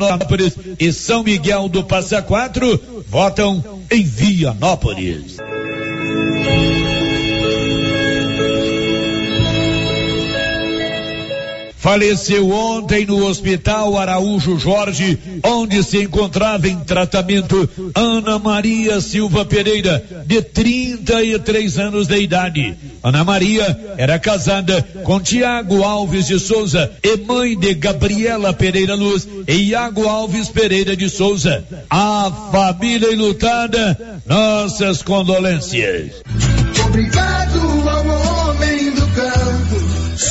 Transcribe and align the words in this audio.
Vianópolis 0.00 0.56
e 0.78 0.92
São 0.92 1.22
Miguel 1.22 1.68
do 1.68 1.84
Passa 1.84 2.22
Quatro 2.22 3.04
votam 3.06 3.62
em 3.90 4.02
Vianópolis. 4.02 5.36
faleceu 11.80 12.50
ontem 12.50 13.06
no 13.06 13.26
Hospital 13.26 13.96
Araújo 13.96 14.58
Jorge, 14.58 15.18
onde 15.42 15.82
se 15.82 16.02
encontrava 16.02 16.68
em 16.68 16.78
tratamento 16.80 17.68
Ana 17.94 18.38
Maria 18.38 19.00
Silva 19.00 19.46
Pereira, 19.46 20.04
de 20.26 20.42
33 20.42 21.78
anos 21.78 22.06
de 22.06 22.20
idade. 22.20 22.76
Ana 23.02 23.24
Maria 23.24 23.94
era 23.96 24.18
casada 24.18 24.82
com 25.04 25.20
Tiago 25.20 25.82
Alves 25.82 26.26
de 26.26 26.38
Souza 26.38 26.90
e 27.02 27.16
mãe 27.16 27.58
de 27.58 27.74
Gabriela 27.74 28.52
Pereira 28.52 28.94
Luz 28.94 29.26
e 29.48 29.54
Iago 29.70 30.08
Alves 30.08 30.48
Pereira 30.48 30.96
de 30.96 31.08
Souza. 31.08 31.64
A 31.88 32.30
família 32.52 33.12
enlutada, 33.12 34.20
nossas 34.26 35.02
condolências. 35.02 36.22
Obrigado 36.86 37.99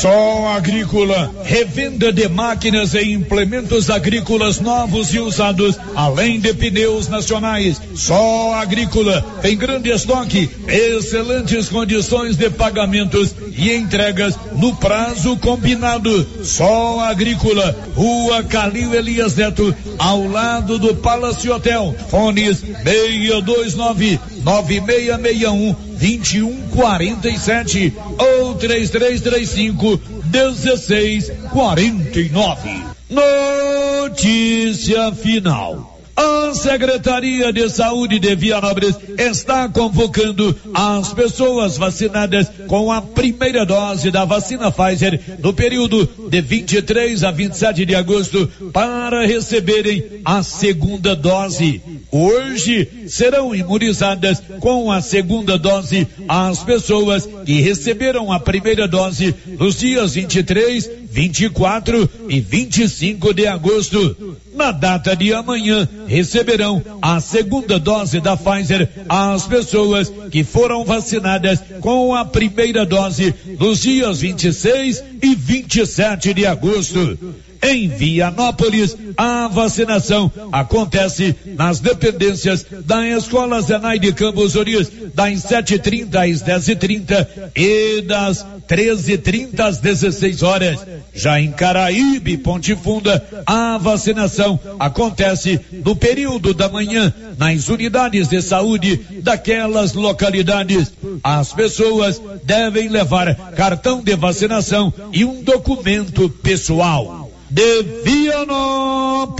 Sol 0.01 0.47
Agrícola, 0.47 1.29
revenda 1.43 2.09
de 2.13 2.29
máquinas 2.29 2.93
e 2.93 3.11
implementos 3.11 3.89
agrícolas 3.89 4.61
novos 4.61 5.13
e 5.13 5.19
usados, 5.19 5.77
além 5.93 6.39
de 6.39 6.53
pneus 6.53 7.09
nacionais. 7.09 7.81
Sol 7.95 8.53
Agrícola 8.53 9.21
tem 9.41 9.57
grande 9.57 9.89
estoque, 9.89 10.49
excelentes 10.69 11.67
condições 11.67 12.37
de 12.37 12.49
pagamentos 12.49 13.35
e 13.51 13.73
entregas 13.73 14.35
no 14.55 14.73
prazo 14.77 15.35
combinado. 15.35 16.25
Sol 16.45 17.01
Agrícola, 17.01 17.75
Rua 17.93 18.41
Calil 18.43 18.93
Elias 18.93 19.35
Neto, 19.35 19.75
ao 19.97 20.25
lado 20.29 20.79
do 20.79 20.95
Palace 20.95 21.49
Hotel. 21.49 21.93
Fones 22.09 22.59
629 22.59 24.17
9661 24.45 25.88
2147 25.99 27.93
ou 28.17 28.55
3335 28.55 30.01
1649. 30.31 32.83
Notícia 33.09 35.11
final. 35.13 35.98
A 36.19 36.53
Secretaria 36.53 37.53
de 37.53 37.69
Saúde 37.69 38.19
de 38.19 38.35
Vianópolis 38.35 38.93
está 39.17 39.69
convocando 39.69 40.53
as 40.73 41.13
pessoas 41.13 41.77
vacinadas 41.77 42.51
com 42.67 42.91
a 42.91 43.01
primeira 43.01 43.65
dose 43.65 44.11
da 44.11 44.25
vacina 44.25 44.69
Pfizer 44.69 45.37
no 45.41 45.53
período 45.53 46.05
de 46.29 46.41
23 46.41 47.23
a 47.23 47.31
27 47.31 47.85
de 47.85 47.95
agosto 47.95 48.51
para 48.73 49.25
receberem 49.25 50.19
a 50.25 50.43
segunda 50.43 51.15
dose. 51.15 51.81
Hoje 52.11 53.05
serão 53.07 53.55
imunizadas 53.55 54.43
com 54.59 54.91
a 54.91 55.01
segunda 55.01 55.57
dose 55.57 56.05
as 56.27 56.61
pessoas 56.63 57.29
que 57.45 57.61
receberam 57.61 58.29
a 58.29 58.41
primeira 58.41 58.89
dose 58.89 59.33
nos 59.57 59.77
dias 59.77 60.15
23, 60.15 60.89
24 61.11 62.09
e 62.29 62.39
25 62.39 63.33
de 63.33 63.47
agosto. 63.47 64.37
Na 64.53 64.71
data 64.71 65.15
de 65.15 65.33
amanhã, 65.33 65.87
receberão 66.07 66.83
a 67.01 67.19
segunda 67.19 67.79
dose 67.79 68.19
da 68.19 68.35
Pfizer 68.37 68.89
as 69.07 69.47
pessoas 69.47 70.11
que 70.29 70.43
foram 70.43 70.83
vacinadas 70.83 71.59
com 71.81 72.13
a 72.13 72.25
primeira 72.25 72.85
dose 72.85 73.33
nos 73.59 73.81
dias 73.81 74.19
26 74.19 75.03
e 75.21 75.35
27 75.35 76.33
de 76.33 76.45
agosto. 76.45 77.17
Em 77.61 77.87
Vianópolis, 77.89 78.95
a 79.17 79.47
vacinação 79.49 80.31
acontece 80.51 81.35
nas 81.57 81.79
dependências 81.79 82.65
da 82.85 83.05
Escola 83.07 83.61
Zenai 83.61 83.99
de 83.99 84.13
Campos 84.13 84.55
Orias, 84.55 84.89
das 85.13 85.43
7h30 85.43 86.15
às 86.15 86.41
10h30 86.41 87.27
e 87.55 88.01
das 88.01 88.45
13h30 88.67 89.59
às 89.59 89.77
16 89.77 90.43
horas. 90.43 90.79
Já 91.13 91.41
em 91.41 91.51
Caraíbe, 91.51 92.37
Ponte 92.37 92.75
Funda, 92.75 93.23
a 93.45 93.77
vacinação 93.77 94.59
acontece 94.79 95.59
no 95.83 95.95
período 95.95 96.53
da 96.53 96.69
manhã 96.69 97.13
nas 97.37 97.67
unidades 97.67 98.29
de 98.29 98.41
saúde 98.41 98.97
daquelas 99.21 99.93
localidades. 99.93 100.93
As 101.23 101.51
pessoas 101.51 102.21
devem 102.43 102.87
levar 102.87 103.35
cartão 103.51 104.01
de 104.01 104.15
vacinação 104.15 104.93
e 105.11 105.25
um 105.25 105.43
documento 105.43 106.29
pessoal 106.29 107.28
de 107.49 107.83
Vianópolis, 108.03 109.35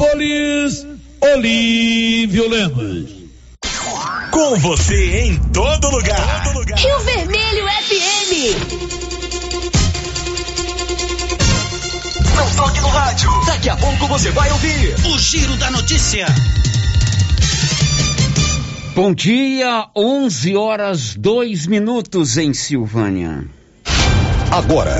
Olívio 1.22 2.50
Lemos. 2.50 3.20
Com 4.32 4.58
você 4.58 5.22
em 5.22 5.38
todo 5.52 5.92
lugar. 5.92 6.44
todo 6.44 6.58
lugar. 6.60 6.80
Rio 6.80 7.00
Vermelho 7.02 7.68
FM. 7.68 8.56
Não 12.36 12.50
toque 12.56 12.82
no 12.82 12.88
rádio. 12.88 13.30
Daqui 13.46 13.70
a 13.70 13.78
pouco 13.78 14.08
você 14.08 14.32
vai 14.32 14.52
ouvir 14.52 14.96
o 15.06 15.20
Giro 15.20 15.56
da 15.58 15.70
Notícia. 15.70 16.26
Bom 18.96 19.14
dia, 19.14 19.88
11 19.96 20.56
horas 20.56 21.14
2 21.16 21.68
minutos 21.68 22.38
em 22.38 22.54
Silvânia. 22.54 23.46
Agora. 24.52 25.00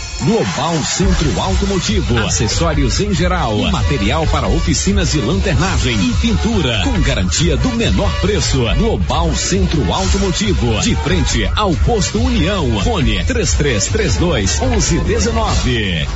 Global 0.23 0.75
Centro 0.83 1.41
Automotivo, 1.41 2.15
acessórios 2.19 2.99
em 2.99 3.11
geral, 3.11 3.57
material 3.71 4.27
para 4.27 4.47
oficinas 4.47 5.13
de 5.13 5.19
lanternagem 5.19 5.97
e 5.99 6.13
pintura, 6.13 6.83
com 6.83 7.01
garantia 7.01 7.57
do 7.57 7.69
menor 7.69 8.11
preço. 8.21 8.59
Global 8.77 9.33
Centro 9.35 9.91
Automotivo, 9.91 10.79
de 10.81 10.95
frente 10.97 11.49
ao 11.55 11.73
posto 11.77 12.19
União. 12.19 12.83
Fone 12.83 13.23
3332 13.25 14.59
1119. 14.59 16.07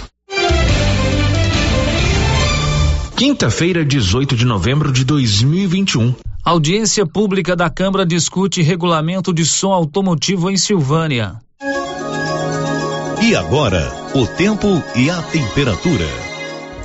Quinta-feira, 3.16 3.83
18 3.83 4.35
de 4.35 4.45
novembro 4.45 4.91
de 4.91 5.03
2021. 5.03 6.13
Audiência 6.43 7.07
pública 7.07 7.55
da 7.55 7.72
Câmara 7.72 8.05
discute 8.05 8.61
regulamento 8.61 9.33
de 9.33 9.43
som 9.43 9.72
automotivo 9.72 10.51
em 10.51 10.57
Silvânia. 10.57 11.41
E 13.27 13.35
agora, 13.35 13.91
o 14.13 14.27
tempo 14.27 14.67
e 14.95 15.09
a 15.09 15.19
temperatura. 15.19 16.05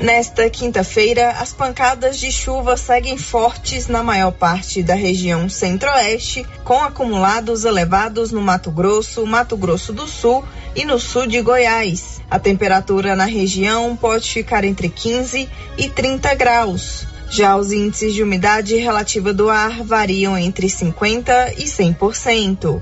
Nesta 0.00 0.48
quinta-feira, 0.48 1.32
as 1.32 1.52
pancadas 1.52 2.18
de 2.18 2.32
chuva 2.32 2.78
seguem 2.78 3.18
fortes 3.18 3.88
na 3.88 4.02
maior 4.02 4.32
parte 4.32 4.82
da 4.82 4.94
região 4.94 5.50
centro-oeste, 5.50 6.46
com 6.64 6.82
acumulados 6.82 7.66
elevados 7.66 8.32
no 8.32 8.40
Mato 8.40 8.70
Grosso, 8.70 9.26
Mato 9.26 9.54
Grosso 9.54 9.92
do 9.92 10.08
Sul 10.08 10.42
e 10.74 10.86
no 10.86 10.98
sul 10.98 11.26
de 11.26 11.42
Goiás. 11.42 12.22
A 12.30 12.38
temperatura 12.38 13.14
na 13.14 13.26
região 13.26 13.94
pode 13.94 14.30
ficar 14.30 14.64
entre 14.64 14.88
15 14.88 15.46
e 15.76 15.88
30 15.90 16.34
graus. 16.36 17.06
Já 17.28 17.54
os 17.54 17.70
índices 17.70 18.14
de 18.14 18.22
umidade 18.22 18.76
relativa 18.76 19.34
do 19.34 19.50
ar 19.50 19.82
variam 19.84 20.38
entre 20.38 20.68
50% 20.68 21.52
e 21.58 21.64
100%. 21.64 22.80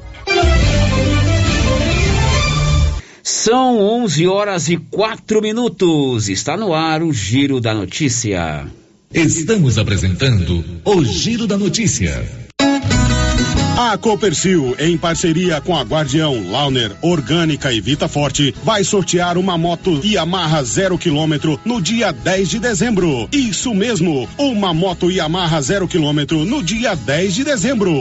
São 3.22 3.78
11 3.78 4.26
horas 4.26 4.68
e 4.68 4.76
4 4.76 5.40
minutos. 5.42 6.28
Está 6.28 6.56
no 6.56 6.72
ar 6.72 7.02
o 7.02 7.12
Giro 7.12 7.60
da 7.60 7.74
Notícia. 7.74 8.66
Estamos 9.12 9.78
apresentando 9.78 10.64
o 10.84 11.04
Giro 11.04 11.46
da 11.46 11.56
Notícia. 11.56 12.26
A 13.80 13.96
Copercil, 13.96 14.74
em 14.78 14.98
parceria 14.98 15.60
com 15.60 15.74
a 15.74 15.82
Guardião, 15.82 16.50
Launer, 16.50 16.90
Orgânica 17.00 17.72
e 17.72 17.80
Vita 17.80 18.08
Forte, 18.08 18.52
vai 18.64 18.82
sortear 18.82 19.38
uma 19.38 19.56
moto 19.56 20.00
Yamaha 20.04 20.64
zero 20.64 20.98
quilômetro 20.98 21.60
no 21.64 21.80
dia 21.80 22.10
10 22.10 22.50
de 22.50 22.58
dezembro. 22.58 23.28
Isso 23.32 23.72
mesmo, 23.72 24.28
uma 24.36 24.74
moto 24.74 25.10
Yamaha 25.10 25.62
zero 25.62 25.86
quilômetro 25.86 26.44
no 26.44 26.60
dia 26.60 26.96
10 26.96 27.34
de 27.34 27.44
dezembro. 27.44 28.00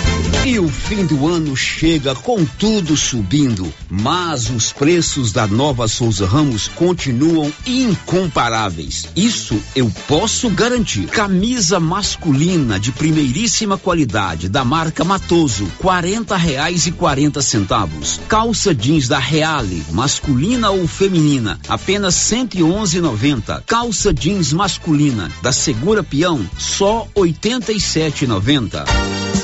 E 0.43 0.57
o 0.57 0.67
fim 0.67 1.05
do 1.05 1.27
ano 1.27 1.55
chega 1.55 2.15
com 2.15 2.43
tudo 2.43 2.97
subindo, 2.97 3.71
mas 3.87 4.49
os 4.49 4.73
preços 4.73 5.31
da 5.31 5.45
nova 5.45 5.87
Souza 5.87 6.25
Ramos 6.25 6.67
continuam 6.67 7.53
incomparáveis. 7.63 9.07
Isso 9.15 9.61
eu 9.75 9.91
posso 10.07 10.49
garantir. 10.49 11.05
Camisa 11.05 11.79
masculina 11.79 12.79
de 12.79 12.91
primeiríssima 12.91 13.77
qualidade 13.77 14.49
da 14.49 14.65
marca 14.65 15.03
Matoso, 15.03 15.67
quarenta 15.77 16.35
reais 16.35 16.87
e 16.87 16.91
quarenta 16.91 17.39
centavos. 17.39 18.19
Calça 18.27 18.73
jeans 18.73 19.07
da 19.07 19.19
Reale, 19.19 19.85
masculina 19.91 20.71
ou 20.71 20.87
feminina, 20.87 21.59
apenas 21.69 22.15
cento 22.15 22.57
e 22.57 22.63
onze 22.63 22.99
noventa. 22.99 23.63
Calça 23.67 24.11
jeans 24.11 24.51
masculina 24.51 25.31
da 25.43 25.51
Segura 25.51 26.03
Peão, 26.03 26.43
só 26.57 27.07
oitenta 27.13 27.71
e 27.71 27.79
sete 27.79 28.25
noventa. 28.25 28.85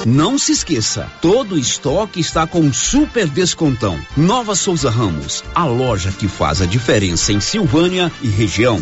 Não 0.06 0.38
se 0.38 0.54
esqueça, 0.54 0.87
todo 1.22 1.56
o 1.56 1.60
estoque 1.60 2.20
está 2.20 2.48
com 2.48 2.72
super 2.72 3.28
descontão. 3.28 4.00
Nova 4.16 4.56
Souza 4.56 4.90
Ramos, 4.90 5.44
a 5.54 5.66
loja 5.66 6.12
que 6.12 6.28
faz 6.28 6.62
a 6.62 6.66
diferença 6.66 7.34
em 7.34 7.40
Silvânia 7.40 8.12
e 8.22 8.28
região. 8.28 8.82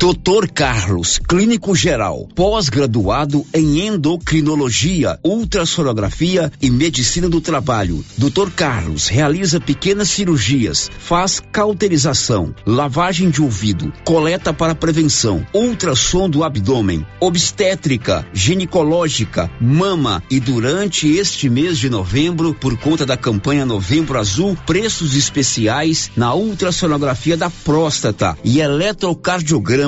Doutor 0.00 0.48
Carlos, 0.48 1.18
clínico 1.18 1.74
geral, 1.74 2.28
pós-graduado 2.32 3.44
em 3.52 3.84
endocrinologia, 3.84 5.18
ultrassonografia 5.24 6.52
e 6.62 6.70
medicina 6.70 7.28
do 7.28 7.40
trabalho. 7.40 8.04
Doutor 8.16 8.52
Carlos 8.52 9.08
realiza 9.08 9.58
pequenas 9.58 10.08
cirurgias, 10.08 10.88
faz 11.00 11.42
cauterização, 11.50 12.54
lavagem 12.64 13.28
de 13.28 13.42
ouvido, 13.42 13.92
coleta 14.04 14.54
para 14.54 14.72
prevenção, 14.72 15.44
ultrassom 15.52 16.30
do 16.30 16.44
abdômen, 16.44 17.04
obstétrica, 17.18 18.24
ginecológica, 18.32 19.50
mama 19.60 20.22
e 20.30 20.38
durante 20.38 21.08
este 21.08 21.50
mês 21.50 21.76
de 21.76 21.90
novembro, 21.90 22.54
por 22.54 22.78
conta 22.78 23.04
da 23.04 23.16
campanha 23.16 23.66
Novembro 23.66 24.16
Azul, 24.16 24.56
preços 24.64 25.16
especiais 25.16 26.08
na 26.16 26.32
ultrassonografia 26.34 27.36
da 27.36 27.50
próstata 27.50 28.38
e 28.44 28.60
eletrocardiograma 28.60 29.87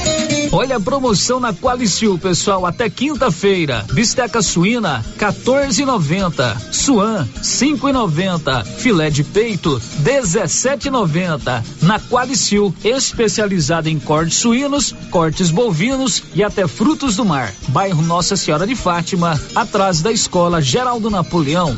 Olha 0.53 0.75
a 0.75 0.79
promoção 0.81 1.39
na 1.39 1.53
Qualicil, 1.53 2.17
pessoal, 2.17 2.65
até 2.65 2.89
quinta-feira. 2.89 3.85
Bisteca 3.93 4.41
suína, 4.41 5.03
14,90. 5.17 6.73
Suan, 6.73 7.25
5,90. 7.41 8.65
Filé 8.65 9.09
de 9.09 9.23
peito, 9.23 9.81
17,90. 10.03 11.63
Na 11.83 12.01
Qualicil, 12.01 12.75
especializada 12.83 13.89
em 13.89 13.97
cortes 13.97 14.39
suínos, 14.39 14.93
cortes 15.09 15.49
bovinos 15.49 16.21
e 16.35 16.43
até 16.43 16.67
frutos 16.67 17.15
do 17.15 17.23
mar. 17.23 17.53
Bairro 17.69 18.01
Nossa 18.01 18.35
Senhora 18.35 18.67
de 18.67 18.75
Fátima, 18.75 19.39
atrás 19.55 20.01
da 20.01 20.11
Escola 20.11 20.61
Geraldo 20.61 21.09
Napoleão. 21.09 21.77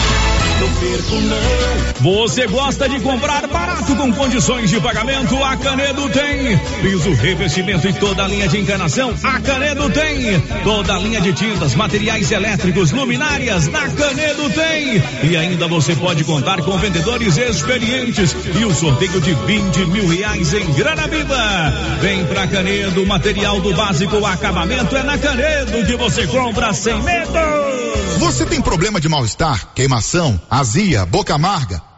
Você 1.99 2.47
gosta 2.47 2.89
de 2.89 2.99
comprar 2.99 3.45
barato 3.47 3.95
com 3.95 4.11
condições 4.13 4.69
de 4.69 4.79
pagamento? 4.79 5.35
A 5.43 5.55
Canedo 5.55 6.09
tem. 6.09 6.57
Piso, 6.81 7.13
revestimento 7.13 7.87
e 7.87 7.93
toda 7.93 8.23
a 8.23 8.27
linha 8.27 8.47
de 8.47 8.57
encanação? 8.57 9.13
A 9.23 9.39
Canedo 9.39 9.89
tem. 9.89 10.39
Toda 10.63 10.95
a 10.95 10.99
linha 10.99 11.21
de 11.21 11.33
tintas, 11.33 11.75
materiais 11.75 12.31
elétricos, 12.31 12.91
luminárias? 12.91 13.67
Na 13.67 13.87
Canedo 13.89 14.49
tem. 14.49 15.03
E 15.29 15.37
ainda 15.37 15.67
você 15.67 15.95
pode 15.95 16.23
contar 16.23 16.61
com 16.63 16.77
vendedores 16.77 17.37
experientes 17.37 18.35
e 18.59 18.65
o 18.65 18.73
sorteio 18.73 19.21
de 19.21 19.33
20 19.33 19.85
mil 19.87 20.07
reais 20.07 20.53
em 20.53 20.73
grana 20.73 21.07
viva. 21.07 21.73
Vem 22.01 22.25
pra 22.25 22.47
Canedo, 22.47 23.05
material 23.05 23.61
do 23.61 23.73
básico, 23.73 24.25
acabamento 24.25 24.95
é 24.95 25.03
na 25.03 25.17
Canedo 25.17 25.85
que 25.85 25.95
você 25.95 26.25
compra 26.25 26.73
sem 26.73 26.99
medo. 27.03 27.81
Você 28.19 28.45
tem 28.45 28.61
problema 28.61 29.01
de 29.01 29.09
mal-estar, 29.09 29.73
queimação, 29.73 30.39
azia, 30.61 31.05
boca 31.05 31.33
amarga, 31.35 31.81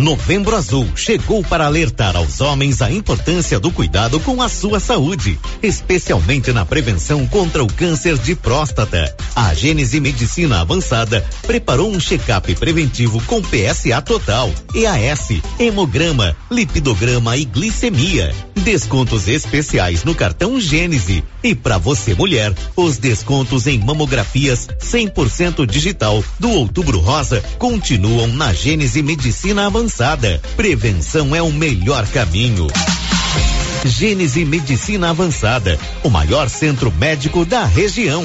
Novembro 0.00 0.56
Azul 0.56 0.88
chegou 0.96 1.44
para 1.44 1.66
alertar 1.66 2.16
aos 2.16 2.40
homens 2.40 2.80
a 2.80 2.90
importância 2.90 3.60
do 3.60 3.70
cuidado 3.70 4.18
com 4.20 4.40
a 4.40 4.48
sua 4.48 4.80
saúde, 4.80 5.38
especialmente 5.62 6.54
na 6.54 6.64
prevenção 6.64 7.26
contra 7.26 7.62
o 7.62 7.70
câncer 7.70 8.16
de 8.16 8.34
próstata. 8.34 9.14
A 9.36 9.52
Gênese 9.52 10.00
Medicina 10.00 10.62
Avançada 10.62 11.22
preparou 11.42 11.90
um 11.90 12.00
check-up 12.00 12.54
preventivo 12.54 13.22
com 13.24 13.42
PSA 13.42 14.00
total, 14.00 14.50
EAS, 14.74 15.42
hemograma, 15.58 16.34
lipidograma 16.50 17.36
e 17.36 17.44
glicemia. 17.44 18.34
Descontos 18.54 19.28
especiais 19.28 20.02
no 20.02 20.14
cartão 20.14 20.58
Gênese. 20.58 21.22
E 21.42 21.54
para 21.54 21.78
você 21.78 22.14
mulher, 22.14 22.54
os 22.76 22.98
descontos 22.98 23.66
em 23.66 23.78
mamografias 23.78 24.66
100% 24.82 25.66
digital 25.66 26.22
do 26.38 26.50
Outubro 26.50 26.98
Rosa 26.98 27.42
continuam 27.58 28.28
na 28.28 28.52
Gênese 28.52 29.02
Medicina 29.02 29.66
Avançada 29.66 29.89
avançada. 29.90 30.40
Prevenção 30.56 31.34
é 31.34 31.42
o 31.42 31.52
melhor 31.52 32.06
caminho. 32.06 32.68
Gênese 33.84 34.44
Medicina 34.44 35.10
Avançada, 35.10 35.78
o 36.04 36.08
maior 36.08 36.48
centro 36.48 36.92
médico 36.92 37.44
da 37.44 37.64
região. 37.64 38.24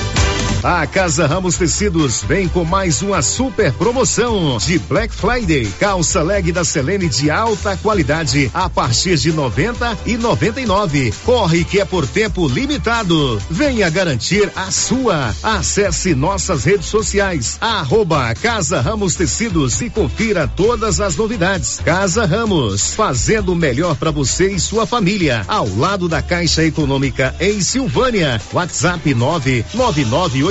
A 0.63 0.85
Casa 0.85 1.25
Ramos 1.25 1.55
Tecidos 1.55 2.21
vem 2.21 2.47
com 2.47 2.63
mais 2.63 3.01
uma 3.01 3.23
super 3.23 3.73
promoção 3.73 4.59
de 4.59 4.77
Black 4.77 5.11
Friday. 5.11 5.65
Calça 5.79 6.21
leg 6.21 6.51
da 6.51 6.63
Selene 6.63 7.09
de 7.09 7.31
alta 7.31 7.75
qualidade 7.77 8.51
a 8.53 8.69
partir 8.69 9.17
de 9.17 9.31
90 9.31 9.97
e 10.05 10.17
99. 10.17 11.11
Corre 11.25 11.63
que 11.63 11.79
é 11.79 11.85
por 11.85 12.05
tempo 12.05 12.47
limitado. 12.47 13.41
Venha 13.49 13.89
garantir 13.89 14.51
a 14.55 14.69
sua. 14.69 15.33
Acesse 15.41 16.13
nossas 16.13 16.63
redes 16.63 16.85
sociais. 16.85 17.57
Arroba 17.59 18.31
Casa 18.35 18.79
Ramos 18.81 19.15
Tecidos 19.15 19.81
e 19.81 19.89
confira 19.89 20.47
todas 20.47 21.01
as 21.01 21.15
novidades. 21.15 21.81
Casa 21.83 22.23
Ramos, 22.23 22.93
fazendo 22.93 23.53
o 23.53 23.55
melhor 23.55 23.95
para 23.95 24.11
você 24.11 24.51
e 24.51 24.59
sua 24.59 24.85
família. 24.85 25.43
Ao 25.47 25.67
lado 25.75 26.07
da 26.07 26.21
Caixa 26.21 26.63
Econômica 26.63 27.33
em 27.39 27.61
Silvânia. 27.61 28.39
WhatsApp 28.53 29.11
999 29.11 30.50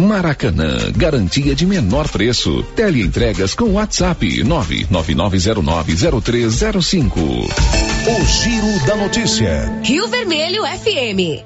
Maracanã, 0.00 0.90
garantia 0.94 1.54
de 1.54 1.64
menor 1.64 2.06
preço. 2.08 2.62
Teleentregas 2.74 3.54
com 3.54 3.72
WhatsApp 3.72 4.42
999090305. 4.44 7.16
O 7.16 8.24
Giro 8.26 8.86
da 8.86 8.96
Notícia. 8.96 9.80
Rio 9.82 10.06
Vermelho 10.08 10.64
FM. 10.64 11.42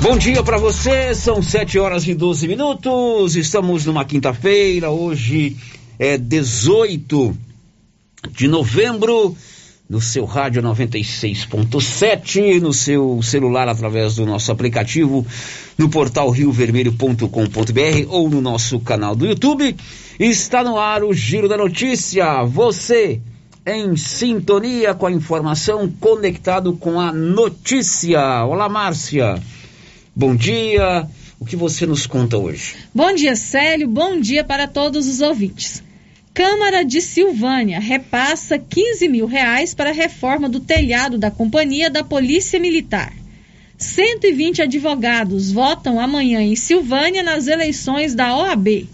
Bom 0.00 0.16
dia 0.16 0.42
para 0.42 0.56
você, 0.56 1.14
são 1.14 1.42
7 1.42 1.78
horas 1.78 2.08
e 2.08 2.14
12 2.14 2.48
minutos. 2.48 3.36
Estamos 3.36 3.84
numa 3.84 4.06
quinta-feira, 4.06 4.90
hoje 4.90 5.58
é 5.98 6.16
18 6.16 7.36
de 8.30 8.48
novembro 8.48 9.36
no 9.92 10.00
seu 10.00 10.24
rádio 10.24 10.62
96.7, 10.62 12.62
no 12.62 12.72
seu 12.72 13.20
celular 13.22 13.68
através 13.68 14.14
do 14.14 14.24
nosso 14.24 14.50
aplicativo, 14.50 15.26
no 15.76 15.90
portal 15.90 16.30
riovermelho.com.br 16.30 18.08
ou 18.08 18.30
no 18.30 18.40
nosso 18.40 18.80
canal 18.80 19.14
do 19.14 19.26
YouTube. 19.26 19.76
Está 20.18 20.64
no 20.64 20.78
ar 20.78 21.04
o 21.04 21.12
Giro 21.12 21.46
da 21.46 21.58
Notícia. 21.58 22.42
Você 22.44 23.20
em 23.66 23.94
sintonia 23.94 24.94
com 24.94 25.04
a 25.04 25.12
informação, 25.12 25.92
conectado 26.00 26.72
com 26.72 26.98
a 26.98 27.12
notícia. 27.12 28.46
Olá, 28.46 28.70
Márcia. 28.70 29.42
Bom 30.16 30.34
dia. 30.34 31.06
O 31.38 31.44
que 31.44 31.54
você 31.54 31.84
nos 31.84 32.06
conta 32.06 32.38
hoje? 32.38 32.76
Bom 32.94 33.14
dia, 33.14 33.36
Célio. 33.36 33.88
Bom 33.88 34.18
dia 34.18 34.42
para 34.42 34.66
todos 34.66 35.06
os 35.06 35.20
ouvintes. 35.20 35.82
Câmara 36.34 36.82
de 36.82 37.02
Silvânia 37.02 37.78
repassa 37.78 38.58
15 38.58 39.06
mil 39.06 39.26
reais 39.26 39.74
para 39.74 39.90
a 39.90 39.92
reforma 39.92 40.48
do 40.48 40.60
telhado 40.60 41.18
da 41.18 41.30
Companhia 41.30 41.90
da 41.90 42.02
Polícia 42.02 42.58
Militar. 42.58 43.12
120 43.76 44.62
advogados 44.62 45.52
votam 45.52 46.00
amanhã 46.00 46.40
em 46.40 46.56
Silvânia 46.56 47.22
nas 47.22 47.48
eleições 47.48 48.14
da 48.14 48.34
OAB. 48.34 48.88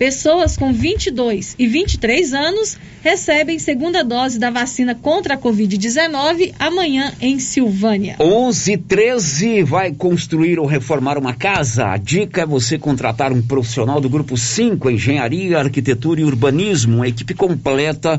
Pessoas 0.00 0.56
com 0.56 0.72
22 0.72 1.56
e 1.58 1.66
23 1.66 2.32
anos 2.32 2.78
recebem 3.02 3.58
segunda 3.58 4.02
dose 4.02 4.38
da 4.38 4.50
vacina 4.50 4.94
contra 4.94 5.34
a 5.34 5.36
Covid-19 5.36 6.54
amanhã 6.58 7.12
em 7.20 7.38
Silvânia. 7.38 8.16
1113 8.18 9.62
vai 9.62 9.92
construir 9.92 10.58
ou 10.58 10.64
reformar 10.64 11.18
uma 11.18 11.34
casa. 11.34 11.88
A 11.88 11.98
dica 11.98 12.40
é 12.40 12.46
você 12.46 12.78
contratar 12.78 13.30
um 13.30 13.42
profissional 13.42 14.00
do 14.00 14.08
grupo 14.08 14.38
5, 14.38 14.90
Engenharia, 14.90 15.58
Arquitetura 15.58 16.22
e 16.22 16.24
Urbanismo, 16.24 16.96
uma 16.96 17.08
equipe 17.08 17.34
completa 17.34 18.18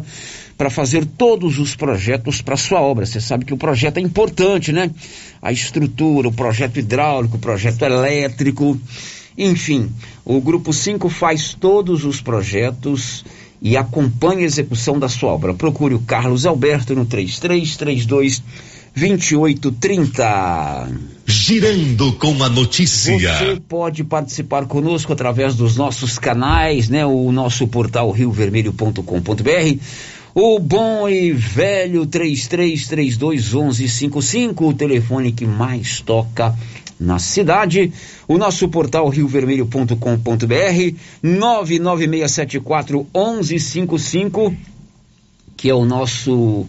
para 0.55 0.69
fazer 0.69 1.03
todos 1.03 1.57
os 1.57 1.75
projetos 1.75 2.43
para 2.43 2.57
sua 2.57 2.79
obra. 2.79 3.07
Você 3.07 3.19
sabe 3.19 3.43
que 3.43 3.55
o 3.55 3.57
projeto 3.57 3.97
é 3.97 4.01
importante, 4.01 4.71
né? 4.71 4.91
A 5.41 5.51
estrutura, 5.51 6.27
o 6.27 6.31
projeto 6.31 6.77
hidráulico, 6.77 7.37
o 7.37 7.39
projeto 7.39 7.81
elétrico, 7.81 8.79
enfim, 9.43 9.89
o 10.23 10.39
grupo 10.39 10.71
5 10.71 11.09
faz 11.09 11.53
todos 11.53 12.05
os 12.05 12.21
projetos 12.21 13.25
e 13.61 13.77
acompanha 13.77 14.41
a 14.41 14.43
execução 14.43 14.97
da 14.97 15.09
sua 15.09 15.31
obra. 15.31 15.53
Procure 15.53 15.93
o 15.93 15.99
Carlos 15.99 16.45
Alberto 16.45 16.95
no 16.95 17.05
3332 17.05 18.41
2830. 18.95 20.89
Girando 21.25 22.13
com 22.13 22.41
a 22.43 22.49
notícia. 22.49 23.17
Você 23.17 23.61
pode 23.67 24.03
participar 24.03 24.65
conosco 24.65 25.13
através 25.13 25.55
dos 25.55 25.77
nossos 25.77 26.19
canais, 26.19 26.89
né? 26.89 27.05
O 27.05 27.31
nosso 27.31 27.65
portal 27.67 28.11
riovermelho.com.br. 28.11 29.79
O 30.33 30.59
bom 30.59 31.09
e 31.09 31.33
velho 31.33 32.05
33321155, 32.05 34.61
o 34.61 34.73
telefone 34.73 35.33
que 35.33 35.45
mais 35.45 35.99
toca 35.99 36.55
na 37.01 37.17
cidade. 37.17 37.91
O 38.27 38.37
nosso 38.37 38.69
portal 38.69 39.09
riovermelho.com.br 39.09 40.95
99674 41.23 43.07
1155, 43.13 44.55
que 45.57 45.69
é 45.69 45.73
o 45.73 45.83
nosso 45.83 46.67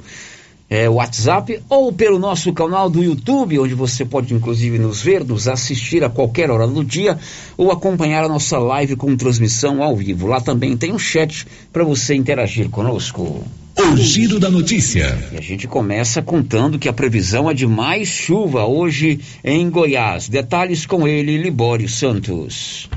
é, 0.71 0.89
WhatsApp, 0.89 1.63
ou 1.69 1.93
pelo 1.93 2.19
nosso 2.19 2.51
canal 2.55 2.89
do 2.89 3.05
YouTube, 3.05 3.59
onde 3.59 3.75
você 3.75 4.07
pode 4.07 4.33
inclusive 4.33 4.79
nos 4.79 5.03
ver, 5.03 5.23
nos 5.23 5.47
assistir 5.47 6.03
a 6.03 6.09
qualquer 6.09 6.51
hora 6.51 6.67
do 6.67 6.83
dia, 6.83 7.19
ou 7.59 7.71
acompanhar 7.71 8.25
a 8.25 8.29
nossa 8.29 8.59
live 8.59 8.97
com 8.97 9.15
transmissão 9.15 9.83
ao 9.83 9.95
vivo. 9.95 10.27
Lá 10.27 10.41
também 10.41 10.77
tem 10.77 10.93
um 10.93 10.99
chat 10.99 11.47
para 11.71 11.85
você 11.85 12.15
interagir 12.15 12.71
conosco. 12.71 13.45
O 13.77 13.97
giro 13.97 14.39
da 14.39 14.51
notícia. 14.51 15.19
E 15.33 15.39
a 15.39 15.41
gente 15.41 15.67
começa 15.67 16.23
contando 16.23 16.79
que 16.79 16.89
a 16.89 16.93
previsão 16.93 17.51
é 17.51 17.55
de 17.55 17.67
mais 17.67 18.09
chuva 18.09 18.65
hoje 18.65 19.21
em 19.43 19.69
Goiás. 19.71 20.29
Detalhes 20.29 20.87
com 20.87 21.09
ele, 21.09 21.39
Libório 21.39 21.89
Santos. 21.89 22.89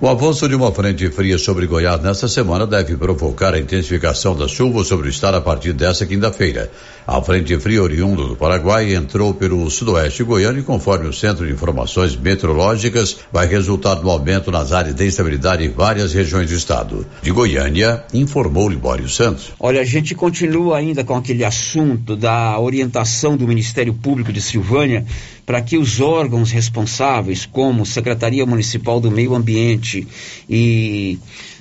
O 0.00 0.08
avanço 0.08 0.48
de 0.48 0.56
uma 0.56 0.72
frente 0.72 1.08
fria 1.08 1.38
sobre 1.38 1.68
Goiás 1.68 2.02
nesta 2.02 2.26
semana 2.26 2.66
deve 2.66 2.96
provocar 2.96 3.54
a 3.54 3.60
intensificação 3.60 4.34
das 4.34 4.50
chuvas 4.50 4.88
sobre 4.88 5.06
o 5.06 5.10
estado 5.10 5.36
a 5.36 5.40
partir 5.40 5.72
desta 5.72 6.04
quinta-feira. 6.04 6.68
A 7.06 7.22
frente 7.22 7.56
fria 7.60 7.80
oriundo 7.80 8.26
do 8.26 8.34
Paraguai 8.34 8.92
entrou 8.92 9.32
pelo 9.32 9.70
sudoeste 9.70 10.24
goiano 10.24 10.58
e, 10.58 10.64
conforme 10.64 11.06
o 11.06 11.12
Centro 11.12 11.46
de 11.46 11.52
Informações 11.52 12.16
Meteorológicas, 12.16 13.18
vai 13.32 13.46
resultar 13.46 13.94
no 13.96 14.10
aumento 14.10 14.50
nas 14.50 14.72
áreas 14.72 14.96
de 14.96 15.06
instabilidade 15.06 15.64
em 15.64 15.70
várias 15.70 16.12
regiões 16.12 16.50
do 16.50 16.56
estado. 16.56 17.06
De 17.22 17.30
Goiânia, 17.30 18.02
informou 18.12 18.68
Libório 18.68 19.08
Santos. 19.08 19.52
Olha, 19.60 19.80
a 19.80 19.84
gente 19.84 20.12
continua 20.12 20.76
ainda 20.76 21.04
com 21.04 21.14
aquele 21.14 21.44
assunto 21.44 22.16
da 22.16 22.58
orientação 22.58 23.36
do 23.36 23.46
Ministério 23.46 23.94
Público 23.94 24.32
de 24.32 24.40
Silvânia 24.40 25.06
para 25.46 25.60
que 25.60 25.76
os 25.76 26.00
órgãos 26.00 26.50
responsáveis, 26.50 27.46
como 27.46 27.84
Secretaria 27.84 28.46
Municipal 28.46 29.00
do 29.00 29.10
Meio 29.10 29.34
Ambiente 29.34 30.06
e 30.48 31.18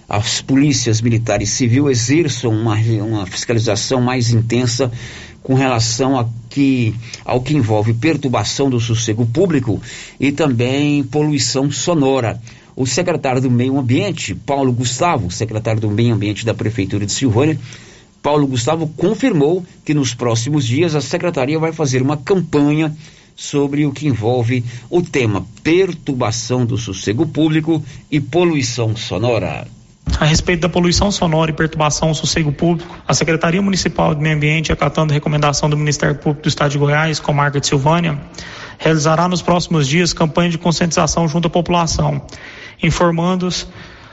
as 0.08 0.42
polícias 0.42 1.02
militares 1.02 1.50
e 1.50 1.56
civil, 1.56 1.90
exerçam 1.90 2.52
uma, 2.52 2.76
uma 2.76 3.26
fiscalização 3.26 4.02
mais 4.02 4.32
intensa 4.32 4.92
com 5.42 5.54
relação 5.54 6.18
a 6.18 6.26
que, 6.50 6.96
ao 7.26 7.42
que 7.42 7.54
envolve 7.54 7.94
perturbação 7.94 8.70
do 8.70 8.80
sossego 8.80 9.26
público 9.26 9.82
e 10.20 10.32
também 10.32 11.04
poluição 11.04 11.70
sonora. 11.70 12.42
O 12.76 12.88
secretário 12.88 13.42
do 13.42 13.52
Meio 13.52 13.78
Ambiente, 13.78 14.34
Paulo 14.34 14.72
Gustavo, 14.72 15.30
secretário 15.30 15.82
do 15.82 15.92
Meio 15.92 16.16
Ambiente 16.16 16.46
da 16.46 16.54
Prefeitura 16.54 17.06
de 17.06 17.12
Silvânia, 17.12 17.60
Paulo 18.22 18.48
Gustavo 18.48 18.88
confirmou 18.96 19.66
que 19.84 19.94
nos 19.94 20.14
próximos 20.14 20.66
dias 20.66 20.96
a 20.96 21.02
secretaria 21.02 21.60
vai 21.60 21.74
fazer 21.74 22.02
uma 22.02 22.16
campanha 22.16 22.96
sobre 23.36 23.86
o 23.86 23.92
que 23.92 24.08
envolve 24.08 24.64
o 24.90 25.02
tema 25.02 25.46
perturbação 25.64 26.66
do 26.66 26.78
sossego 26.78 27.26
público 27.26 27.84
e 28.12 28.20
poluição 28.20 28.96
sonora. 28.96 29.68
A 30.20 30.26
respeito 30.26 30.62
da 30.62 30.70
poluição 30.70 31.12
sonora 31.12 31.52
e 31.52 31.54
perturbação 31.54 32.10
ao 32.10 32.14
sossego 32.14 32.52
público, 32.52 32.96
a 33.08 33.14
Secretaria 33.14 33.62
Municipal 33.62 34.14
de 34.14 34.22
Meio 34.22 34.36
Ambiente, 34.36 34.72
acatando 34.72 35.14
recomendação 35.14 35.70
do 35.70 35.78
Ministério 35.78 36.16
Público 36.16 36.44
do 36.44 36.50
Estado 36.50 36.72
de 36.72 36.78
Goiás, 36.78 37.20
comarca 37.20 37.60
de 37.60 37.68
Silvânia, 37.68 38.20
realizará 38.78 39.28
nos 39.28 39.42
próximos 39.42 39.88
dias 39.88 40.14
campanha 40.14 40.50
de 40.50 40.58
conscientização 40.58 41.28
junto 41.28 41.48
à 41.48 41.50
população, 41.50 42.22
informando-os 42.82 43.68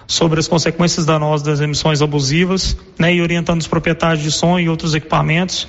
sobre 0.07 0.41
as 0.41 0.49
consequências 0.49 1.05
danosas 1.05 1.43
das 1.47 1.61
emissões 1.61 2.03
abusivas 2.03 2.77
né, 2.99 3.15
e 3.15 3.21
orientando 3.21 3.61
os 3.61 3.69
proprietários 3.69 4.23
de 4.23 4.33
som 4.33 4.59
e 4.59 4.69
outros 4.69 4.95
equipamentos 4.95 5.69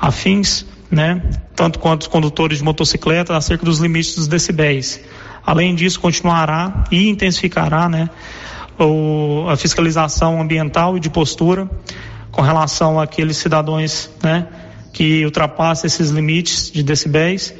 afins, 0.00 0.64
né, 0.90 1.22
tanto 1.54 1.78
quanto 1.78 2.02
os 2.02 2.08
condutores 2.08 2.58
de 2.58 2.64
motocicleta, 2.64 3.36
acerca 3.36 3.64
dos 3.64 3.78
limites 3.78 4.16
dos 4.16 4.28
decibéis. 4.28 5.00
Além 5.46 5.74
disso, 5.74 6.00
continuará 6.00 6.84
e 6.90 7.08
intensificará 7.08 7.88
né, 7.88 8.10
o, 8.78 9.46
a 9.48 9.56
fiscalização 9.56 10.40
ambiental 10.40 10.96
e 10.96 11.00
de 11.00 11.08
postura 11.08 11.70
com 12.30 12.42
relação 12.42 13.00
àqueles 13.00 13.36
cidadãos 13.36 14.10
né, 14.22 14.46
que 14.92 15.24
ultrapassam 15.24 15.86
esses 15.86 16.10
limites 16.10 16.70
de 16.70 16.82
decibéis. 16.82 17.54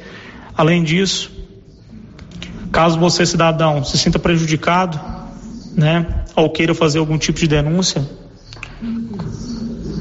Além 0.55 0.83
disso, 0.83 1.31
caso 2.71 2.99
você, 2.99 3.25
cidadão, 3.25 3.83
se 3.83 3.97
sinta 3.97 4.19
prejudicado 4.19 4.99
né, 5.75 6.23
ou 6.35 6.49
queira 6.49 6.75
fazer 6.75 6.99
algum 6.99 7.17
tipo 7.17 7.39
de 7.39 7.47
denúncia 7.47 8.05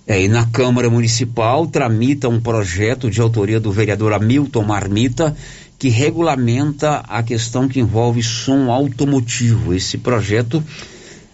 É, 0.10 0.24
e 0.24 0.30
na 0.30 0.46
Câmara 0.46 0.90
Municipal 0.90 1.68
tramita 1.68 2.30
um 2.30 2.40
projeto 2.40 3.12
de 3.12 3.20
autoria 3.20 3.60
do 3.60 3.74
vereador 3.74 4.14
Hamilton 4.14 4.64
Marmita 4.64 5.36
que 5.78 5.90
regulamenta 5.90 7.04
a 7.08 7.22
questão 7.22 7.68
que 7.68 7.80
envolve 7.80 8.24
som 8.24 8.72
automotivo. 8.72 9.74
Esse 9.74 9.98
projeto 9.98 10.64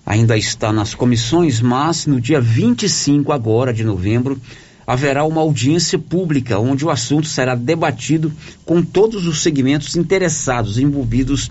ainda 0.06 0.38
está 0.38 0.72
nas 0.72 0.94
comissões, 0.94 1.62
mas 1.62 2.06
no 2.06 2.20
dia 2.20 2.42
25 2.42 3.32
agora 3.32 3.74
de 3.74 3.84
novembro 3.84 4.40
haverá 4.86 5.24
uma 5.24 5.40
audiência 5.40 5.98
pública 5.98 6.60
onde 6.60 6.86
o 6.86 6.90
assunto 6.90 7.28
será 7.28 7.56
debatido 7.56 8.32
com 8.66 8.82
todos 8.82 9.26
os 9.26 9.42
segmentos 9.42 9.96
interessados 9.96 10.78
envolvidos 10.78 11.50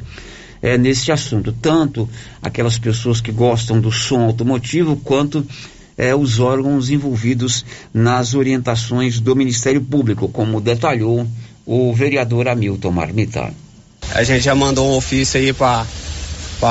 é, 0.61 0.77
nesse 0.77 1.11
assunto, 1.11 1.51
tanto 1.51 2.09
aquelas 2.43 2.79
pessoas 2.79 3.21
que 3.21 3.33
gostam 3.33 3.81
do 3.81 3.91
som 3.91 4.21
automotivo 4.21 4.97
quanto 4.97 5.45
é, 5.97 6.15
os 6.15 6.39
órgãos 6.39 6.91
envolvidos 6.91 7.65
nas 7.93 8.35
orientações 8.35 9.19
do 9.19 9.35
Ministério 9.35 9.81
Público, 9.81 10.29
como 10.29 10.61
detalhou 10.61 11.27
o 11.67 11.93
vereador 11.93 12.49
Hamilton 12.49 12.91
Marmita. 12.91 13.51
A 14.15 14.23
gente 14.23 14.43
já 14.45 14.55
mandou 14.55 14.93
um 14.93 14.97
ofício 14.97 15.41
aí 15.41 15.53
para 15.53 15.87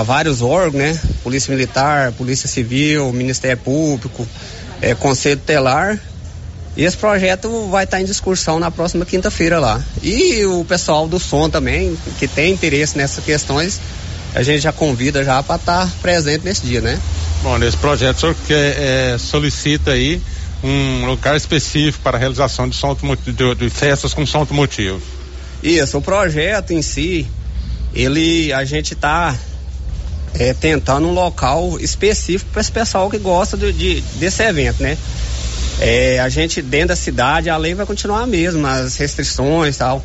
vários 0.04 0.42
órgãos, 0.42 0.84
né? 0.84 1.00
Polícia 1.24 1.54
Militar, 1.54 2.12
Polícia 2.12 2.48
Civil, 2.48 3.12
Ministério 3.14 3.58
Público, 3.58 4.28
é, 4.82 4.94
Conselho 4.94 5.40
Telar. 5.40 6.00
E 6.76 6.84
esse 6.84 6.96
projeto 6.96 7.68
vai 7.70 7.84
estar 7.84 8.00
em 8.00 8.06
discussão 8.06 8.60
na 8.60 8.72
próxima 8.72 9.06
quinta-feira 9.06 9.60
lá. 9.60 9.84
E 10.02 10.46
o 10.46 10.64
pessoal 10.64 11.08
do 11.08 11.20
som 11.20 11.50
também, 11.50 11.98
que 12.18 12.28
tem 12.28 12.54
interesse 12.54 12.98
nessas 12.98 13.24
questões, 13.24 13.80
a 14.34 14.42
gente 14.42 14.62
já 14.62 14.72
convida 14.72 15.24
já 15.24 15.44
para 15.44 15.56
estar 15.58 15.92
presente 16.02 16.46
nesse 16.46 16.66
dia, 16.66 16.80
né? 16.80 17.00
Bom, 17.44 17.58
nesse 17.58 17.76
projeto 17.76 18.18
o 18.18 18.20
senhor 18.20 18.36
quer, 18.48 18.78
é, 18.78 19.18
solicita 19.18 19.92
aí 19.92 20.22
um 20.64 21.06
lugar 21.06 21.36
específico 21.36 22.04
para 22.04 22.18
a 22.18 22.20
realização 22.20 22.68
de, 22.70 22.76
som 22.76 22.96
de, 22.96 23.56
de 23.56 23.70
festas 23.70 24.14
com 24.14 24.26
som 24.26 24.40
automotivo. 24.40 25.02
Isso, 25.64 25.98
o 25.98 26.02
projeto 26.02 26.72
em 26.72 26.82
si, 26.82 27.28
ele, 27.94 28.52
a 28.54 28.64
gente 28.64 28.94
está 28.94 29.36
é, 30.34 30.54
tentando 30.54 31.08
um 31.08 31.14
local 31.14 31.80
específico 31.80 32.52
para 32.52 32.62
esse 32.62 32.72
pessoal 32.72 33.10
que 33.10 33.18
gosta 33.18 33.58
de, 33.58 33.72
de 33.74 34.02
desse 34.18 34.44
evento, 34.44 34.82
né? 34.82 34.98
É, 35.80 36.20
a 36.20 36.30
gente 36.30 36.62
dentro 36.62 36.90
da 36.90 36.96
cidade, 36.96 37.50
a 37.50 37.58
lei 37.58 37.74
vai 37.74 37.86
continuar 37.86 38.22
a 38.22 38.28
mesma, 38.28 38.72
as 38.74 38.98
restrições 38.98 39.76
e 39.76 39.80
tal. 39.80 40.04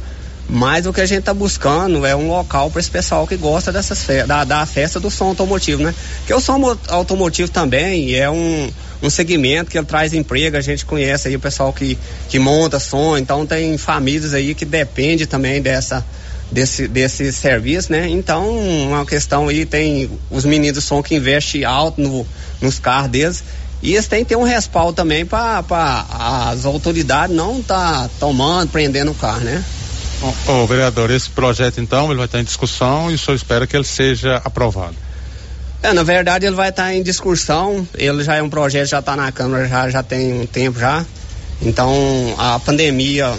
Mas 0.49 0.87
o 0.87 0.93
que 0.93 1.01
a 1.01 1.07
gente 1.07 1.21
está 1.21 1.35
buscando 1.35 2.07
é 2.07 2.15
um 2.15 2.29
local 2.29 2.71
para 2.71 2.81
esse 2.81 2.91
pessoal 2.91 3.27
que 3.27 3.37
gosta 3.37 3.73
dessas 3.73 4.05
fe 4.05 4.23
da, 4.23 4.45
da 4.45 4.65
festa 4.65 5.01
do 5.01 5.11
som 5.11 5.27
automotivo, 5.27 5.83
né? 5.83 5.93
Porque 6.19 6.33
o 6.33 6.41
som 6.41 6.77
automotivo 6.89 7.51
também 7.51 8.15
é 8.15 8.31
um, 8.31 8.71
um 9.03 9.11
segmento 9.11 9.71
que 9.71 9.77
ele 9.77 9.87
traz 9.87 10.15
emprego, 10.15 10.57
a 10.57 10.61
gente 10.61 10.87
conhece 10.87 11.27
aí 11.27 11.35
o 11.35 11.41
pessoal 11.41 11.73
que, 11.73 11.99
que 12.29 12.39
monta 12.39 12.79
som, 12.79 13.17
então 13.17 13.45
tem 13.45 13.77
famílias 13.77 14.35
aí 14.35 14.55
que 14.55 14.65
depende 14.65 15.27
também 15.27 15.61
dessa 15.61 16.05
desse, 16.51 16.87
desse 16.87 17.33
serviço, 17.33 17.91
né? 17.91 18.09
Então, 18.09 18.57
uma 18.57 19.05
questão 19.05 19.49
aí 19.49 19.67
tem 19.67 20.09
os 20.31 20.45
meninos 20.45 20.77
do 20.77 20.81
som 20.81 21.03
que 21.03 21.17
investem 21.17 21.65
alto 21.65 22.01
no, 22.01 22.27
nos 22.61 22.79
carros 22.79 23.11
deles 23.11 23.45
e 23.83 23.95
eles 23.95 24.07
têm 24.07 24.21
que 24.21 24.31
ter 24.31 24.37
um 24.37 24.43
respaldo 24.43 24.93
também 24.93 25.27
para 25.27 25.65
as 26.51 26.65
autoridades 26.65 27.35
não 27.35 27.63
tá 27.63 28.09
tomando, 28.19 28.71
prendendo 28.71 29.11
o 29.11 29.15
carro, 29.15 29.41
né? 29.41 29.63
Ô, 30.49 30.67
vereador, 30.67 31.11
esse 31.11 31.29
projeto 31.29 31.81
então 31.81 32.07
ele 32.07 32.17
vai 32.17 32.27
estar 32.27 32.41
em 32.41 32.45
discussão 32.45 33.11
e 33.11 33.15
o 33.15 33.19
senhor 33.19 33.37
espera 33.37 33.67
que 33.67 33.77
ele 33.77 33.85
seja 33.85 34.41
aprovado? 34.45 34.97
É, 35.83 35.93
na 35.93 36.03
verdade 36.03 36.47
ele 36.47 36.57
vai 36.57 36.71
estar 36.71 36.95
em 36.95 37.03
discussão, 37.03 37.87
ele 37.97 38.25
já 38.25 38.37
é 38.37 38.43
um 38.43 38.49
projeto, 38.49 38.87
já 38.87 39.01
está 39.01 39.15
na 39.15 39.31
Câmara, 39.31 39.69
já, 39.69 39.91
já 39.91 40.03
tem 40.03 40.41
um 40.41 40.47
tempo 40.47 40.79
já. 40.79 41.05
Então 41.61 42.35
a 42.39 42.59
pandemia, 42.59 43.33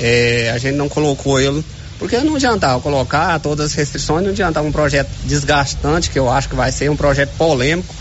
é, 0.00 0.52
a 0.54 0.58
gente 0.58 0.76
não 0.76 0.88
colocou 0.88 1.40
ele, 1.40 1.64
porque 1.98 2.16
não 2.18 2.36
adiantava 2.36 2.80
colocar 2.80 3.38
todas 3.40 3.66
as 3.66 3.74
restrições, 3.74 4.22
não 4.24 4.30
adiantava 4.30 4.66
um 4.66 4.72
projeto 4.72 5.10
desgastante, 5.24 6.10
que 6.10 6.18
eu 6.18 6.30
acho 6.30 6.48
que 6.48 6.54
vai 6.54 6.70
ser 6.70 6.90
um 6.90 6.96
projeto 6.96 7.30
polêmico. 7.36 7.94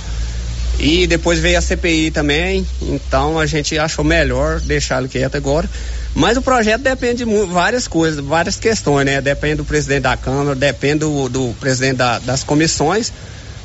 E 0.79 1.05
depois 1.05 1.39
veio 1.39 1.57
a 1.57 1.61
CPI 1.61 2.09
também, 2.11 2.65
então 2.81 3.37
a 3.39 3.45
gente 3.45 3.77
achou 3.77 4.03
melhor 4.03 4.59
deixar 4.59 4.99
ele 4.99 5.07
quieto 5.07 5.35
agora. 5.35 5.69
Mas 6.15 6.37
o 6.37 6.41
projeto 6.41 6.81
depende 6.81 7.25
de 7.25 7.45
várias 7.45 7.87
coisas, 7.87 8.23
várias 8.23 8.57
questões, 8.57 9.05
né? 9.05 9.19
Depende 9.19 9.55
do 9.55 9.65
presidente 9.65 10.03
da 10.03 10.15
Câmara, 10.15 10.55
depende 10.55 10.99
do, 10.99 11.27
do 11.27 11.53
presidente 11.59 11.97
da, 11.97 12.19
das 12.19 12.43
comissões, 12.43 13.11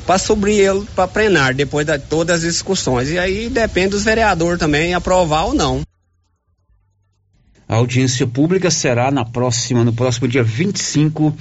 para 0.07 0.19
subir 0.19 0.61
ele 0.61 0.87
para 0.95 1.07
plenário, 1.07 1.55
depois 1.55 1.87
de 1.87 1.99
todas 1.99 2.37
as 2.37 2.43
discussões. 2.43 3.11
E 3.11 3.19
aí 3.19 3.51
depende 3.51 3.91
dos 3.91 4.05
vereadores 4.05 4.59
também 4.59 4.95
aprovar 4.95 5.45
ou 5.45 5.55
não. 5.55 5.83
A 7.69 7.75
audiência 7.75 8.27
pública 8.27 8.71
será 8.71 9.11
na 9.11 9.27
próxima, 9.27 9.85
no 9.85 9.93
próximo 9.93 10.27
dia 10.27 10.43
25 10.43 11.37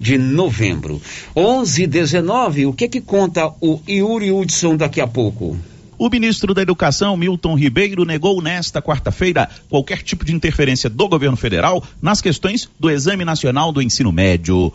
de 0.00 0.16
novembro. 0.16 1.02
11 1.36 1.86
19 1.86 2.64
o 2.64 2.72
que 2.72 2.88
que 2.88 3.02
conta 3.02 3.52
o 3.60 3.80
Yuri 3.86 4.32
Hudson 4.32 4.76
daqui 4.76 5.02
a 5.02 5.06
pouco? 5.06 5.58
O 5.98 6.10
ministro 6.10 6.52
da 6.52 6.60
Educação, 6.60 7.16
Milton 7.16 7.54
Ribeiro, 7.54 8.04
negou 8.04 8.42
nesta 8.42 8.82
quarta-feira 8.82 9.48
qualquer 9.70 10.02
tipo 10.02 10.26
de 10.26 10.34
interferência 10.34 10.90
do 10.90 11.08
governo 11.08 11.38
federal 11.38 11.82
nas 12.02 12.20
questões 12.20 12.68
do 12.78 12.90
Exame 12.90 13.24
Nacional 13.24 13.72
do 13.72 13.80
Ensino 13.80 14.12
Médio. 14.12 14.70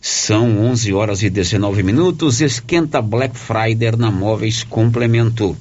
São 0.00 0.60
11 0.60 0.94
horas 0.94 1.22
e 1.22 1.28
19 1.28 1.82
minutos. 1.82 2.40
Esquenta 2.40 3.02
Black 3.02 3.38
Friday 3.38 3.96
na 3.98 4.10
Móveis 4.10 4.64
Complemento. 4.64 5.54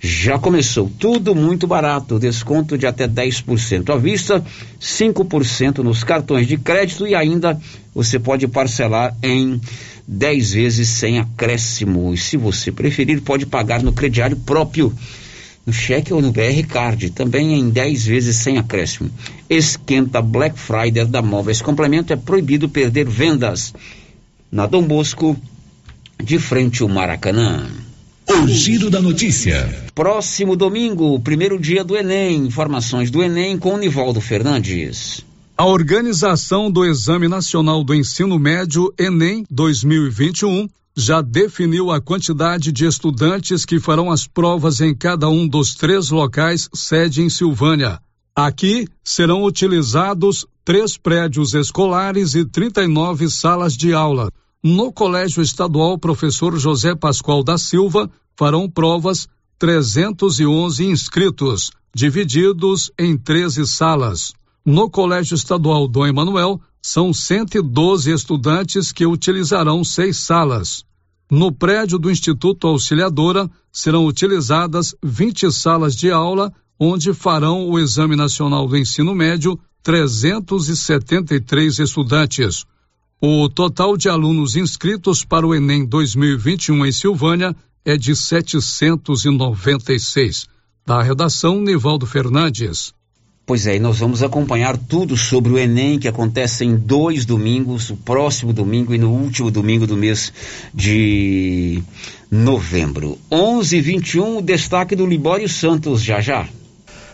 Já 0.00 0.38
começou 0.38 0.88
tudo 0.96 1.34
muito 1.34 1.66
barato, 1.66 2.20
desconto 2.20 2.78
de 2.78 2.86
até 2.86 3.08
10% 3.08 3.92
à 3.92 3.96
vista, 3.96 4.44
5% 4.80 5.78
nos 5.78 6.04
cartões 6.04 6.46
de 6.46 6.56
crédito 6.56 7.04
e 7.06 7.16
ainda 7.16 7.60
você 7.92 8.16
pode 8.16 8.46
parcelar 8.46 9.16
em 9.20 9.60
10 10.06 10.52
vezes 10.52 10.88
sem 10.88 11.18
acréscimo. 11.18 12.14
E 12.14 12.16
se 12.16 12.36
você 12.36 12.70
preferir, 12.70 13.20
pode 13.22 13.44
pagar 13.44 13.82
no 13.82 13.92
crediário 13.92 14.36
próprio, 14.36 14.94
no 15.66 15.72
cheque 15.72 16.14
ou 16.14 16.22
no 16.22 16.30
BR 16.30 16.64
Card, 16.68 17.10
também 17.10 17.58
em 17.58 17.68
10 17.68 18.06
vezes 18.06 18.36
sem 18.36 18.56
acréscimo. 18.56 19.10
Esquenta 19.50 20.22
Black 20.22 20.56
Friday 20.56 21.06
da 21.06 21.20
Móveis 21.20 21.60
Complemento 21.60 22.12
é 22.12 22.16
proibido 22.16 22.68
perder 22.68 23.08
vendas. 23.08 23.74
Na 24.50 24.64
Dom 24.64 24.82
Bosco, 24.82 25.36
de 26.22 26.38
frente 26.38 26.82
ao 26.82 26.88
Maracanã. 26.88 27.87
O 28.30 28.46
giro 28.46 28.90
da 28.90 29.00
notícia. 29.00 29.90
Próximo 29.94 30.54
domingo, 30.54 31.18
primeiro 31.18 31.58
dia 31.58 31.82
do 31.82 31.96
Enem. 31.96 32.46
Informações 32.46 33.10
do 33.10 33.22
Enem 33.22 33.58
com 33.58 33.76
Nivaldo 33.78 34.20
Fernandes. 34.20 35.24
A 35.56 35.64
organização 35.64 36.70
do 36.70 36.84
Exame 36.84 37.26
Nacional 37.26 37.82
do 37.82 37.94
Ensino 37.94 38.38
Médio, 38.38 38.92
Enem 38.98 39.44
2021, 39.50 40.68
já 40.94 41.22
definiu 41.22 41.90
a 41.90 42.00
quantidade 42.00 42.70
de 42.70 42.84
estudantes 42.84 43.64
que 43.64 43.80
farão 43.80 44.10
as 44.10 44.26
provas 44.26 44.80
em 44.82 44.94
cada 44.94 45.28
um 45.28 45.48
dos 45.48 45.74
três 45.74 46.10
locais 46.10 46.68
sede 46.74 47.22
em 47.22 47.30
Silvânia. 47.30 47.98
Aqui 48.36 48.86
serão 49.02 49.42
utilizados 49.42 50.46
três 50.64 50.98
prédios 50.98 51.54
escolares 51.54 52.34
e 52.34 52.44
39 52.44 53.30
salas 53.30 53.74
de 53.74 53.94
aula. 53.94 54.30
No 54.62 54.92
Colégio 54.92 55.40
Estadual 55.40 55.96
Professor 55.96 56.58
José 56.58 56.92
Pascoal 56.92 57.44
da 57.44 57.56
Silva 57.56 58.10
farão 58.36 58.68
provas 58.68 59.28
311 59.56 60.84
inscritos, 60.84 61.70
divididos 61.94 62.90
em 62.98 63.16
13 63.16 63.64
salas. 63.68 64.32
No 64.66 64.90
Colégio 64.90 65.36
Estadual 65.36 65.86
Dom 65.86 66.08
Emanuel, 66.08 66.60
são 66.82 67.14
112 67.14 68.10
estudantes 68.10 68.90
que 68.90 69.06
utilizarão 69.06 69.84
seis 69.84 70.16
salas. 70.16 70.84
No 71.30 71.52
prédio 71.52 71.96
do 71.96 72.10
Instituto 72.10 72.66
Auxiliadora, 72.66 73.48
serão 73.70 74.06
utilizadas 74.06 74.92
20 75.00 75.52
salas 75.52 75.94
de 75.94 76.10
aula, 76.10 76.52
onde 76.80 77.12
farão 77.12 77.68
o 77.68 77.78
Exame 77.78 78.16
Nacional 78.16 78.66
do 78.66 78.76
Ensino 78.76 79.14
Médio 79.14 79.56
373 79.84 81.78
estudantes. 81.78 82.66
O 83.20 83.48
total 83.48 83.96
de 83.96 84.08
alunos 84.08 84.54
inscritos 84.54 85.24
para 85.24 85.44
o 85.44 85.52
Enem 85.52 85.84
2021 85.84 86.86
em 86.86 86.92
Silvânia 86.92 87.52
é 87.84 87.96
de 87.96 88.14
796. 88.14 90.46
Da 90.86 91.02
redação, 91.02 91.60
Nivaldo 91.60 92.06
Fernandes. 92.06 92.94
Pois 93.44 93.66
é, 93.66 93.74
e 93.74 93.80
nós 93.80 93.98
vamos 93.98 94.22
acompanhar 94.22 94.78
tudo 94.78 95.16
sobre 95.16 95.50
o 95.50 95.58
Enem, 95.58 95.98
que 95.98 96.06
acontece 96.06 96.64
em 96.64 96.76
dois 96.76 97.24
domingos, 97.24 97.90
o 97.90 97.96
próximo 97.96 98.52
domingo 98.52 98.94
e 98.94 98.98
no 98.98 99.10
último 99.10 99.50
domingo 99.50 99.84
do 99.84 99.96
mês 99.96 100.32
de 100.72 101.82
novembro. 102.30 103.18
11 103.32 103.78
e 103.78 103.80
21 103.80 104.42
destaque 104.42 104.94
do 104.94 105.04
Libório 105.04 105.48
Santos, 105.48 106.04
já 106.04 106.20
já. 106.20 106.48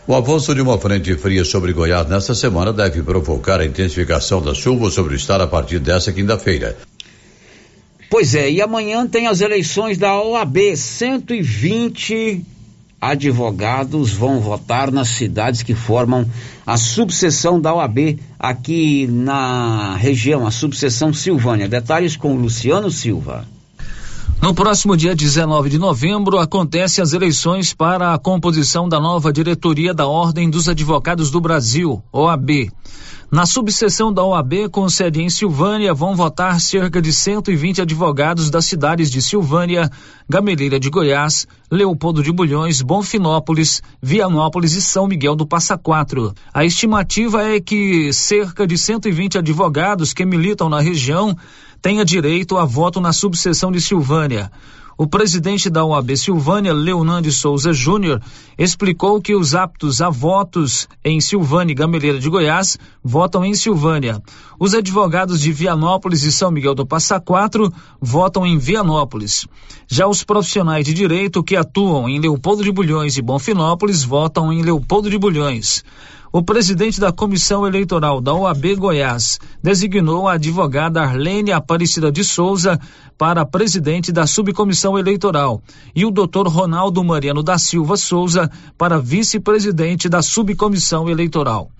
O 0.06 0.14
avanço 0.14 0.54
de 0.54 0.60
uma 0.60 0.78
frente 0.78 1.16
fria 1.16 1.46
sobre 1.46 1.72
Goiás 1.72 2.06
nesta 2.06 2.34
semana 2.34 2.74
deve 2.74 3.02
provocar 3.02 3.58
a 3.60 3.64
intensificação 3.64 4.42
da 4.42 4.52
chuva 4.52 4.90
sobre 4.90 5.14
o 5.14 5.16
estado 5.16 5.44
a 5.44 5.46
partir 5.46 5.78
desta 5.78 6.12
quinta-feira. 6.12 6.76
Pois 8.10 8.34
é, 8.34 8.50
e 8.50 8.60
amanhã 8.60 9.06
tem 9.06 9.26
as 9.26 9.40
eleições 9.40 9.96
da 9.96 10.20
OAB, 10.20 10.76
120 10.76 12.44
advogados 13.00 14.12
vão 14.12 14.40
votar 14.40 14.92
nas 14.92 15.08
cidades 15.08 15.62
que 15.62 15.74
formam 15.74 16.28
a 16.66 16.76
subseção 16.76 17.58
da 17.58 17.74
OAB 17.74 18.18
aqui 18.38 19.06
na 19.06 19.96
região, 19.96 20.46
a 20.46 20.50
subseção 20.50 21.14
Silvânia. 21.14 21.66
Detalhes 21.66 22.14
com 22.14 22.34
Luciano 22.34 22.90
Silva. 22.90 23.46
No 24.44 24.52
próximo 24.52 24.94
dia 24.94 25.14
19 25.14 25.70
de 25.70 25.78
novembro, 25.78 26.38
acontecem 26.38 27.02
as 27.02 27.14
eleições 27.14 27.72
para 27.72 28.12
a 28.12 28.18
composição 28.18 28.86
da 28.86 29.00
nova 29.00 29.32
diretoria 29.32 29.94
da 29.94 30.06
Ordem 30.06 30.50
dos 30.50 30.68
Advogados 30.68 31.30
do 31.30 31.40
Brasil, 31.40 32.02
OAB. 32.12 32.70
Na 33.30 33.46
subseção 33.46 34.12
da 34.12 34.22
OAB, 34.22 34.68
com 34.70 34.88
sede 34.88 35.22
em 35.22 35.30
Silvânia, 35.30 35.94
vão 35.94 36.14
votar 36.14 36.60
cerca 36.60 37.00
de 37.00 37.12
120 37.12 37.82
advogados 37.82 38.50
das 38.50 38.66
cidades 38.66 39.10
de 39.10 39.20
Silvânia, 39.22 39.90
Gameleira 40.28 40.78
de 40.78 40.90
Goiás, 40.90 41.46
Leopoldo 41.70 42.22
de 42.22 42.30
Bulhões, 42.30 42.82
Bonfinópolis, 42.82 43.82
Vianópolis 44.00 44.74
e 44.74 44.82
São 44.82 45.06
Miguel 45.06 45.34
do 45.34 45.46
Passa 45.46 45.76
Quatro. 45.76 46.32
A 46.52 46.64
estimativa 46.64 47.42
é 47.42 47.58
que 47.60 48.12
cerca 48.12 48.66
de 48.66 48.76
120 48.76 49.38
advogados 49.38 50.12
que 50.12 50.24
militam 50.24 50.68
na 50.68 50.80
região 50.80 51.36
tenha 51.80 52.04
direito 52.04 52.56
a 52.56 52.64
voto 52.64 53.00
na 53.00 53.12
subseção 53.12 53.72
de 53.72 53.80
Silvânia. 53.80 54.50
O 54.96 55.08
presidente 55.08 55.68
da 55.68 55.84
OAB 55.84 56.16
Silvânia, 56.16 56.72
Leonando 56.72 57.30
Souza 57.32 57.72
Júnior, 57.72 58.22
explicou 58.56 59.20
que 59.20 59.34
os 59.34 59.52
aptos 59.52 60.00
a 60.00 60.08
votos 60.08 60.88
em 61.04 61.20
Silvânia 61.20 61.72
e 61.72 61.74
Gameleira 61.74 62.20
de 62.20 62.30
Goiás 62.30 62.78
votam 63.02 63.44
em 63.44 63.54
Silvânia. 63.54 64.22
Os 64.56 64.72
advogados 64.72 65.40
de 65.40 65.50
Vianópolis 65.50 66.22
e 66.22 66.30
São 66.30 66.52
Miguel 66.52 66.76
do 66.76 66.86
Passa 66.86 67.18
Quatro 67.18 67.72
votam 68.00 68.46
em 68.46 68.56
Vianópolis. 68.56 69.48
Já 69.88 70.06
os 70.06 70.22
profissionais 70.22 70.84
de 70.84 70.94
direito 70.94 71.42
que 71.42 71.56
atuam 71.56 72.08
em 72.08 72.20
Leopoldo 72.20 72.62
de 72.62 72.70
Bulhões 72.70 73.16
e 73.16 73.22
Bonfinópolis 73.22 74.04
votam 74.04 74.52
em 74.52 74.62
Leopoldo 74.62 75.10
de 75.10 75.18
Bulhões 75.18 75.82
o 76.34 76.42
presidente 76.42 76.98
da 76.98 77.12
Comissão 77.12 77.64
Eleitoral 77.64 78.20
da 78.20 78.34
OAB 78.34 78.74
Goiás 78.74 79.38
designou 79.62 80.26
a 80.26 80.32
advogada 80.32 81.00
Arlene 81.00 81.52
Aparecida 81.52 82.10
de 82.10 82.24
Souza 82.24 82.76
para 83.16 83.46
presidente 83.46 84.10
da 84.10 84.26
subcomissão 84.26 84.98
eleitoral 84.98 85.62
e 85.94 86.04
o 86.04 86.10
doutor 86.10 86.48
Ronaldo 86.48 87.04
Mariano 87.04 87.40
da 87.40 87.56
Silva 87.56 87.96
Souza 87.96 88.50
para 88.76 88.98
vice-presidente 88.98 90.08
da 90.08 90.22
subcomissão 90.22 91.08
eleitoral. 91.08 91.70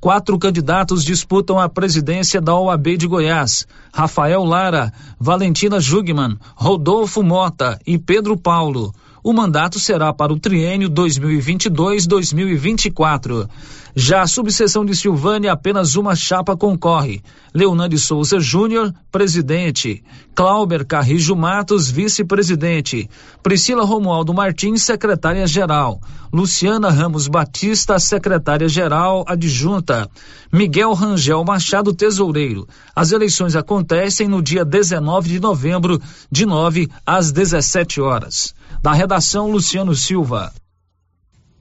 Quatro 0.00 0.36
candidatos 0.40 1.04
disputam 1.04 1.60
a 1.60 1.68
presidência 1.68 2.40
da 2.40 2.56
OAB 2.56 2.96
de 2.96 3.06
Goiás: 3.06 3.64
Rafael 3.94 4.42
Lara, 4.42 4.92
Valentina 5.20 5.78
Jugman, 5.78 6.36
Rodolfo 6.56 7.22
Mota 7.22 7.78
e 7.86 7.96
Pedro 7.96 8.36
Paulo. 8.36 8.92
O 9.22 9.34
mandato 9.34 9.78
será 9.78 10.14
para 10.14 10.32
o 10.32 10.40
triênio 10.40 10.88
2022-2024. 10.88 13.46
Já 13.94 14.22
a 14.22 14.26
subseção 14.26 14.82
de 14.84 14.96
Silvânia, 14.96 15.52
apenas 15.52 15.94
uma 15.94 16.16
chapa 16.16 16.56
concorre. 16.56 17.22
Leonardo 17.52 17.98
Souza 17.98 18.40
Júnior, 18.40 18.94
presidente. 19.12 20.02
Clauber 20.34 20.86
Carrijo 20.86 21.36
Matos, 21.36 21.90
vice-presidente. 21.90 23.10
Priscila 23.42 23.84
Romualdo 23.84 24.32
Martins, 24.32 24.84
secretária-geral. 24.84 26.00
Luciana 26.32 26.88
Ramos 26.88 27.28
Batista, 27.28 27.98
secretária-geral 27.98 29.26
adjunta. 29.28 30.08
Miguel 30.50 30.94
Rangel 30.94 31.44
Machado, 31.44 31.92
tesoureiro. 31.92 32.66
As 32.96 33.12
eleições 33.12 33.54
acontecem 33.54 34.26
no 34.28 34.40
dia 34.40 34.64
19 34.64 35.28
de 35.28 35.40
novembro, 35.40 36.00
de 36.30 36.46
9 36.46 36.88
às 37.04 37.30
17 37.32 38.00
horas. 38.00 38.54
Da 38.82 38.94
redação, 38.94 39.50
Luciano 39.50 39.94
Silva. 39.94 40.50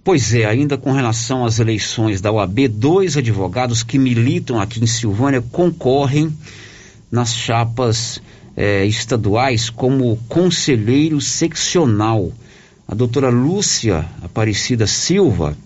Pois 0.06 0.34
é, 0.34 0.46
ainda 0.46 0.78
com 0.78 0.94
relação 0.94 1.46
às 1.46 1.60
eleições 1.60 2.22
da 2.22 2.32
OAB, 2.32 2.70
dois 2.70 3.18
advogados 3.18 3.84
que 3.84 4.00
militam 4.00 4.58
aqui 4.58 4.82
em 4.82 4.88
Silvânia 4.88 5.44
concorrem 5.52 6.34
nas 7.12 7.36
chapas 7.36 8.22
eh, 8.56 8.86
estaduais 8.86 9.70
como 9.70 10.16
conselheiro 10.30 11.20
seccional. 11.20 12.32
A 12.88 12.96
doutora 12.96 13.30
Lúcia 13.30 14.06
Aparecida 14.24 14.88
Silva, 14.88 15.58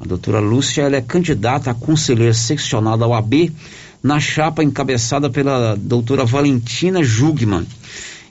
a 0.00 0.06
doutora 0.06 0.40
Lúcia, 0.40 0.84
ela 0.84 0.96
é 0.96 1.02
candidata 1.02 1.70
a 1.70 1.74
conselheira 1.74 2.32
seccional 2.32 2.96
da 2.96 3.06
OAB 3.06 3.52
na 4.02 4.18
chapa 4.18 4.64
encabeçada 4.64 5.28
pela 5.28 5.76
doutora 5.76 6.24
Valentina 6.24 7.02
Jugman. 7.02 7.66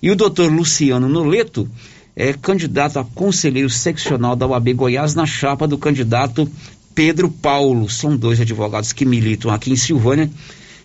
E 0.02 0.10
o 0.10 0.16
doutor 0.16 0.52
Luciano 0.52 1.08
Noleto 1.08 1.70
é 2.16 2.34
candidato 2.34 3.00
a 3.00 3.04
conselheiro 3.04 3.70
seccional 3.70 4.36
da 4.36 4.48
UAB 4.48 4.74
Goiás 4.74 5.16
na 5.16 5.26
chapa 5.26 5.68
do 5.68 5.78
candidato 5.78 6.50
Pedro 6.94 7.30
Paulo. 7.30 7.90
São 7.90 8.16
dois 8.16 8.40
advogados 8.40 8.94
que 8.94 9.06
militam 9.06 9.52
aqui 9.52 9.72
em 9.72 9.76
Silvânia 9.76 10.30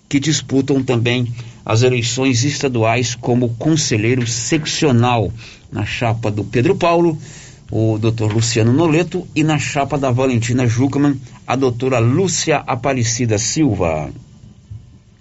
que 0.09 0.19
disputam 0.19 0.83
também 0.83 1.31
as 1.65 1.83
eleições 1.83 2.43
estaduais 2.45 3.15
como 3.15 3.55
conselheiro 3.57 4.27
seccional 4.27 5.31
na 5.71 5.85
chapa 5.85 6.31
do 6.31 6.43
Pedro 6.43 6.75
Paulo, 6.75 7.19
o 7.71 7.99
doutor 7.99 8.33
Luciano 8.33 8.73
Noleto, 8.73 9.29
e 9.37 9.45
na 9.45 9.59
chapa 9.59 9.99
da 9.99 10.11
Valentina 10.11 10.67
Jucman, 10.67 11.21
a 11.47 11.55
doutora 11.55 11.99
Lúcia 11.99 12.57
Aparecida 12.57 13.37
Silva. 13.37 14.11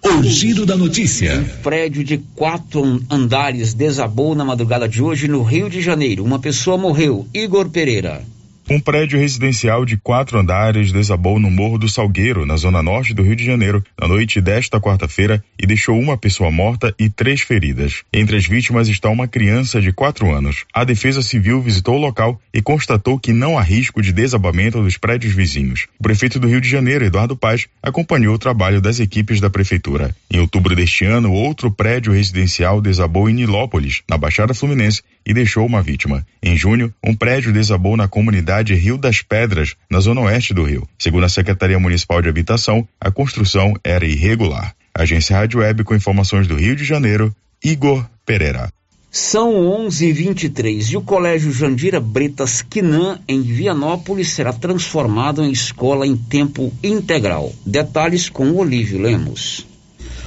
O 0.08 0.24
giro 0.24 0.66
da 0.66 0.78
notícia. 0.78 1.38
Um 1.38 1.62
prédio 1.62 2.02
de 2.02 2.18
quatro 2.34 3.04
andares 3.12 3.74
desabou 3.74 4.34
na 4.34 4.46
madrugada 4.46 4.88
de 4.88 5.04
hoje 5.04 5.28
no 5.28 5.44
Rio 5.44 5.70
de 5.70 5.82
Janeiro. 5.82 6.24
Uma 6.24 6.40
pessoa 6.40 6.78
morreu. 6.78 7.28
Igor 7.34 7.70
Pereira. 7.70 8.24
Um 8.70 8.82
prédio 8.82 9.18
residencial 9.18 9.86
de 9.86 9.96
quatro 9.96 10.38
andares 10.38 10.92
desabou 10.92 11.40
no 11.40 11.50
Morro 11.50 11.78
do 11.78 11.88
Salgueiro, 11.88 12.46
na 12.46 12.58
zona 12.58 12.84
norte 12.84 13.14
do 13.14 13.24
Rio 13.24 13.34
de 13.34 13.46
Janeiro, 13.46 13.82
na 13.98 14.10
noite 14.10 14.42
desta 14.42 14.78
quarta-feira 14.78 15.42
e 15.58 15.66
deixou 15.66 15.98
uma 15.98 16.18
pessoa 16.18 16.52
morta 16.52 16.94
e 17.00 17.10
três 17.10 17.40
feridas. 17.40 18.04
Entre 18.12 18.36
as 18.36 18.46
vítimas 18.46 18.90
está 18.90 19.10
uma 19.10 19.26
criança 19.26 19.80
de 19.80 19.94
quatro 19.94 20.34
anos. 20.34 20.66
A 20.74 20.84
Defesa 20.84 21.22
Civil 21.22 21.62
visitou 21.62 21.96
o 21.96 22.00
local 22.00 22.42
e 22.54 22.62
constatou 22.62 23.18
que 23.18 23.32
não 23.32 23.58
há 23.58 23.62
risco 23.62 24.02
de 24.02 24.12
desabamento 24.12 24.84
dos 24.84 24.98
prédios 24.98 25.34
vizinhos. 25.34 25.88
O 25.98 26.04
prefeito 26.04 26.38
do 26.38 26.50
Rio 26.50 26.60
de 26.60 26.68
Janeiro, 26.68 27.06
Eduardo 27.06 27.38
Paz, 27.38 27.68
acompanhou 27.82 28.36
o 28.36 28.40
trabalho 28.40 28.82
das 28.82 29.00
equipes 29.00 29.40
da 29.40 29.50
prefeitura. 29.50 30.14
Em 30.30 30.42
outubro 30.42 30.76
deste 30.76 31.06
ano, 31.06 31.32
outro 31.32 31.72
prédio 31.72 32.12
residencial 32.12 32.82
desabou 32.82 33.30
em 33.30 33.34
Nilópolis, 33.34 34.02
na 34.10 34.18
Baixada 34.18 34.54
Fluminense, 34.54 35.02
e 35.26 35.34
deixou 35.34 35.66
uma 35.66 35.82
vítima. 35.82 36.26
Em 36.42 36.56
junho, 36.56 36.94
um 37.04 37.14
prédio 37.14 37.52
desabou 37.52 37.98
na 37.98 38.08
comunidade 38.08 38.57
Rio 38.64 38.98
das 38.98 39.22
Pedras, 39.22 39.76
na 39.90 40.00
zona 40.00 40.22
oeste 40.22 40.54
do 40.54 40.64
Rio. 40.64 40.88
Segundo 40.98 41.26
a 41.26 41.30
Secretaria 41.30 41.80
Municipal 41.80 42.22
de 42.22 42.30
Habitação, 42.30 42.88
a 43.00 43.12
construção 43.12 43.74
era 43.84 44.06
irregular. 44.06 44.74
Agência 44.94 45.38
Rádio 45.38 45.60
Web 45.60 45.84
com 45.84 45.96
informações 45.96 46.48
do 46.48 46.56
Rio 46.56 46.76
de 46.76 46.84
Janeiro, 46.84 47.34
Igor 47.64 48.06
Pereira. 48.26 48.72
São 49.12 49.54
11:23 49.56 50.92
e 50.92 50.98
o 50.98 51.02
Colégio 51.02 51.52
Jandira 51.52 52.00
Bretas 52.00 52.62
Quinan 52.62 53.20
em 53.28 53.42
Vianópolis 53.42 54.32
será 54.32 54.52
transformado 54.52 55.44
em 55.44 55.52
escola 55.52 56.06
em 56.06 56.16
tempo 56.16 56.74
integral. 56.84 57.54
Detalhes 57.66 58.30
com 58.30 58.52
Olívio 58.52 59.00
Lemos. 59.02 59.66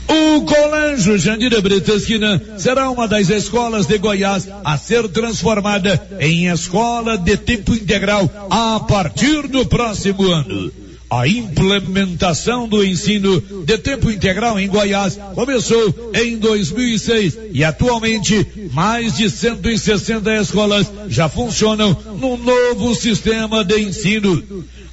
O 0.09 0.41
Colégio 0.43 1.19
Jandira 1.19 1.61
Bretesquina 1.61 2.43
será 2.59 2.91
uma 2.91 3.07
das 3.07 3.29
escolas 3.29 3.87
de 3.87 3.99
Goiás 3.99 4.49
a 4.65 4.77
ser 4.77 5.09
transformada 5.09 6.01
em 6.19 6.49
escola 6.49 7.17
de 7.17 7.37
tempo 7.37 7.75
integral 7.75 8.31
a 8.51 8.81
partir 8.81 9.47
do 9.49 9.67
próximo 9.67 10.27
ano. 10.29 10.73
A 11.11 11.27
implementação 11.27 12.69
do 12.69 12.85
ensino 12.85 13.41
de 13.65 13.77
tempo 13.79 14.09
integral 14.09 14.61
em 14.61 14.69
Goiás 14.69 15.19
começou 15.35 16.13
em 16.15 16.39
2006 16.39 17.37
e 17.53 17.65
atualmente 17.65 18.47
mais 18.73 19.17
de 19.17 19.29
160 19.29 20.33
escolas 20.37 20.87
já 21.09 21.29
funcionam 21.29 21.97
no 22.17 22.37
novo 22.37 22.95
sistema 22.95 23.65
de 23.65 23.81
ensino. 23.81 24.41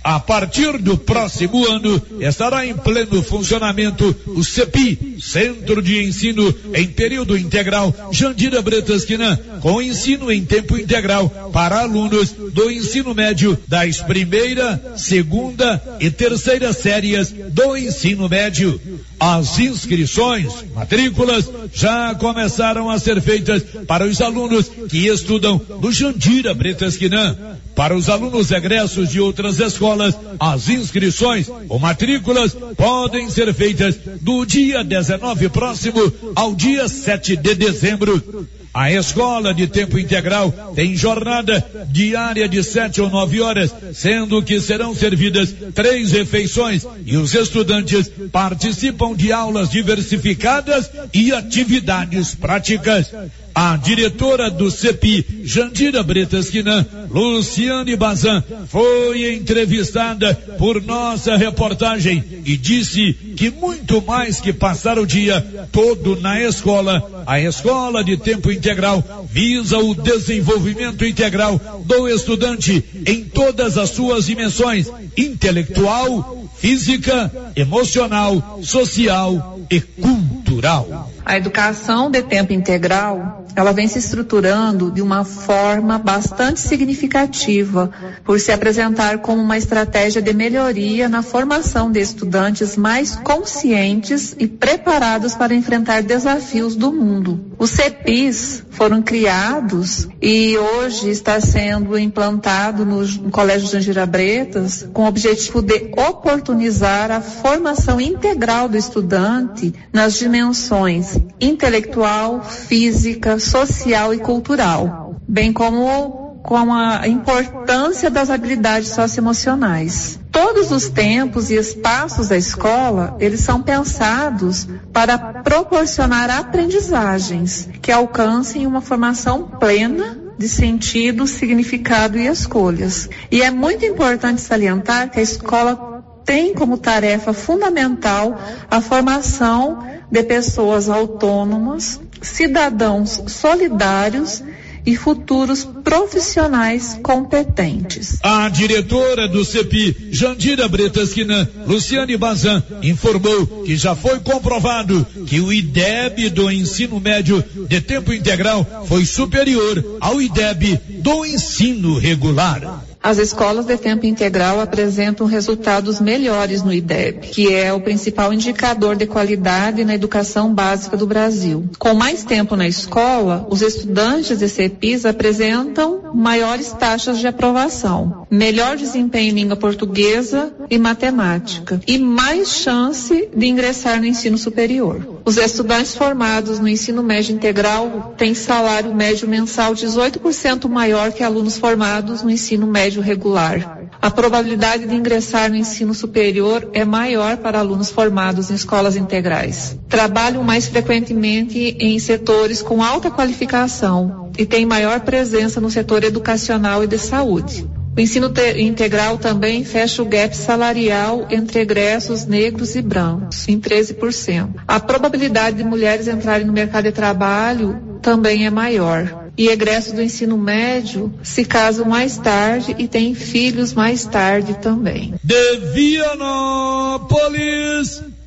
A 0.08 0.22
partir 0.22 0.78
do 0.78 0.98
próximo 0.98 1.68
ano, 1.68 2.02
estará 2.22 2.66
em 2.66 2.74
pleno 2.74 3.22
funcionamento 3.22 4.16
o 4.28 4.42
CEPI, 4.42 5.18
Centro 5.20 5.82
de 5.82 6.02
Ensino 6.02 6.56
em 6.74 6.88
Período 6.88 7.38
Integral 7.38 7.94
Jandira 8.10 8.62
Bretasquina, 8.62 9.38
com 9.60 9.82
ensino 9.82 10.32
em 10.32 10.46
tempo 10.46 10.78
integral 10.78 11.52
para 11.52 11.82
alunos 11.82 12.32
do 12.54 12.72
ensino 12.72 13.14
médio 13.14 13.60
das 13.68 14.02
primeira, 14.02 14.94
segunda 14.96 15.84
e 16.00 16.10
terceira 16.10 16.72
séries 16.72 17.34
do 17.50 17.76
ensino 17.76 18.30
médio. 18.30 18.80
As 19.20 19.60
inscrições, 19.60 20.54
matrículas, 20.74 21.50
já 21.74 22.16
começaram 22.16 22.90
a 22.90 22.98
ser 22.98 23.22
feitas 23.22 23.62
para 23.86 24.06
os 24.06 24.22
alunos 24.22 24.72
que 24.88 25.08
estudam 25.08 25.60
no 25.82 25.92
Jandira 25.92 26.54
Bretasquinã. 26.54 27.36
Para 27.76 27.96
os 27.96 28.10
alunos 28.10 28.50
egressos 28.52 29.10
de 29.10 29.20
outras 29.20 29.60
escolas, 29.60 29.97
as 30.40 30.70
inscrições 30.70 31.50
ou 31.70 31.80
matrículas 31.80 32.56
podem 32.76 33.30
ser 33.30 33.54
feitas 33.54 33.96
do 34.22 34.46
dia 34.46 34.84
19 34.84 35.50
próximo 35.50 36.12
ao 36.36 36.56
dia 36.56 36.88
7 36.88 37.36
de 37.38 37.56
dezembro. 37.56 38.48
A 38.74 38.92
escola 38.92 39.56
de 39.56 39.66
tempo 39.66 39.98
integral 39.98 40.52
tem 40.76 40.96
jornada 40.96 41.66
diária 41.90 42.48
de 42.48 42.64
sete 42.64 43.02
ou 43.02 43.10
nove 43.10 43.42
horas, 43.42 43.74
sendo 43.94 44.44
que 44.44 44.62
serão 44.62 44.94
servidas 44.94 45.52
três 45.74 46.12
refeições 46.12 46.86
e 47.04 47.18
os 47.18 47.34
estudantes 47.34 48.12
participam 48.32 49.16
de 49.16 49.32
aulas 49.32 49.70
diversificadas 49.70 50.92
e 51.12 51.32
atividades 51.34 52.36
práticas. 52.36 53.12
A 53.60 53.76
diretora 53.76 54.52
do 54.52 54.70
CEPI, 54.70 55.42
Jandira 55.44 56.04
Bretasquina, 56.04 56.88
Luciane 57.10 57.96
Bazan, 57.96 58.44
foi 58.68 59.34
entrevistada 59.34 60.36
por 60.60 60.80
nossa 60.80 61.36
reportagem 61.36 62.24
e 62.46 62.56
disse 62.56 63.14
que 63.36 63.50
muito 63.50 64.00
mais 64.00 64.40
que 64.40 64.54
passar 64.54 65.00
o 65.00 65.08
dia 65.08 65.42
todo 65.72 66.16
na 66.22 66.40
escola, 66.40 67.24
a 67.26 67.42
escola 67.42 68.04
de 68.04 68.16
tempo 68.16 68.52
integral 68.52 69.04
visa 69.28 69.80
o 69.80 69.96
desenvolvimento 69.96 71.04
integral 71.04 71.60
do 71.84 72.08
estudante 72.08 72.86
em 73.08 73.24
todas 73.24 73.76
as 73.76 73.90
suas 73.90 74.28
dimensões, 74.28 74.88
intelectual, 75.18 76.48
física, 76.58 77.32
emocional, 77.56 78.60
social 78.62 79.60
e 79.68 79.82
cultural. 79.82 81.12
A 81.28 81.36
educação 81.36 82.10
de 82.10 82.22
tempo 82.22 82.54
integral, 82.54 83.44
ela 83.54 83.74
vem 83.74 83.86
se 83.86 84.00
estruturando 84.00 84.90
de 84.90 85.02
uma 85.02 85.26
forma 85.26 85.98
bastante 85.98 86.62
significativa, 86.62 87.92
por 88.24 88.40
se 88.40 88.50
apresentar 88.54 89.18
como 89.18 89.42
uma 89.42 89.58
estratégia 89.58 90.22
de 90.22 90.34
melhoria 90.34 91.10
na 91.10 91.22
formação 91.22 91.92
de 91.92 92.00
estudantes 92.00 92.78
mais 92.78 93.18
conscientes 93.18 94.38
e 94.40 94.48
preparados 94.48 95.36
para 95.36 95.54
enfrentar 95.54 96.02
desafios 96.02 96.78
do 96.78 96.94
mundo. 96.94 97.38
Os 97.60 97.72
CEPIs 97.72 98.64
foram 98.70 99.02
criados 99.02 100.08
e 100.22 100.58
hoje 100.58 101.10
está 101.10 101.42
sendo 101.42 101.98
implantado 102.00 102.86
no, 102.86 103.06
no 103.06 103.32
Colégio 103.32 103.68
Jandira 103.68 104.06
Bretas 104.06 104.88
com 104.94 105.04
o 105.04 105.08
objetivo 105.08 105.62
de 105.62 105.92
oportunizar 105.98 107.12
a 107.12 107.20
formação 107.20 108.00
integral 108.00 108.70
do 108.70 108.78
estudante 108.78 109.74
nas 109.92 110.14
dimensões 110.14 111.17
intelectual, 111.40 112.44
física, 112.44 113.40
social 113.40 114.14
e 114.14 114.20
cultural, 114.20 115.16
bem 115.28 115.54
como 115.54 116.28
com 116.48 116.74
a 116.74 117.06
importância 117.08 118.10
das 118.10 118.30
habilidades 118.30 118.90
socioemocionais. 118.90 120.18
Todos 120.32 120.72
os 120.72 120.88
tempos 120.88 121.50
e 121.50 121.56
espaços 121.56 122.30
da 122.30 122.38
escola, 122.38 123.18
eles 123.20 123.42
são 123.42 123.62
pensados 123.62 124.66
para 124.94 125.18
proporcionar 125.18 126.30
aprendizagens 126.30 127.68
que 127.82 127.92
alcancem 127.92 128.66
uma 128.66 128.80
formação 128.80 129.44
plena 129.60 130.18
de 130.38 130.48
sentido, 130.48 131.28
significado 131.28 132.18
e 132.18 132.28
escolhas. 132.28 133.10
E 133.30 133.42
é 133.42 133.52
muito 133.52 133.84
importante 133.86 134.40
salientar 134.40 135.10
que 135.10 135.20
a 135.20 135.24
escola 135.24 136.04
tem 136.24 136.54
como 136.54 136.78
tarefa 136.78 137.34
fundamental 137.34 138.40
a 138.70 138.80
formação 138.80 139.80
de 140.12 140.24
pessoas 140.24 140.90
autônomas, 140.90 142.00
cidadãos 142.22 143.22
solidários 143.28 144.44
e 144.88 144.96
futuros 144.96 145.68
profissionais 145.84 146.98
competentes. 147.04 148.20
A 148.24 148.48
diretora 148.48 149.28
do 149.28 149.44
CEPI, 149.44 150.08
Jandira 150.12 150.66
Bretasquina, 150.70 151.50
Luciane 151.68 152.16
Bazan, 152.16 152.64
informou 152.82 153.64
que 153.66 153.76
já 153.76 153.94
foi 153.94 154.22
comprovado 154.22 155.06
que 155.26 155.42
o 155.42 155.52
IDEB 155.52 156.30
do 156.30 156.50
ensino 156.50 157.02
médio 157.02 157.44
de 157.68 157.82
tempo 157.82 158.14
integral 158.14 158.86
foi 158.88 159.06
superior 159.06 159.98
ao 160.00 160.22
IDEB 160.22 160.80
do 161.02 161.26
ensino 161.26 162.00
regular. 162.00 162.87
As 163.02 163.18
escolas 163.18 163.66
de 163.66 163.78
tempo 163.78 164.06
integral 164.06 164.60
apresentam 164.60 165.28
resultados 165.28 166.02
melhores 166.02 166.64
no 166.64 166.74
IDEB, 166.74 167.20
que 167.28 167.54
é 167.54 167.72
o 167.72 167.80
principal 167.80 168.34
indicador 168.34 168.96
de 168.96 169.06
qualidade 169.06 169.86
na 169.86 169.96
educação 169.96 170.54
básica 170.54 170.98
do 170.98 171.08
Brasil. 171.08 171.70
Com 171.80 171.94
mais 171.94 172.24
tempo 172.24 172.56
na 172.56 172.68
escola, 172.68 173.48
os 173.50 173.62
estudantes 173.62 174.38
de 174.40 174.50
CEPIs 174.50 175.06
apresentam 175.06 176.12
maiores 176.14 176.72
taxas 176.74 177.20
de 177.20 177.28
aprovação, 177.28 178.26
melhor 178.30 178.76
desempenho 178.76 179.32
em 179.32 179.36
língua 179.36 179.56
portuguesa 179.56 180.54
e 180.70 180.78
matemática 180.78 181.80
e 181.88 181.98
mais 181.98 182.50
chance 182.50 183.30
de 183.34 183.48
ingressar 183.48 184.00
no 184.00 184.06
ensino 184.06 184.38
superior. 184.38 185.18
Os 185.24 185.38
estudantes 185.38 185.96
formados 185.96 186.60
no 186.60 186.68
ensino 186.68 187.04
médio 187.04 187.36
integral 187.36 188.16
têm 188.18 188.34
salário 188.34 188.96
médio 188.96 189.28
mensal 189.28 189.74
18% 189.74 190.68
maior 190.70 191.12
que 191.12 191.24
alunos 191.24 191.58
formados 191.58 192.24
no 192.24 192.30
ensino 192.30 192.66
médio 192.66 192.87
regular. 192.96 193.82
A 194.02 194.12
probabilidade 194.12 194.86
de 194.86 194.96
ingressar 194.96 195.50
no 195.50 195.56
ensino 195.56 195.94
superior 195.94 196.70
é 196.74 196.86
maior 196.86 197.38
para 197.38 197.60
alunos 197.60 197.90
formados 197.90 198.52
em 198.52 198.56
escolas 198.56 198.96
integrais. 198.96 199.78
Trabalham 199.90 200.44
mais 200.44 200.68
frequentemente 200.68 201.76
em 201.80 201.98
setores 202.00 202.62
com 202.62 202.84
alta 202.84 203.10
qualificação 203.10 204.32
e 204.38 204.46
têm 204.46 204.66
maior 204.66 205.00
presença 205.02 205.60
no 205.60 205.70
setor 205.70 206.04
educacional 206.04 206.84
e 206.84 206.88
de 206.88 206.98
saúde. 206.98 207.68
O 207.98 208.00
ensino 208.00 208.32
integral 208.58 209.18
também 209.18 209.64
fecha 209.64 210.04
o 210.04 210.06
gap 210.06 210.38
salarial 210.38 211.26
entre 211.32 211.62
egressos 211.62 212.28
negros 212.28 212.76
e 212.76 212.82
brancos, 212.84 213.48
em 213.48 213.60
13%. 213.60 214.50
A 214.68 214.80
probabilidade 214.80 215.58
de 215.58 215.64
mulheres 215.64 216.08
entrarem 216.08 216.46
no 216.46 216.54
mercado 216.54 216.84
de 216.84 216.92
trabalho 216.92 217.98
também 218.00 218.46
é 218.46 218.52
maior. 218.52 219.27
E 219.38 219.50
egressos 219.50 219.94
do 219.94 220.02
ensino 220.02 220.36
médio 220.38 221.14
se 221.22 221.46
casam 221.46 221.86
mais 221.86 222.18
tarde 222.18 222.76
e 222.80 222.88
têm 222.88 223.14
filhos 223.14 223.74
mais 223.74 224.04
tarde 224.06 224.56
também. 224.56 225.14
De 225.24 225.58
Vianópolis, 225.76 227.12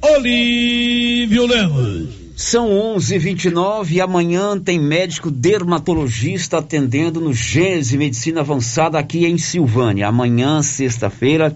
Olívio 0.01 1.47
Lemos. 1.47 2.21
São 2.37 2.69
11:29 2.71 3.91
e 3.97 4.01
amanhã 4.01 4.59
tem 4.59 4.79
médico 4.81 5.31
dermatologista 5.31 6.57
atendendo 6.59 7.21
no 7.21 7.35
Gênese 7.35 7.99
Medicina 7.99 8.41
Avançada 8.41 8.99
aqui 8.99 9.27
em 9.27 9.37
Silvânia. 9.37 10.09
Amanhã, 10.09 10.63
sexta-feira, 10.63 11.55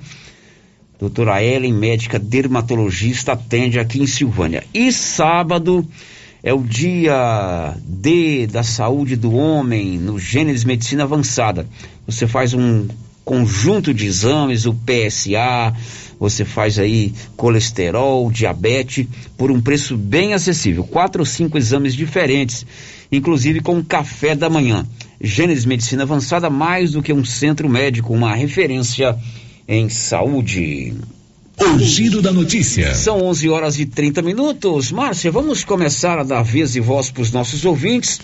doutora 0.98 1.42
Ellen, 1.42 1.72
médica 1.72 2.18
dermatologista, 2.18 3.32
atende 3.32 3.78
aqui 3.78 4.02
em 4.02 4.06
Silvânia. 4.06 4.64
E 4.74 4.92
sábado 4.92 5.88
é 6.44 6.52
o 6.52 6.62
dia 6.62 7.74
D 7.82 8.46
da 8.46 8.62
saúde 8.62 9.16
do 9.16 9.34
homem 9.34 9.98
no 9.98 10.18
Gênese 10.18 10.66
Medicina 10.66 11.04
Avançada. 11.04 11.66
Você 12.06 12.26
faz 12.26 12.52
um 12.52 12.86
conjunto 13.24 13.94
de 13.94 14.04
exames, 14.04 14.66
o 14.66 14.74
PSA, 14.74 15.74
você 16.20 16.44
faz 16.44 16.78
aí 16.78 17.14
colesterol, 17.34 18.30
diabetes, 18.30 19.06
por 19.38 19.50
um 19.50 19.58
preço 19.58 19.96
bem 19.96 20.34
acessível. 20.34 20.84
Quatro 20.84 21.22
ou 21.22 21.26
cinco 21.26 21.56
exames 21.56 21.94
diferentes, 21.94 22.66
inclusive 23.10 23.60
com 23.60 23.82
café 23.82 24.34
da 24.34 24.50
manhã. 24.50 24.86
Gênesis 25.18 25.64
Medicina 25.64 26.02
Avançada, 26.02 26.50
mais 26.50 26.90
do 26.90 27.02
que 27.02 27.14
um 27.14 27.24
centro 27.24 27.70
médico, 27.70 28.12
uma 28.12 28.34
referência 28.34 29.16
em 29.66 29.88
saúde. 29.88 30.92
O 31.58 31.78
giro 31.78 32.20
da 32.20 32.32
notícia. 32.32 32.94
São 32.94 33.22
11 33.22 33.48
horas 33.48 33.78
e 33.78 33.86
30 33.86 34.22
minutos. 34.22 34.90
Márcia, 34.90 35.30
vamos 35.30 35.64
começar 35.64 36.18
a 36.18 36.22
dar 36.22 36.42
vez 36.42 36.76
e 36.76 36.80
voz 36.80 37.10
para 37.10 37.22
os 37.22 37.30
nossos 37.30 37.64
ouvintes 37.64 38.20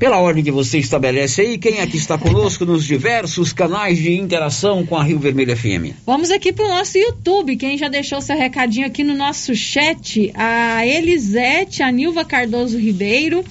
pela 0.00 0.16
ordem 0.16 0.42
que 0.42 0.50
você 0.50 0.78
estabelece 0.78 1.42
aí, 1.42 1.58
quem 1.58 1.82
aqui 1.82 1.98
está 1.98 2.16
conosco 2.16 2.64
nos 2.64 2.86
diversos 2.86 3.52
canais 3.52 3.98
de 3.98 4.16
interação 4.16 4.86
com 4.86 4.96
a 4.96 5.04
Rio 5.04 5.18
Vermelho 5.18 5.54
FM? 5.54 5.94
Vamos 6.06 6.30
aqui 6.30 6.54
para 6.54 6.64
o 6.64 6.68
nosso 6.68 6.96
YouTube. 6.96 7.54
Quem 7.56 7.76
já 7.76 7.86
deixou 7.86 8.18
seu 8.22 8.34
recadinho 8.34 8.86
aqui 8.86 9.04
no 9.04 9.14
nosso 9.14 9.54
chat? 9.54 10.32
A 10.34 10.86
Elisete, 10.86 11.82
a 11.82 11.92
Nilva 11.92 12.24
Cardoso 12.24 12.78
Ribeiro, 12.78 13.44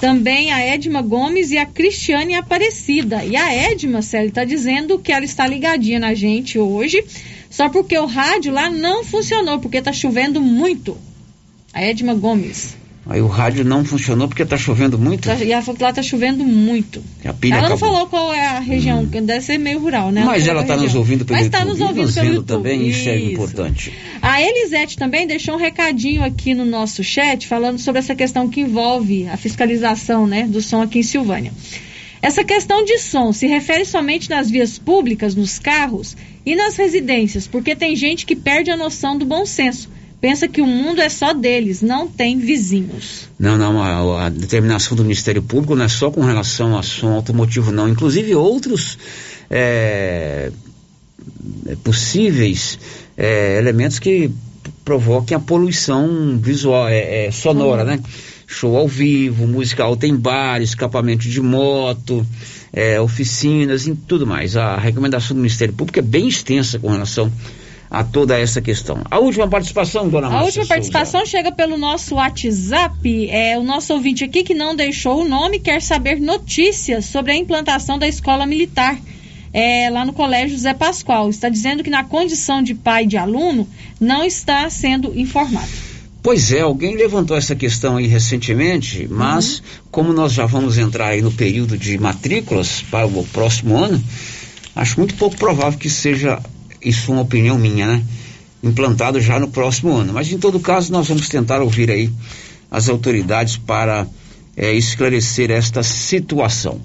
também 0.00 0.50
a 0.52 0.58
Edma 0.58 1.00
Gomes 1.00 1.52
e 1.52 1.58
a 1.58 1.64
Cristiane 1.64 2.34
Aparecida. 2.34 3.24
E 3.24 3.36
a 3.36 3.54
Edma, 3.54 4.02
Célio, 4.02 4.30
está 4.30 4.44
dizendo 4.44 4.98
que 4.98 5.12
ela 5.12 5.24
está 5.24 5.46
ligadinha 5.46 6.00
na 6.00 6.12
gente 6.12 6.58
hoje, 6.58 7.04
só 7.54 7.68
porque 7.68 7.96
o 7.96 8.04
rádio 8.04 8.52
lá 8.52 8.68
não 8.68 9.04
funcionou, 9.04 9.60
porque 9.60 9.76
está 9.76 9.92
chovendo 9.92 10.40
muito. 10.40 10.98
A 11.72 11.84
Edma 11.84 12.12
Gomes. 12.12 12.76
Aí 13.06 13.20
o 13.20 13.28
rádio 13.28 13.64
não 13.64 13.84
funcionou 13.84 14.26
porque 14.26 14.44
tá 14.44 14.56
chovendo 14.56 14.98
muito? 14.98 15.28
Tá, 15.28 15.36
e 15.36 15.52
ela 15.52 15.62
falou 15.62 15.76
que 15.76 15.82
lá 15.84 15.92
tá 15.92 16.02
chovendo 16.02 16.42
muito. 16.42 17.00
Ela 17.22 17.32
acabou. 17.32 17.68
não 17.68 17.78
falou 17.78 18.06
qual 18.08 18.34
é 18.34 18.44
a 18.44 18.58
região, 18.58 19.02
hum. 19.02 19.24
deve 19.24 19.40
ser 19.40 19.58
meio 19.58 19.78
rural, 19.78 20.10
né? 20.10 20.24
Mas 20.24 20.48
ela 20.48 20.62
está 20.62 20.76
nos 20.76 20.96
ouvindo 20.96 21.24
pelo 21.24 21.36
Mas 21.36 21.46
está 21.46 21.64
nos 21.64 21.80
ouvindo 21.80 22.12
pelo 22.12 22.26
YouTube. 22.26 22.46
também, 22.46 22.88
isso 22.88 23.08
é 23.08 23.16
Isso. 23.16 23.34
importante. 23.34 23.92
A 24.20 24.42
Elisete 24.42 24.96
também 24.96 25.24
deixou 25.24 25.54
um 25.54 25.58
recadinho 25.58 26.24
aqui 26.24 26.54
no 26.54 26.64
nosso 26.64 27.04
chat 27.04 27.46
falando 27.46 27.78
sobre 27.78 28.00
essa 28.00 28.16
questão 28.16 28.48
que 28.48 28.62
envolve 28.62 29.28
a 29.28 29.36
fiscalização 29.36 30.26
né, 30.26 30.44
do 30.48 30.60
som 30.60 30.82
aqui 30.82 30.98
em 30.98 31.04
Silvânia. 31.04 31.52
Essa 32.24 32.42
questão 32.42 32.82
de 32.82 32.96
som 32.96 33.34
se 33.34 33.46
refere 33.46 33.84
somente 33.84 34.30
nas 34.30 34.50
vias 34.50 34.78
públicas, 34.78 35.34
nos 35.34 35.58
carros 35.58 36.16
e 36.46 36.56
nas 36.56 36.74
residências, 36.74 37.46
porque 37.46 37.76
tem 37.76 37.94
gente 37.94 38.24
que 38.24 38.34
perde 38.34 38.70
a 38.70 38.78
noção 38.78 39.18
do 39.18 39.26
bom 39.26 39.44
senso. 39.44 39.90
Pensa 40.22 40.48
que 40.48 40.62
o 40.62 40.66
mundo 40.66 41.02
é 41.02 41.10
só 41.10 41.34
deles, 41.34 41.82
não 41.82 42.08
tem 42.08 42.38
vizinhos. 42.38 43.28
Não, 43.38 43.58
não, 43.58 43.78
a, 43.78 44.24
a 44.24 44.28
determinação 44.30 44.96
do 44.96 45.02
Ministério 45.02 45.42
Público 45.42 45.76
não 45.76 45.84
é 45.84 45.88
só 45.88 46.10
com 46.10 46.22
relação 46.22 46.78
a 46.78 46.82
som 46.82 47.12
automotivo, 47.12 47.70
não. 47.70 47.86
Inclusive 47.86 48.34
outros 48.34 48.96
é, 49.50 50.50
é, 51.66 51.76
possíveis 51.84 52.78
é, 53.18 53.58
elementos 53.58 53.98
que 53.98 54.30
provoquem 54.82 55.36
a 55.36 55.40
poluição 55.40 56.38
visual, 56.38 56.88
é, 56.88 57.26
é, 57.26 57.30
sonora, 57.30 57.84
né? 57.84 58.00
Show 58.54 58.76
ao 58.76 58.86
vivo, 58.86 59.48
música 59.48 59.82
alta 59.82 60.06
em 60.06 60.14
bar, 60.14 60.62
escapamento 60.62 61.28
de 61.28 61.40
moto, 61.40 62.24
é, 62.72 63.00
oficinas 63.00 63.88
e 63.88 63.96
tudo 63.96 64.24
mais. 64.24 64.56
A 64.56 64.76
recomendação 64.76 65.34
do 65.34 65.40
Ministério 65.40 65.74
Público 65.74 65.98
é 65.98 66.02
bem 66.02 66.28
extensa 66.28 66.78
com 66.78 66.88
relação 66.88 67.32
a 67.90 68.04
toda 68.04 68.38
essa 68.38 68.62
questão. 68.62 69.02
A 69.10 69.18
última 69.18 69.48
participação, 69.48 70.08
dona 70.08 70.28
A 70.28 70.30
Márcia 70.30 70.46
última 70.46 70.64
Souza. 70.64 70.74
participação 70.74 71.26
chega 71.26 71.50
pelo 71.50 71.76
nosso 71.76 72.14
WhatsApp. 72.14 73.28
É 73.28 73.58
o 73.58 73.64
nosso 73.64 73.92
ouvinte 73.92 74.22
aqui 74.22 74.44
que 74.44 74.54
não 74.54 74.76
deixou 74.76 75.22
o 75.22 75.28
nome 75.28 75.58
quer 75.58 75.82
saber 75.82 76.20
notícias 76.20 77.06
sobre 77.06 77.32
a 77.32 77.36
implantação 77.36 77.98
da 77.98 78.06
escola 78.06 78.46
militar 78.46 78.96
é, 79.52 79.90
lá 79.90 80.04
no 80.04 80.12
Colégio 80.12 80.56
José 80.56 80.74
Pascoal. 80.74 81.28
Está 81.28 81.48
dizendo 81.48 81.82
que 81.82 81.90
na 81.90 82.04
condição 82.04 82.62
de 82.62 82.74
pai 82.74 83.04
de 83.04 83.16
aluno 83.16 83.68
não 84.00 84.24
está 84.24 84.70
sendo 84.70 85.12
informado. 85.18 85.93
Pois 86.24 86.50
é, 86.52 86.60
alguém 86.60 86.96
levantou 86.96 87.36
essa 87.36 87.54
questão 87.54 87.98
aí 87.98 88.06
recentemente, 88.06 89.06
mas 89.10 89.62
como 89.90 90.10
nós 90.10 90.32
já 90.32 90.46
vamos 90.46 90.78
entrar 90.78 91.08
aí 91.08 91.20
no 91.20 91.30
período 91.30 91.76
de 91.76 91.98
matrículas 91.98 92.82
para 92.90 93.06
o 93.06 93.26
próximo 93.26 93.76
ano, 93.76 94.02
acho 94.74 94.98
muito 94.98 95.16
pouco 95.16 95.36
provável 95.36 95.78
que 95.78 95.90
seja 95.90 96.40
isso 96.82 97.12
uma 97.12 97.20
opinião 97.20 97.58
minha, 97.58 97.86
né? 97.86 98.02
Implantado 98.62 99.20
já 99.20 99.38
no 99.38 99.48
próximo 99.48 99.94
ano. 99.94 100.14
Mas 100.14 100.32
em 100.32 100.38
todo 100.38 100.58
caso, 100.58 100.90
nós 100.90 101.08
vamos 101.08 101.28
tentar 101.28 101.60
ouvir 101.60 101.90
aí 101.90 102.10
as 102.70 102.88
autoridades 102.88 103.58
para 103.58 104.06
eh, 104.56 104.72
esclarecer 104.72 105.50
esta 105.50 105.82
situação. 105.82 106.80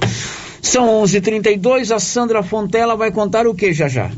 São 0.62 0.86
11:32. 1.02 1.91
A 1.95 1.99
Sandra 1.99 2.43
Fontela 2.43 2.97
vai 2.97 3.10
contar 3.10 3.47
o 3.47 3.56
que 3.56 3.71
já 3.71 3.88
já. 3.88 4.12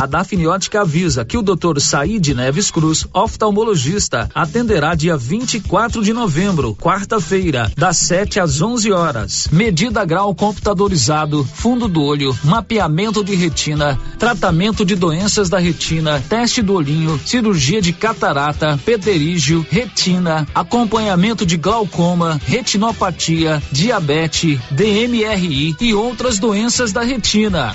A 0.00 0.06
Dafniótica 0.06 0.82
avisa 0.82 1.24
que 1.24 1.38
o 1.38 1.42
Dr. 1.42 1.78
Said 1.78 2.34
Neves 2.34 2.70
Cruz, 2.70 3.06
oftalmologista, 3.12 4.28
atenderá 4.34 4.94
dia 4.94 5.16
24 5.16 6.02
de 6.02 6.12
novembro, 6.12 6.74
quarta-feira, 6.74 7.70
das 7.76 7.98
7 7.98 8.40
às 8.40 8.60
11 8.60 8.92
horas. 8.92 9.48
Medida 9.52 10.04
grau 10.04 10.34
computadorizado, 10.34 11.44
fundo 11.44 11.88
do 11.88 12.02
olho, 12.02 12.36
mapeamento 12.42 13.24
de 13.24 13.34
retina, 13.34 13.98
tratamento 14.18 14.84
de 14.84 14.96
doenças 14.96 15.48
da 15.48 15.58
retina, 15.58 16.22
teste 16.28 16.60
do 16.60 16.74
olhinho, 16.74 17.18
cirurgia 17.24 17.80
de 17.80 17.92
catarata, 17.92 18.78
pterígio, 18.84 19.64
retina, 19.70 20.46
acompanhamento 20.54 21.46
de 21.46 21.56
glaucoma, 21.56 22.40
retinopatia, 22.44 23.62
diabetes, 23.70 24.60
DMRI 24.70 25.76
e 25.80 25.94
outras 25.94 26.38
doenças 26.38 26.92
da 26.92 27.02
retina. 27.02 27.74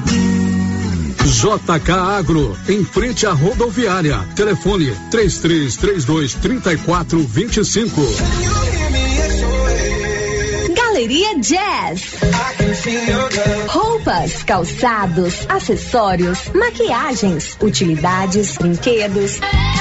JK 1.25 1.91
Agro, 1.91 2.57
em 2.67 2.83
frente 2.83 3.25
à 3.25 3.31
rodoviária. 3.31 4.19
Telefone 4.35 4.95
3332 5.11 6.33
3425. 6.35 8.01
Galeria 10.75 11.39
Jazz. 11.39 12.15
Roupas, 13.67 14.43
calçados, 14.43 15.45
acessórios, 15.47 16.49
maquiagens, 16.53 17.57
utilidades, 17.61 18.57
brinquedos, 18.57 19.39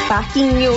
parquinho. 0.09 0.77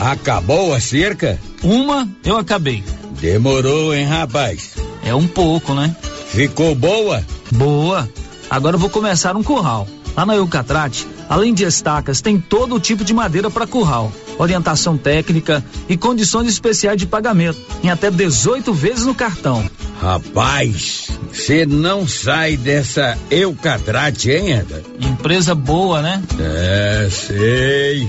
Acabou 0.00 0.74
a 0.74 0.80
cerca? 0.80 1.38
Uma 1.62 2.08
eu 2.24 2.36
acabei. 2.36 2.82
Demorou, 3.20 3.94
hein, 3.94 4.04
rapaz? 4.04 4.72
É 5.02 5.14
um 5.14 5.26
pouco, 5.26 5.74
né? 5.74 5.94
Ficou 6.28 6.74
boa? 6.74 7.24
Boa. 7.52 8.08
Agora 8.50 8.76
eu 8.76 8.80
vou 8.80 8.90
começar 8.90 9.36
um 9.36 9.42
curral. 9.42 9.88
Lá 10.16 10.24
na 10.24 10.36
Eucatrate, 10.36 11.06
além 11.28 11.52
de 11.52 11.64
estacas, 11.64 12.20
tem 12.20 12.38
todo 12.40 12.80
tipo 12.80 13.04
de 13.04 13.12
madeira 13.12 13.50
para 13.50 13.66
curral, 13.66 14.10
orientação 14.38 14.96
técnica 14.96 15.62
e 15.88 15.96
condições 15.96 16.48
especiais 16.48 16.98
de 16.98 17.06
pagamento, 17.06 17.58
em 17.82 17.90
até 17.90 18.10
18 18.10 18.72
vezes 18.72 19.04
no 19.04 19.14
cartão. 19.14 19.68
Rapaz, 20.00 21.08
você 21.32 21.66
não 21.66 22.06
sai 22.08 22.56
dessa 22.56 23.18
Eucatrate, 23.30 24.30
hein, 24.30 24.52
Eda? 24.52 24.82
Empresa 25.00 25.54
boa, 25.54 26.00
né? 26.00 26.22
É, 26.38 27.08
sei. 27.10 28.08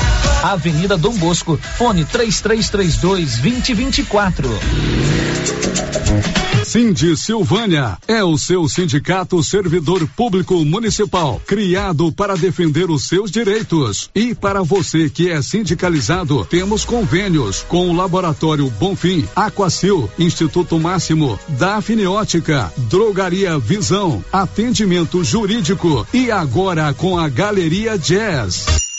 Avenida 0.43 0.97
Dom 0.97 1.13
Bosco, 1.17 1.59
fone 1.77 2.03
3332 2.05 3.37
2024. 3.37 4.49
Cindy 6.63 7.17
Silvânia 7.17 7.97
é 8.07 8.23
o 8.23 8.37
seu 8.37 8.67
sindicato 8.69 9.43
servidor 9.43 10.07
público 10.15 10.63
municipal, 10.63 11.41
criado 11.45 12.11
para 12.11 12.37
defender 12.37 12.89
os 12.89 13.07
seus 13.07 13.29
direitos. 13.29 14.09
E 14.15 14.33
para 14.33 14.61
você 14.61 15.09
que 15.09 15.29
é 15.29 15.41
sindicalizado, 15.41 16.45
temos 16.45 16.85
convênios 16.85 17.65
com 17.67 17.89
o 17.89 17.93
Laboratório 17.93 18.69
Bonfim, 18.79 19.27
Aquacil, 19.35 20.09
Instituto 20.17 20.79
Máximo, 20.79 21.37
Dafniótica, 21.49 22.71
Drogaria 22.89 23.57
Visão, 23.57 24.23
Atendimento 24.31 25.23
Jurídico 25.23 26.07
e 26.13 26.31
agora 26.31 26.93
com 26.93 27.17
a 27.17 27.27
Galeria 27.27 27.97
Jazz. 27.97 28.90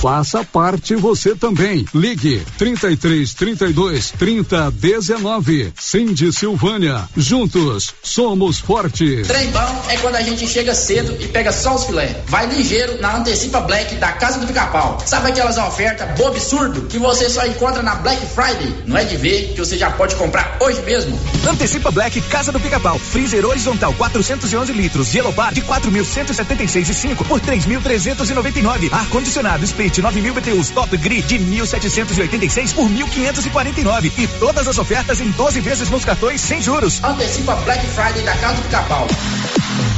Faça 0.00 0.42
parte 0.42 0.96
você 0.96 1.34
também. 1.34 1.84
Ligue 1.94 2.42
33 2.56 3.34
32 3.34 4.10
30 4.12 4.70
19. 4.70 5.74
Cindy 5.78 6.32
Silvânia. 6.32 7.06
Juntos 7.14 7.92
somos 8.02 8.58
fortes. 8.58 9.28
Trem 9.28 9.50
bom 9.50 9.84
é 9.90 9.98
quando 9.98 10.16
a 10.16 10.22
gente 10.22 10.46
chega 10.46 10.74
cedo 10.74 11.14
e 11.20 11.28
pega 11.28 11.52
só 11.52 11.74
os 11.74 11.84
filé. 11.84 12.18
Vai 12.28 12.46
ligeiro 12.46 12.98
na 12.98 13.18
Antecipa 13.18 13.60
Black 13.60 13.94
da 13.96 14.12
Casa 14.12 14.38
do 14.38 14.46
Pica-Pau. 14.46 14.98
Sabe 15.04 15.32
aquelas 15.32 15.58
ofertas 15.58 16.08
bobo 16.16 16.30
absurdo 16.30 16.86
que 16.86 16.98
você 16.98 17.28
só 17.28 17.44
encontra 17.44 17.82
na 17.82 17.96
Black 17.96 18.24
Friday? 18.24 18.74
Não 18.86 18.96
é 18.96 19.04
de 19.04 19.18
ver 19.18 19.52
que 19.52 19.58
você 19.58 19.76
já 19.76 19.90
pode 19.90 20.16
comprar 20.16 20.56
hoje 20.60 20.80
mesmo. 20.80 21.20
Antecipa 21.46 21.90
Black 21.90 22.18
Casa 22.22 22.50
do 22.50 22.58
Pica-Pau. 22.58 22.98
Freezer 22.98 23.44
horizontal 23.44 23.92
411 23.92 24.72
litros. 24.72 25.14
Yellow 25.14 25.32
Bar 25.32 25.52
de 25.52 25.60
4.176,5 25.60 27.16
por 27.26 27.38
3.399. 27.40 28.90
Ar 28.92 29.06
condicionado 29.10 29.62
Split 29.90 30.02
9000 30.02 30.34
BTUs 30.34 30.70
Top 30.70 30.96
Grid 30.96 31.26
de 31.26 31.38
1.786 31.38 32.74
por 32.74 32.88
1.549 32.88 34.12
e 34.18 34.26
todas 34.38 34.68
as 34.68 34.78
ofertas 34.78 35.20
em 35.20 35.30
12 35.30 35.60
vezes 35.60 35.90
nos 35.90 36.04
cartões 36.04 36.40
sem 36.40 36.62
juros. 36.62 37.02
Antecipa 37.02 37.56
Black 37.56 37.84
Friday 37.86 38.22
da 38.22 38.36
Casa 38.36 38.56
do 38.56 38.62
Pica-Pau. 38.62 39.08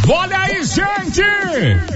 Olha 0.09 0.36
aí, 0.36 0.64
gente! 0.64 1.22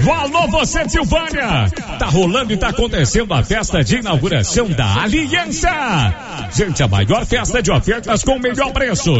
Alô, 0.08 0.48
você, 0.48 0.88
Silvânia! 0.88 1.68
Tá 1.98 2.06
rolando 2.06 2.52
e 2.52 2.56
tá 2.56 2.68
acontecendo 2.68 3.34
a 3.34 3.42
festa 3.42 3.82
de 3.82 3.96
inauguração 3.96 4.68
da 4.68 5.02
Aliança! 5.02 6.14
Gente, 6.54 6.82
a 6.82 6.88
maior 6.88 7.26
festa 7.26 7.60
de 7.60 7.70
ofertas 7.72 8.22
com 8.22 8.36
o 8.36 8.40
melhor 8.40 8.72
preço. 8.72 9.12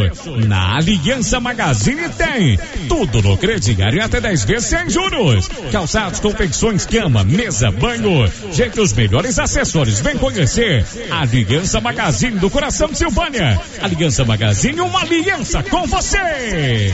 Na 0.47 0.77
Aliança 0.77 1.39
Magazine 1.39 2.07
tem 2.09 2.57
tudo 2.87 3.21
no 3.21 3.37
crediário 3.37 4.03
até 4.03 4.21
10 4.21 4.45
vezes 4.45 4.69
sem 4.69 4.89
juros. 4.89 5.49
Calçados, 5.71 6.21
confecções, 6.21 6.85
cama, 6.85 7.25
mesa, 7.25 7.69
banho. 7.71 8.31
Gente, 8.53 8.79
os 8.79 8.93
melhores 8.93 9.37
acessórios. 9.37 9.99
Vem 9.99 10.17
conhecer 10.17 10.85
a 11.11 11.21
Aliança 11.21 11.81
Magazine 11.81 12.39
do 12.39 12.49
coração 12.49 12.93
Silvânia. 12.93 13.59
Aliança 13.81 14.23
Magazine, 14.23 14.79
uma 14.79 15.01
aliança 15.01 15.61
com 15.63 15.85
você! 15.87 16.93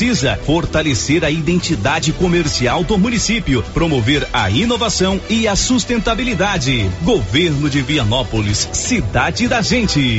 precisa 0.01 0.35
fortalecer 0.47 1.23
a 1.23 1.29
identidade 1.29 2.11
comercial 2.11 2.83
do 2.83 2.97
município, 2.97 3.61
promover 3.71 4.27
a 4.33 4.49
inovação 4.49 5.21
e 5.29 5.47
a 5.47 5.55
sustentabilidade. 5.55 6.89
Governo 7.03 7.69
de 7.69 7.83
Vianópolis, 7.83 8.67
cidade 8.73 9.47
da 9.47 9.61
gente. 9.61 10.17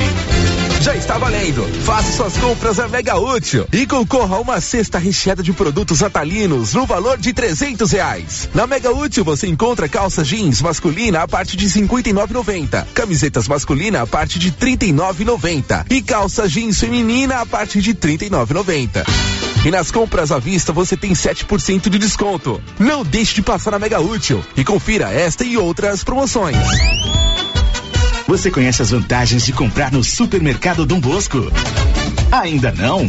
Já 0.80 0.94
está 0.94 1.18
valendo. 1.18 1.64
Faça 1.84 2.16
suas 2.16 2.36
compras 2.36 2.78
a 2.78 2.86
Mega 2.86 3.18
Útil 3.18 3.66
e 3.72 3.84
concorra 3.84 4.36
a 4.36 4.40
uma 4.40 4.60
cesta 4.60 5.00
recheada 5.00 5.42
de 5.42 5.52
produtos 5.52 6.00
atalinos 6.00 6.74
no 6.74 6.86
valor 6.86 7.18
de 7.18 7.32
trezentos 7.32 7.90
reais. 7.90 8.48
Na 8.54 8.68
Mega 8.68 8.92
Útil 8.92 9.24
você 9.24 9.48
encontra 9.48 9.88
calça 9.88 10.22
jeans 10.22 10.62
masculina 10.62 11.22
a 11.22 11.26
partir 11.26 11.56
de 11.56 11.68
cinquenta 11.68 12.08
e 12.08 12.12
nove 12.12 12.32
noventa, 12.32 12.86
camisetas 12.94 13.48
masculina 13.48 14.02
a 14.02 14.06
partir 14.06 14.38
de 14.38 14.52
nove 14.92 15.24
noventa 15.24 15.84
e 15.90 16.00
calça 16.00 16.48
jeans 16.48 16.78
feminina 16.78 17.40
a 17.40 17.46
partir 17.46 17.80
de 17.80 17.94
trinta 17.94 18.24
e 18.24 18.30
nove 18.30 18.54
noventa. 18.54 19.04
E 19.64 19.70
nas 19.70 19.92
compras 19.92 20.32
à 20.32 20.38
vista 20.38 20.72
você 20.72 20.96
tem 20.96 21.12
7% 21.12 21.88
de 21.88 21.98
desconto. 21.98 22.60
Não 22.78 23.04
deixe 23.04 23.34
de 23.34 23.42
passar 23.42 23.70
na 23.70 23.78
Mega 23.78 24.00
Útil 24.00 24.44
e 24.56 24.64
confira 24.64 25.12
esta 25.12 25.44
e 25.44 25.56
outras 25.56 26.02
promoções. 26.02 26.56
Você 28.26 28.50
conhece 28.50 28.82
as 28.82 28.90
vantagens 28.90 29.44
de 29.44 29.52
comprar 29.52 29.92
no 29.92 30.02
Supermercado 30.02 30.84
Dom 30.84 30.98
Bosco? 30.98 31.38
Ainda 32.32 32.72
não? 32.72 33.08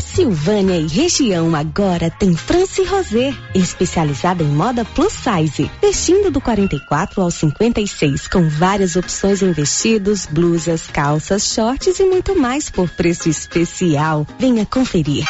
Silvânia 0.13 0.77
e 0.77 0.87
região 0.87 1.55
agora 1.55 2.09
tem 2.09 2.35
France 2.35 2.83
Rosé, 2.83 3.33
especializada 3.55 4.43
em 4.43 4.47
moda 4.47 4.83
plus 4.83 5.13
size, 5.13 5.71
vestindo 5.81 6.29
do 6.29 6.41
44 6.41 7.21
ao 7.21 7.31
56, 7.31 8.27
com 8.27 8.49
várias 8.49 8.97
opções 8.97 9.41
em 9.41 9.53
vestidos, 9.53 10.25
blusas, 10.25 10.85
calças, 10.87 11.45
shorts 11.53 11.97
e 11.97 12.03
muito 12.03 12.37
mais 12.37 12.69
por 12.69 12.89
preço 12.89 13.29
especial. 13.29 14.27
Venha 14.37 14.65
conferir. 14.65 15.23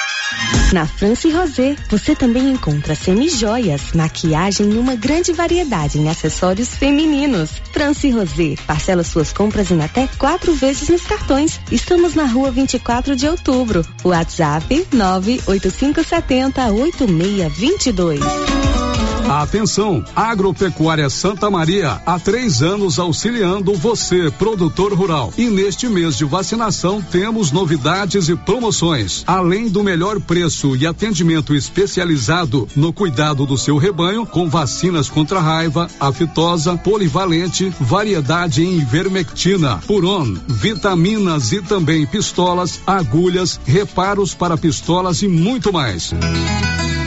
Na 0.71 0.88
France 0.88 1.29
Rosé, 1.29 1.75
você 1.89 2.15
também 2.15 2.49
encontra 2.49 2.95
semi-joias, 2.95 3.91
maquiagem 3.93 4.71
e 4.71 4.77
uma 4.77 4.95
grande 4.95 5.34
variedade 5.34 5.99
em 5.99 6.07
acessórios 6.07 6.69
femininos. 6.69 7.51
France 7.73 8.09
Rosé, 8.09 8.55
parcela 8.65 9.03
suas 9.03 9.34
compras 9.34 9.69
em 9.69 9.84
até 9.84 10.07
quatro 10.17 10.53
vezes 10.55 10.88
nos 10.88 11.01
cartões. 11.01 11.59
Estamos 11.69 12.15
na 12.15 12.25
rua 12.25 12.49
24 12.49 13.15
de 13.15 13.27
outubro. 13.27 13.86
WhatsApp 14.03 14.70
98570 14.72 16.53
8622. 16.53 18.90
Atenção, 19.39 20.03
Agropecuária 20.13 21.09
Santa 21.09 21.49
Maria, 21.49 22.01
há 22.05 22.19
três 22.19 22.61
anos 22.61 22.99
auxiliando 22.99 23.73
você, 23.73 24.29
produtor 24.29 24.93
rural. 24.93 25.34
E 25.38 25.45
neste 25.45 25.88
mês 25.88 26.17
de 26.17 26.25
vacinação 26.25 27.01
temos 27.01 27.49
novidades 27.49 28.27
e 28.27 28.36
promoções. 28.36 29.23
Além 29.25 29.69
do 29.69 29.86
melhor 29.86 30.19
preço 30.19 30.75
e 30.75 30.86
atendimento 30.86 31.55
especializado 31.55 32.67
no 32.75 32.91
cuidado 32.91 33.45
do 33.45 33.57
seu 33.57 33.77
rebanho, 33.77 34.25
com 34.25 34.49
vacinas 34.49 35.09
contra 35.09 35.39
raiva, 35.39 35.88
aftosa, 35.97 36.77
polivalente, 36.77 37.73
variedade 37.79 38.61
em 38.61 38.79
ivermectina, 38.79 39.77
puron, 39.88 40.36
vitaminas 40.45 41.53
e 41.53 41.61
também 41.61 42.05
pistolas, 42.05 42.82
agulhas, 42.86 43.61
reparos 43.63 44.34
para 44.34 44.57
pistolas 44.57 45.21
e 45.21 45.29
muito 45.29 45.71
mais. 45.71 46.13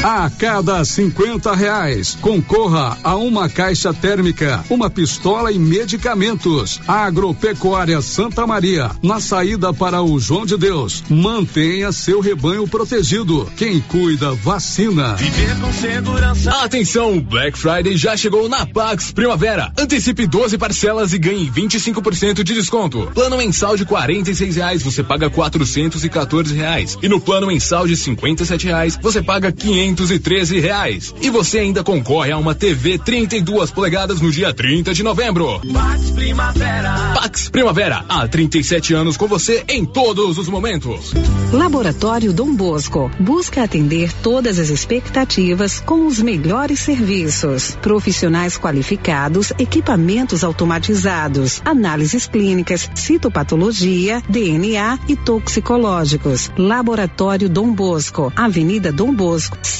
A 0.06 0.28
cada 0.28 0.84
50 0.84 1.54
reais, 1.54 2.14
concorra 2.20 2.98
a 3.02 3.16
uma 3.16 3.48
caixa 3.48 3.90
térmica, 3.94 4.62
uma 4.68 4.90
pistola 4.90 5.50
e 5.50 5.58
medicamentos. 5.58 6.78
Agropecuária 6.86 8.02
Santa 8.02 8.46
Maria, 8.46 8.90
na 9.02 9.18
saída 9.18 9.72
para 9.72 10.02
o 10.02 10.20
João 10.20 10.44
de 10.44 10.58
Deus. 10.58 11.02
Mantenha 11.08 11.90
seu 11.90 12.20
rebanho 12.20 12.68
protegido. 12.68 13.50
Quem 13.56 13.80
cuida, 13.80 14.34
vacina. 14.34 15.14
Viver 15.14 15.58
com 15.58 15.72
segurança. 15.72 16.50
Atenção, 16.50 17.18
Black 17.18 17.58
Friday 17.58 17.96
já 17.96 18.14
chegou 18.14 18.46
na 18.46 18.66
Pax 18.66 19.10
Primavera. 19.10 19.72
Antecipe 19.78 20.26
12 20.26 20.58
parcelas 20.58 21.14
e 21.14 21.18
ganhe 21.18 21.50
25% 21.50 22.42
de 22.42 22.52
desconto. 22.52 23.10
Plano 23.14 23.38
mensal 23.38 23.74
de 23.74 23.86
46 23.86 24.56
reais, 24.56 24.82
você 24.82 25.02
paga 25.02 25.30
414 25.30 26.54
reais. 26.54 26.98
E 27.02 27.08
no 27.08 27.18
plano 27.18 27.46
mensal 27.46 27.86
de 27.86 27.96
57 27.96 28.66
reais, 28.66 28.98
você 29.00 29.22
paga 29.22 29.50
513 29.94 30.58
reais. 30.58 31.14
E 31.22 31.30
você 31.30 31.60
ainda 31.60 31.84
concorre 31.84 32.32
a 32.32 32.38
uma 32.38 32.54
TV 32.54 32.98
32 32.98 33.70
polegadas 33.70 34.20
no 34.20 34.30
dia 34.30 34.52
30 34.52 34.92
de 34.92 35.02
novembro. 35.02 35.60
Pax 35.72 36.10
Primavera. 36.10 37.12
Pax 37.14 37.48
Primavera, 37.48 38.04
há 38.08 38.26
37 38.26 38.94
anos 38.94 39.16
com 39.16 39.26
você 39.26 39.64
em 39.68 39.84
todos 39.84 40.36
os 40.36 40.48
momentos. 40.48 41.12
Laboratório 41.52 42.32
Dom 42.32 42.54
Bosco 42.54 43.10
busca 43.20 43.62
atender 43.62 44.12
todas 44.22 44.58
as 44.58 44.68
expectativas 44.68 45.80
com 45.80 46.06
os 46.06 46.20
melhores 46.20 46.80
serviços. 46.80 47.76
Profissionais 47.80 48.58
qualificados, 48.58 49.52
equipamentos 49.58 50.42
automatizados, 50.42 51.62
análises 51.64 52.26
clínicas, 52.26 52.90
citopatologia, 52.94 54.22
DNA 54.28 54.98
e 55.08 55.16
toxicológicos. 55.16 56.50
Laboratório 56.58 57.48
Dom 57.48 57.72
Bosco, 57.72 58.32
Avenida 58.34 58.90
Dom 58.90 59.14
Bosco, 59.14 59.56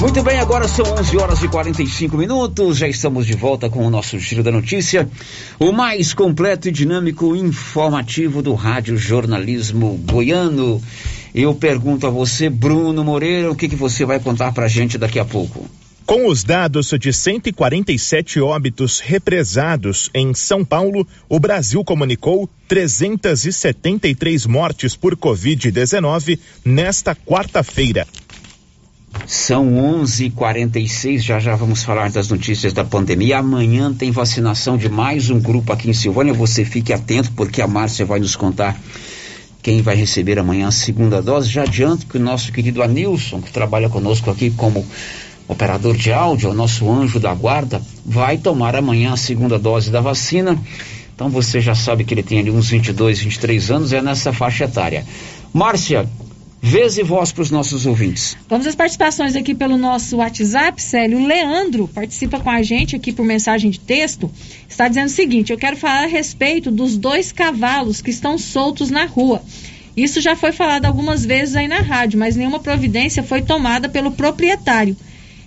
Muito 0.00 0.22
bem, 0.24 0.40
agora 0.40 0.66
são 0.66 0.84
11 0.98 1.16
horas 1.18 1.42
e 1.42 1.48
45 1.48 2.16
minutos. 2.16 2.78
Já 2.78 2.88
estamos 2.88 3.26
de 3.26 3.34
volta 3.34 3.70
com 3.70 3.86
o 3.86 3.90
nosso 3.90 4.18
Giro 4.18 4.42
da 4.42 4.50
Notícia, 4.50 5.08
o 5.58 5.70
mais 5.70 6.12
completo 6.12 6.68
e 6.68 6.72
dinâmico 6.72 7.36
informativo 7.36 8.42
do 8.42 8.54
Rádio 8.54 8.96
Jornalismo 8.96 10.00
Goiano. 10.04 10.82
Eu 11.32 11.54
pergunto 11.54 12.08
a 12.08 12.10
você, 12.10 12.50
Bruno 12.50 13.04
Moreira, 13.04 13.50
o 13.50 13.54
que, 13.54 13.68
que 13.68 13.76
você 13.76 14.04
vai 14.04 14.18
contar 14.18 14.52
pra 14.52 14.66
gente 14.66 14.98
daqui 14.98 15.20
a 15.20 15.24
pouco? 15.24 15.68
Com 16.04 16.28
os 16.28 16.42
dados 16.42 16.94
de 16.98 17.12
147 17.12 18.40
óbitos 18.40 19.00
represados 19.00 20.10
em 20.14 20.34
São 20.34 20.64
Paulo, 20.64 21.06
o 21.28 21.38
Brasil 21.38 21.84
comunicou 21.84 22.48
373 22.68 24.46
mortes 24.46 24.96
por 24.96 25.16
Covid-19 25.16 26.38
nesta 26.64 27.14
quarta-feira. 27.14 28.06
São 29.26 29.66
11:46. 30.02 31.22
Já 31.22 31.38
já 31.38 31.56
vamos 31.56 31.82
falar 31.82 32.10
das 32.10 32.28
notícias 32.28 32.72
da 32.72 32.84
pandemia. 32.84 33.38
Amanhã 33.38 33.92
tem 33.92 34.10
vacinação 34.10 34.76
de 34.76 34.88
mais 34.88 35.30
um 35.30 35.40
grupo 35.40 35.72
aqui 35.72 35.88
em 35.88 35.94
Silvânia. 35.94 36.32
Você 36.34 36.64
fique 36.64 36.92
atento 36.92 37.32
porque 37.32 37.62
a 37.62 37.66
Márcia 37.66 38.04
vai 38.04 38.20
nos 38.20 38.36
contar 38.36 38.76
quem 39.62 39.82
vai 39.82 39.96
receber 39.96 40.38
amanhã 40.38 40.68
a 40.68 40.72
segunda 40.72 41.20
dose. 41.22 41.48
Já 41.48 41.62
adianto 41.62 42.06
que 42.06 42.18
o 42.18 42.20
nosso 42.20 42.52
querido 42.52 42.82
Anilson, 42.82 43.40
que 43.40 43.50
trabalha 43.50 43.88
conosco 43.88 44.30
aqui 44.30 44.50
como 44.50 44.86
operador 45.48 45.96
de 45.96 46.12
áudio, 46.12 46.50
o 46.50 46.54
nosso 46.54 46.90
anjo 46.90 47.18
da 47.18 47.34
guarda, 47.34 47.80
vai 48.04 48.38
tomar 48.38 48.76
amanhã 48.76 49.12
a 49.12 49.16
segunda 49.16 49.58
dose 49.58 49.90
da 49.90 50.00
vacina. 50.00 50.56
Então 51.14 51.30
você 51.30 51.60
já 51.60 51.74
sabe 51.74 52.04
que 52.04 52.12
ele 52.12 52.22
tem 52.22 52.38
ali 52.38 52.50
uns 52.50 52.68
22, 52.68 53.20
23 53.20 53.70
anos, 53.70 53.92
é 53.92 54.02
nessa 54.02 54.32
faixa 54.32 54.64
etária. 54.64 55.04
Márcia, 55.52 56.06
vez 56.66 56.98
e 56.98 57.02
voz 57.04 57.30
para 57.30 57.42
os 57.42 57.50
nossos 57.52 57.86
ouvintes. 57.86 58.36
Vamos 58.48 58.66
às 58.66 58.74
participações 58.74 59.36
aqui 59.36 59.54
pelo 59.54 59.78
nosso 59.78 60.16
WhatsApp, 60.16 60.82
Célio. 60.82 61.24
Leandro 61.24 61.86
participa 61.86 62.40
com 62.40 62.50
a 62.50 62.60
gente 62.60 62.96
aqui 62.96 63.12
por 63.12 63.24
mensagem 63.24 63.70
de 63.70 63.78
texto. 63.78 64.28
Está 64.68 64.88
dizendo 64.88 65.06
o 65.06 65.10
seguinte: 65.10 65.52
eu 65.52 65.58
quero 65.58 65.76
falar 65.76 66.02
a 66.02 66.08
respeito 66.08 66.68
dos 66.72 66.98
dois 66.98 67.30
cavalos 67.30 68.02
que 68.02 68.10
estão 68.10 68.36
soltos 68.36 68.90
na 68.90 69.04
rua. 69.04 69.42
Isso 69.96 70.20
já 70.20 70.34
foi 70.34 70.50
falado 70.50 70.86
algumas 70.86 71.24
vezes 71.24 71.54
aí 71.54 71.68
na 71.68 71.78
rádio, 71.78 72.18
mas 72.18 72.34
nenhuma 72.34 72.58
providência 72.58 73.22
foi 73.22 73.42
tomada 73.42 73.88
pelo 73.88 74.10
proprietário. 74.10 74.96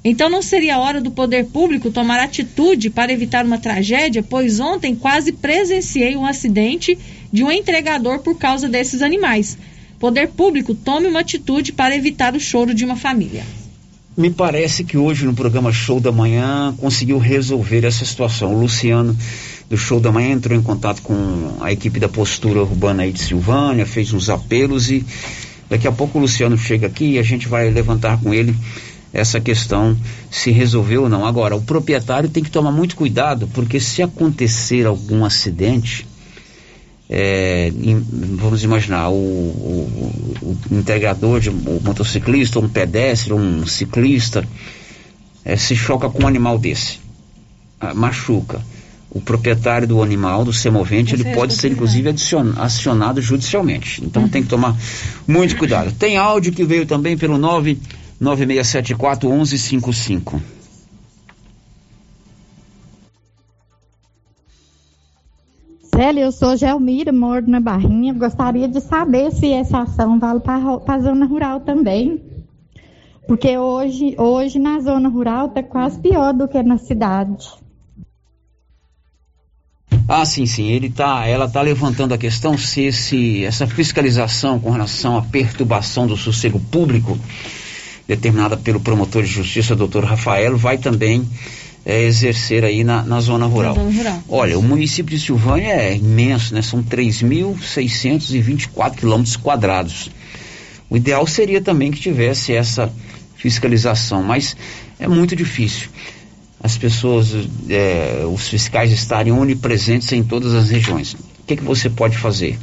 Então 0.05 0.29
não 0.29 0.41
seria 0.41 0.79
hora 0.79 1.01
do 1.01 1.11
poder 1.11 1.47
público 1.47 1.91
tomar 1.91 2.21
atitude 2.21 2.89
para 2.89 3.11
evitar 3.11 3.45
uma 3.45 3.57
tragédia, 3.57 4.23
pois 4.23 4.61
ontem 4.61 4.95
quase 4.95 5.33
presenciei 5.33 6.15
um 6.15 6.25
acidente 6.25 6.97
de 7.29 7.43
um 7.43 7.51
entregador 7.51 8.19
por 8.19 8.37
causa 8.37 8.69
desses 8.69 9.01
animais. 9.01 9.57
Poder 9.99 10.29
público 10.29 10.73
tome 10.73 11.07
uma 11.07 11.19
atitude 11.19 11.73
para 11.73 11.95
evitar 11.95 12.33
o 12.35 12.39
choro 12.39 12.73
de 12.73 12.85
uma 12.85 12.95
família. 12.95 13.43
Me 14.15 14.29
parece 14.29 14.83
que 14.83 14.97
hoje 14.97 15.25
no 15.25 15.33
programa 15.33 15.71
Show 15.71 15.99
da 15.99 16.11
Manhã 16.11 16.73
conseguiu 16.77 17.17
resolver 17.17 17.85
essa 17.85 18.05
situação. 18.05 18.53
O 18.53 18.61
Luciano 18.61 19.15
do 19.69 19.77
Show 19.77 19.99
da 19.99 20.11
Manhã 20.11 20.31
entrou 20.31 20.57
em 20.57 20.61
contato 20.63 21.01
com 21.01 21.57
a 21.59 21.71
equipe 21.71 21.99
da 21.99 22.09
postura 22.09 22.61
urbana 22.61 23.03
aí 23.03 23.11
de 23.11 23.19
Silvânia, 23.19 23.85
fez 23.85 24.11
uns 24.13 24.29
apelos 24.29 24.89
e 24.89 25.05
daqui 25.69 25.87
a 25.87 25.91
pouco 25.91 26.17
o 26.17 26.21
Luciano 26.21 26.57
chega 26.57 26.87
aqui 26.87 27.11
e 27.11 27.19
a 27.19 27.23
gente 27.23 27.47
vai 27.47 27.69
levantar 27.69 28.19
com 28.21 28.33
ele 28.33 28.55
essa 29.11 29.39
questão 29.39 29.97
se 30.29 30.51
resolveu 30.51 31.03
ou 31.03 31.09
não. 31.09 31.25
Agora, 31.25 31.55
o 31.55 31.61
proprietário 31.61 32.29
tem 32.29 32.43
que 32.43 32.51
tomar 32.51 32.71
muito 32.71 32.95
cuidado, 32.95 33.47
porque 33.53 33.79
se 33.79 34.01
acontecer 34.01 34.85
algum 34.85 35.25
acidente, 35.25 36.05
é, 37.09 37.69
em, 37.75 37.97
vamos 38.35 38.63
imaginar, 38.63 39.09
o, 39.09 39.15
o, 39.15 40.57
o 40.71 40.75
integrador, 40.75 41.39
de, 41.39 41.49
o 41.49 41.81
motociclista, 41.83 42.59
um 42.59 42.69
pedestre, 42.69 43.33
um 43.33 43.65
ciclista, 43.65 44.47
é, 45.43 45.57
se 45.57 45.75
choca 45.75 46.07
com 46.07 46.23
um 46.23 46.27
animal 46.27 46.59
desse, 46.59 46.99
ah, 47.79 47.93
machuca. 47.95 48.61
O 49.11 49.19
proprietário 49.19 49.87
do 49.87 50.03
animal, 50.03 50.45
do 50.45 50.53
semovente, 50.53 51.15
ele 51.15 51.33
pode 51.33 51.55
ser 51.55 51.71
inclusive 51.71 52.13
acionado 52.57 53.19
judicialmente. 53.19 54.05
Então 54.05 54.21
uhum. 54.23 54.29
tem 54.29 54.43
que 54.43 54.49
tomar 54.49 54.77
muito 55.27 55.57
cuidado. 55.57 55.91
Tem 55.91 56.15
áudio 56.15 56.53
que 56.53 56.63
veio 56.63 56.85
também 56.85 57.17
pelo 57.17 57.39
9 57.39 57.79
9674 58.19 59.27
1155. 59.27 60.39
Célia, 65.99 66.21
eu 66.21 66.31
sou 66.31 66.55
Gelmira, 66.55 67.11
moro 67.11 67.45
na 67.45 67.59
Barrinha. 67.59 68.13
Gostaria 68.13 68.69
de 68.69 68.79
saber 68.79 69.33
se 69.33 69.51
essa 69.51 69.79
ação 69.79 70.17
vale 70.17 70.39
para 70.39 70.55
a 70.87 70.99
zona 71.01 71.25
rural 71.25 71.59
também. 71.59 72.23
Porque 73.27 73.57
hoje, 73.57 74.15
hoje 74.17 74.59
na 74.59 74.79
zona 74.79 75.09
rural 75.09 75.47
está 75.47 75.61
quase 75.61 75.99
pior 75.99 76.33
do 76.33 76.47
que 76.47 76.63
na 76.63 76.77
cidade. 76.77 77.49
Ah, 80.07 80.25
sim, 80.25 80.45
sim. 80.45 80.69
Ele 80.69 80.89
tá, 80.89 81.27
ela 81.27 81.47
está 81.47 81.61
levantando 81.61 82.13
a 82.13 82.17
questão 82.17 82.57
se 82.57 82.83
esse, 82.83 83.43
essa 83.43 83.67
fiscalização 83.67 84.57
com 84.57 84.69
relação 84.69 85.17
à 85.17 85.21
perturbação 85.21 86.07
do 86.07 86.15
sossego 86.15 86.61
público 86.61 87.19
determinada 88.07 88.55
pelo 88.55 88.79
promotor 88.79 89.23
de 89.23 89.29
justiça, 89.29 89.75
doutor 89.75 90.05
Rafael, 90.05 90.55
vai 90.55 90.77
também 90.77 91.27
é, 91.89 92.03
exercer 92.03 92.63
aí 92.63 92.83
na, 92.83 93.01
na 93.01 93.19
zona 93.19 93.47
rural. 93.47 93.73
Na 93.73 93.81
zona 93.81 93.97
rural. 93.97 94.23
Olha, 94.29 94.59
o 94.59 94.61
município 94.61 95.17
de 95.17 95.25
Silvânia 95.25 95.73
é 95.73 95.95
imenso, 95.95 96.53
né? 96.53 96.61
São 96.61 96.83
3.624 96.83 98.95
quilômetros 98.95 99.35
quadrados. 99.35 100.11
O 100.87 100.95
ideal 100.95 101.25
seria 101.25 101.59
também 101.59 101.89
que 101.89 101.99
tivesse 101.99 102.53
essa 102.53 102.93
fiscalização, 103.35 104.21
mas 104.21 104.55
é 104.99 105.07
muito 105.07 105.35
difícil. 105.35 105.89
As 106.61 106.77
pessoas, 106.77 107.29
é, 107.67 108.23
os 108.31 108.47
fiscais 108.47 108.91
estarem 108.91 109.33
onipresentes 109.33 110.11
em 110.11 110.21
todas 110.21 110.53
as 110.53 110.69
regiões. 110.69 111.13
O 111.13 111.17
que, 111.47 111.55
que 111.55 111.63
você 111.63 111.89
pode 111.89 112.19
fazer? 112.19 112.55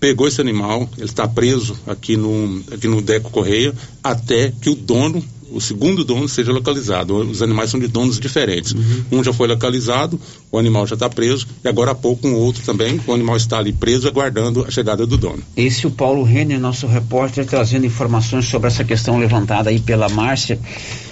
pegou 0.00 0.26
esse 0.26 0.40
animal, 0.40 0.90
ele 0.96 1.06
está 1.06 1.26
preso 1.28 1.78
aqui 1.86 2.16
no, 2.16 2.60
aqui 2.72 2.88
no 2.88 3.00
Deco 3.00 3.30
Correia, 3.30 3.72
até 4.02 4.52
que 4.60 4.70
o 4.70 4.74
dono 4.74 5.22
o 5.52 5.60
segundo 5.60 6.04
dono 6.04 6.28
seja 6.28 6.52
localizado. 6.52 7.16
Os 7.16 7.42
animais 7.42 7.70
são 7.70 7.80
de 7.80 7.88
donos 7.88 8.18
diferentes. 8.18 8.72
Uhum. 8.72 9.04
Um 9.12 9.24
já 9.24 9.32
foi 9.32 9.48
localizado, 9.48 10.20
o 10.50 10.58
animal 10.58 10.86
já 10.86 10.94
está 10.94 11.08
preso, 11.08 11.46
e 11.64 11.68
agora 11.68 11.92
há 11.92 11.94
pouco 11.94 12.26
um 12.26 12.34
outro 12.34 12.62
também, 12.62 13.00
o 13.06 13.12
animal 13.12 13.36
está 13.36 13.58
ali 13.58 13.72
preso, 13.72 14.08
aguardando 14.08 14.64
a 14.66 14.70
chegada 14.70 15.06
do 15.06 15.16
dono. 15.16 15.42
Esse 15.56 15.84
é 15.84 15.88
o 15.88 15.92
Paulo 15.92 16.22
Renner, 16.22 16.58
nosso 16.58 16.86
repórter, 16.86 17.46
trazendo 17.46 17.86
informações 17.86 18.46
sobre 18.46 18.68
essa 18.68 18.84
questão 18.84 19.18
levantada 19.18 19.70
aí 19.70 19.80
pela 19.80 20.08
Márcia, 20.08 20.58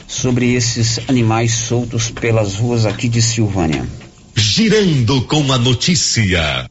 sobre 0.07 0.55
esses 0.55 1.01
animais 1.09 1.53
soltos 1.53 2.11
pelas 2.11 2.55
ruas 2.55 2.87
aqui 2.87 3.09
de 3.09 3.21
Silvânia. 3.21 3.87
Girando 4.35 5.23
com 5.23 5.53
a 5.53 5.59
notícia. 5.59 6.69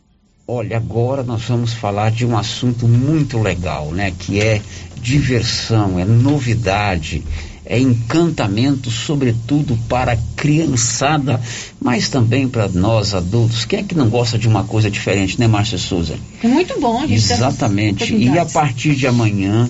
Olha, 0.47 0.77
agora 0.77 1.23
nós 1.23 1.41
vamos 1.45 1.73
falar 1.73 2.11
de 2.11 2.23
um 2.23 2.37
assunto 2.37 2.87
muito 2.87 3.39
legal, 3.39 3.89
né? 3.91 4.13
Que 4.17 4.39
é 4.39 4.61
diversão, 5.01 5.99
é 5.99 6.05
novidade, 6.05 7.23
é 7.65 7.79
encantamento, 7.79 8.91
sobretudo 8.91 9.77
para 9.89 10.13
a 10.13 10.17
criançada, 10.35 11.41
mas 11.81 12.09
também 12.09 12.47
para 12.47 12.67
nós 12.69 13.13
adultos. 13.13 13.65
Quem 13.65 13.79
é 13.79 13.83
que 13.83 13.95
não 13.95 14.07
gosta 14.07 14.37
de 14.37 14.47
uma 14.47 14.63
coisa 14.63 14.89
diferente, 14.89 15.39
né, 15.39 15.47
Márcia 15.47 15.77
Souza? 15.77 16.15
É 16.43 16.47
muito 16.47 16.79
bom, 16.79 17.01
gente 17.01 17.15
Exatamente. 17.15 18.15
E 18.15 18.37
a 18.37 18.45
partir 18.45 18.95
de 18.95 19.07
amanhã, 19.07 19.69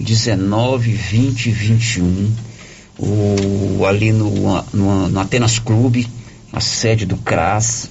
19, 0.00 0.90
20 0.90 1.46
e 1.46 1.52
21, 1.52 2.32
o, 2.98 3.84
ali 3.86 4.12
no, 4.12 4.30
no, 4.72 5.08
no 5.08 5.20
Atenas 5.20 5.58
Clube, 5.58 6.08
a 6.52 6.60
sede 6.60 7.06
do 7.06 7.16
CRAS, 7.16 7.90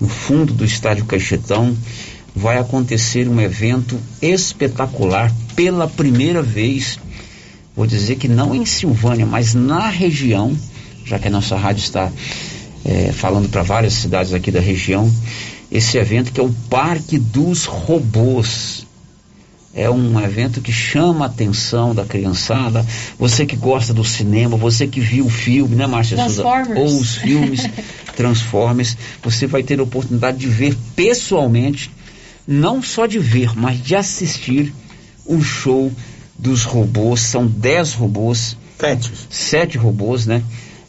no 0.00 0.08
fundo 0.08 0.52
do 0.54 0.64
estádio 0.64 1.04
Caixetão, 1.04 1.76
vai 2.34 2.58
acontecer 2.58 3.28
um 3.28 3.40
evento 3.40 3.98
espetacular 4.20 5.32
pela 5.54 5.86
primeira 5.86 6.42
vez. 6.42 6.98
Vou 7.74 7.86
dizer 7.86 8.16
que 8.16 8.28
não 8.28 8.54
em 8.54 8.66
Silvânia, 8.66 9.24
mas 9.24 9.54
na 9.54 9.88
região, 9.88 10.56
já 11.04 11.18
que 11.18 11.28
a 11.28 11.30
nossa 11.30 11.56
rádio 11.56 11.82
está 11.82 12.12
é, 12.84 13.12
falando 13.12 13.48
para 13.48 13.62
várias 13.62 13.94
cidades 13.94 14.34
aqui 14.34 14.50
da 14.50 14.60
região, 14.60 15.10
esse 15.70 15.96
evento 15.96 16.32
que 16.32 16.40
é 16.40 16.42
o 16.42 16.52
Parque 16.68 17.18
dos 17.18 17.64
Robôs. 17.64 18.86
É 19.74 19.88
um 19.88 20.20
evento 20.20 20.60
que 20.60 20.70
chama 20.70 21.24
a 21.24 21.28
atenção 21.28 21.94
da 21.94 22.04
criançada. 22.04 22.84
Você 23.18 23.46
que 23.46 23.56
gosta 23.56 23.94
do 23.94 24.04
cinema, 24.04 24.54
você 24.58 24.86
que 24.86 25.00
viu 25.00 25.24
o 25.24 25.30
filme, 25.30 25.74
né, 25.74 25.86
Márcia 25.86 26.18
Souza? 26.18 26.44
Ou 26.76 27.00
os 27.00 27.16
filmes 27.16 27.66
Transformers, 28.14 28.98
você 29.22 29.46
vai 29.46 29.62
ter 29.62 29.80
a 29.80 29.82
oportunidade 29.82 30.36
de 30.36 30.46
ver 30.46 30.76
pessoalmente, 30.94 31.90
não 32.46 32.82
só 32.82 33.06
de 33.06 33.18
ver, 33.18 33.56
mas 33.56 33.82
de 33.82 33.96
assistir 33.96 34.74
o 35.24 35.40
show 35.40 35.90
dos 36.42 36.64
robôs. 36.64 37.20
São 37.20 37.46
dez 37.46 37.94
robôs. 37.94 38.56
Sete. 38.78 39.10
Sete 39.30 39.78
robôs, 39.78 40.26
né? 40.26 40.42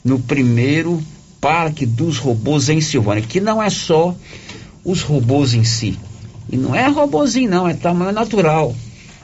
No 0.03 0.19
primeiro 0.19 1.01
Parque 1.39 1.85
dos 1.85 2.17
Robôs 2.17 2.69
em 2.69 2.79
Silvânia, 2.79 3.21
que 3.21 3.41
não 3.41 3.61
é 3.61 3.69
só 3.69 4.15
os 4.83 5.01
robôs 5.01 5.53
em 5.53 5.65
si. 5.65 5.99
E 6.49 6.55
não 6.55 6.73
é 6.73 6.87
robozinho, 6.87 7.49
não, 7.49 7.67
é 7.67 7.73
tamanho 7.73 8.13
natural. 8.13 8.73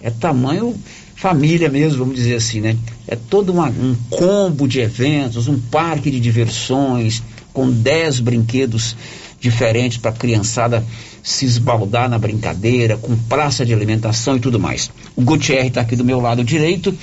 É 0.01 0.09
tamanho 0.09 0.75
família 1.15 1.69
mesmo, 1.69 1.99
vamos 1.99 2.15
dizer 2.15 2.35
assim, 2.35 2.59
né? 2.59 2.77
É 3.07 3.15
todo 3.15 3.51
uma, 3.51 3.67
um 3.67 3.95
combo 4.09 4.67
de 4.67 4.79
eventos, 4.79 5.47
um 5.47 5.57
parque 5.57 6.11
de 6.11 6.19
diversões, 6.19 7.23
com 7.53 7.69
10 7.69 8.19
brinquedos 8.19 8.95
diferentes 9.39 9.97
para 9.97 10.11
a 10.11 10.13
criançada 10.13 10.85
se 11.23 11.45
esbaldar 11.45 12.09
na 12.09 12.17
brincadeira, 12.17 12.97
com 12.97 13.15
praça 13.15 13.65
de 13.65 13.73
alimentação 13.73 14.37
e 14.37 14.39
tudo 14.39 14.59
mais. 14.59 14.89
O 15.15 15.21
Gutierre 15.21 15.67
está 15.67 15.81
aqui 15.81 15.95
do 15.95 16.05
meu 16.05 16.19
lado 16.19 16.43
direito, 16.43 16.95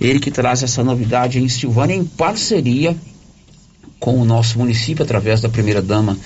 ele 0.00 0.18
que 0.18 0.30
traz 0.30 0.62
essa 0.62 0.82
novidade 0.82 1.38
em 1.38 1.48
Silvânia 1.48 1.94
em 1.94 2.04
parceria 2.04 2.96
com 3.98 4.18
o 4.18 4.24
nosso 4.24 4.58
município, 4.58 5.04
através 5.04 5.40
da 5.42 5.48
primeira 5.48 5.82
dama 5.82 6.16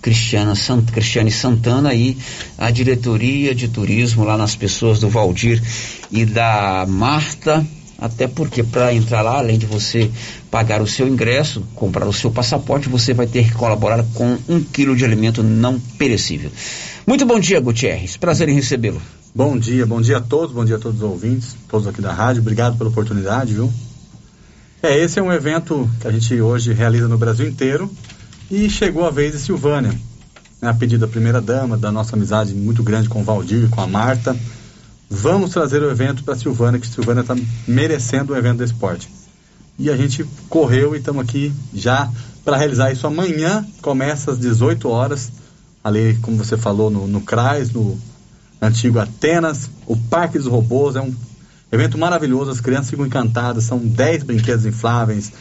Cristiana 0.00 0.54
Sant, 0.54 0.90
Cristiane 0.90 1.30
Santana 1.30 1.92
e 1.92 2.16
a 2.56 2.70
diretoria 2.70 3.54
de 3.54 3.68
turismo 3.68 4.24
lá 4.24 4.36
nas 4.36 4.56
pessoas 4.56 4.98
do 4.98 5.10
Valdir 5.10 5.62
e 6.10 6.24
da 6.24 6.86
Marta 6.88 7.66
até 8.00 8.26
porque 8.26 8.62
para 8.62 8.94
entrar 8.94 9.20
lá, 9.20 9.38
além 9.38 9.58
de 9.58 9.66
você 9.66 10.10
pagar 10.50 10.82
o 10.82 10.86
seu 10.86 11.06
ingresso, 11.06 11.62
comprar 11.74 12.06
o 12.06 12.12
seu 12.12 12.30
passaporte, 12.30 12.88
você 12.88 13.14
vai 13.14 13.26
ter 13.26 13.44
que 13.44 13.52
colaborar 13.52 14.04
com 14.14 14.36
um 14.48 14.62
quilo 14.62 14.96
de 14.96 15.04
alimento 15.04 15.42
não 15.42 15.78
perecível. 15.78 16.50
Muito 17.06 17.24
bom 17.24 17.38
dia, 17.38 17.60
Gutierrez. 17.60 18.16
Prazer 18.16 18.48
em 18.48 18.54
recebê-lo. 18.54 19.00
Bom 19.34 19.56
dia, 19.56 19.86
bom 19.86 20.00
dia 20.00 20.16
a 20.16 20.20
todos, 20.20 20.54
bom 20.54 20.64
dia 20.64 20.76
a 20.76 20.78
todos 20.78 21.00
os 21.00 21.08
ouvintes, 21.08 21.54
todos 21.68 21.86
aqui 21.86 22.02
da 22.02 22.12
rádio. 22.12 22.42
Obrigado 22.42 22.76
pela 22.76 22.90
oportunidade, 22.90 23.54
viu? 23.54 23.72
É, 24.82 24.98
esse 24.98 25.18
é 25.18 25.22
um 25.22 25.32
evento 25.32 25.88
que 26.00 26.08
a 26.08 26.10
gente 26.10 26.40
hoje 26.40 26.72
realiza 26.72 27.06
no 27.06 27.16
Brasil 27.16 27.46
inteiro 27.46 27.90
e 28.50 28.68
chegou 28.68 29.06
a 29.06 29.10
vez 29.10 29.32
de 29.32 29.38
Silvânia, 29.38 29.92
né, 30.60 30.68
a 30.68 30.74
pedido 30.74 31.00
da 31.00 31.08
primeira 31.08 31.40
dama, 31.40 31.76
da 31.76 31.92
nossa 31.92 32.16
amizade 32.16 32.54
muito 32.54 32.82
grande 32.82 33.08
com 33.08 33.20
o 33.20 33.24
Valdir, 33.24 33.68
com 33.68 33.80
a 33.80 33.86
Marta 33.86 34.36
Vamos 35.12 35.50
trazer 35.50 35.82
o 35.82 35.90
evento 35.90 36.22
para 36.22 36.36
Silvânia, 36.36 36.78
que 36.78 36.86
Silvânia 36.86 37.22
está 37.22 37.34
merecendo 37.66 38.32
um 38.32 38.36
evento 38.36 38.58
de 38.58 38.64
esporte. 38.66 39.08
E 39.80 39.88
a 39.88 39.96
gente 39.96 40.26
correu 40.50 40.94
e 40.94 40.98
estamos 40.98 41.22
aqui 41.22 41.50
já 41.72 42.10
para 42.44 42.58
realizar 42.58 42.92
isso 42.92 43.06
amanhã. 43.06 43.66
Começa 43.80 44.30
às 44.30 44.38
18 44.38 44.86
horas, 44.86 45.32
ali, 45.82 46.18
como 46.20 46.36
você 46.36 46.54
falou, 46.58 46.90
no, 46.90 47.06
no 47.06 47.22
CRAS, 47.22 47.70
no 47.70 47.98
antigo 48.60 48.98
Atenas, 48.98 49.70
o 49.86 49.96
Parque 49.96 50.36
dos 50.36 50.46
Robôs. 50.46 50.96
É 50.96 51.00
um 51.00 51.14
evento 51.72 51.96
maravilhoso, 51.96 52.50
as 52.50 52.60
crianças 52.60 52.90
ficam 52.90 53.06
encantadas. 53.06 53.64
São 53.64 53.78
10 53.78 54.24
brinquedos 54.24 54.66
infláveis. 54.66 55.32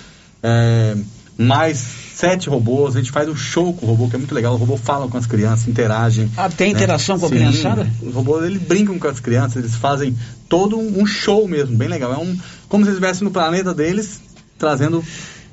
É, 0.41 0.95
mais 1.39 1.77
sete 2.15 2.49
robôs, 2.49 2.97
a 2.97 2.99
gente 2.99 3.11
faz 3.11 3.29
um 3.29 3.35
show 3.35 3.73
com 3.73 3.85
o 3.85 3.89
robô, 3.89 4.09
que 4.09 4.15
é 4.15 4.17
muito 4.17 4.35
legal. 4.35 4.53
O 4.55 4.57
robô 4.57 4.75
fala 4.75 5.07
com 5.07 5.17
as 5.17 5.25
crianças, 5.25 5.69
interagem. 5.69 6.29
Ah, 6.35 6.49
tem 6.49 6.73
interação 6.73 7.15
né? 7.15 7.21
com 7.21 7.25
a 7.27 7.29
Sim, 7.29 7.35
criançada? 7.35 7.87
Os 8.01 8.13
robôs, 8.13 8.43
eles 8.43 8.61
brincam 8.61 8.99
com 8.99 9.07
as 9.07 9.21
crianças, 9.21 9.55
eles 9.55 9.73
fazem 9.75 10.17
todo 10.49 10.77
um, 10.77 11.05
show 11.05 11.47
mesmo, 11.47 11.77
bem 11.77 11.87
legal. 11.87 12.13
É 12.13 12.17
um, 12.17 12.37
como 12.67 12.83
se 12.83 12.89
eles 12.89 12.99
estivessem 12.99 13.23
no 13.23 13.31
planeta 13.31 13.73
deles, 13.73 14.19
trazendo 14.59 15.03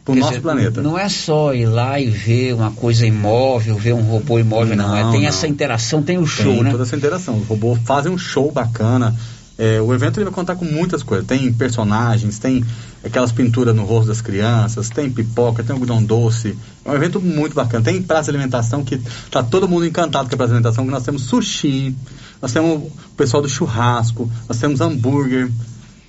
para 0.05 0.13
o 0.13 0.17
nosso 0.17 0.31
dizer, 0.31 0.43
planeta. 0.43 0.83
Não 0.83 0.99
é 0.99 1.09
só 1.09 1.55
ir 1.55 1.67
lá 1.67 1.99
e 1.99 2.11
ver 2.11 2.55
uma 2.55 2.71
coisa 2.71 3.07
imóvel, 3.07 3.77
ver 3.77 3.95
um 3.95 4.03
robô 4.03 4.39
imóvel, 4.39 4.77
não. 4.77 4.89
não. 4.89 4.97
É, 4.97 5.11
tem 5.11 5.23
não. 5.23 5.29
essa 5.29 5.49
interação, 5.49 6.03
tem 6.03 6.19
o 6.19 6.27
show, 6.27 6.53
tem 6.53 6.63
né? 6.65 6.71
toda 6.71 6.85
essa 6.85 6.97
interação. 6.97 7.39
Os 7.39 7.47
robôs 7.47 7.81
fazem 7.85 8.13
um 8.13 8.19
show 8.19 8.53
bacana, 8.53 9.15
É, 9.59 9.81
o 9.81 9.95
evento 9.95 10.19
ele 10.19 10.25
vai 10.27 10.35
contar 10.35 10.55
com 10.55 10.67
muitas 10.67 11.03
coisas. 11.03 11.27
Tem 11.27 11.51
personagens, 11.51 12.39
tem 12.39 12.63
aquelas 13.03 13.33
pinturas 13.33 13.75
no 13.75 13.85
rosto 13.85 14.09
das 14.09 14.21
crianças, 14.21 14.91
tem 14.91 15.11
pipoca, 15.11 15.65
tem 15.65 15.73
algodão 15.73 16.03
doce. 16.05 16.55
É 16.85 16.91
um 16.91 16.95
evento 16.95 17.21
muito 17.21 17.55
bacana. 17.55 17.83
Tem 17.83 18.03
praça 18.03 18.31
de 18.31 18.37
alimentação 18.37 18.85
que 18.85 19.01
tá 19.31 19.43
todo 19.43 19.67
mundo 19.67 19.87
encantado 19.87 20.29
com 20.29 20.35
a 20.35 20.37
praça 20.37 20.53
de 20.53 20.57
alimentação. 20.57 20.85
Nós 20.85 21.05
temos 21.05 21.23
sushi, 21.23 21.97
nós 22.43 22.53
temos 22.53 22.83
o 22.83 22.91
pessoal 23.17 23.43
do 23.43 23.49
churrasco, 23.49 24.31
nós 24.47 24.59
temos 24.59 24.81
hambúrguer, 24.83 25.51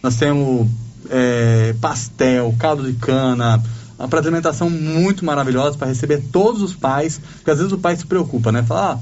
nós 0.03 0.17
temos 0.17 0.67
é, 1.09 1.75
pastel, 1.79 2.53
caldo 2.57 2.83
de 2.83 2.93
cana, 2.97 3.61
uma 3.97 4.19
alimentação 4.19 4.69
muito 4.69 5.25
maravilhosa 5.25 5.77
para 5.77 5.87
receber 5.87 6.21
todos 6.31 6.61
os 6.61 6.73
pais, 6.73 7.19
porque 7.37 7.51
às 7.51 7.57
vezes 7.57 7.73
o 7.73 7.77
pai 7.77 7.95
se 7.95 8.05
preocupa, 8.05 8.51
né? 8.51 8.63
Fala, 8.63 8.93
ah, 8.93 8.99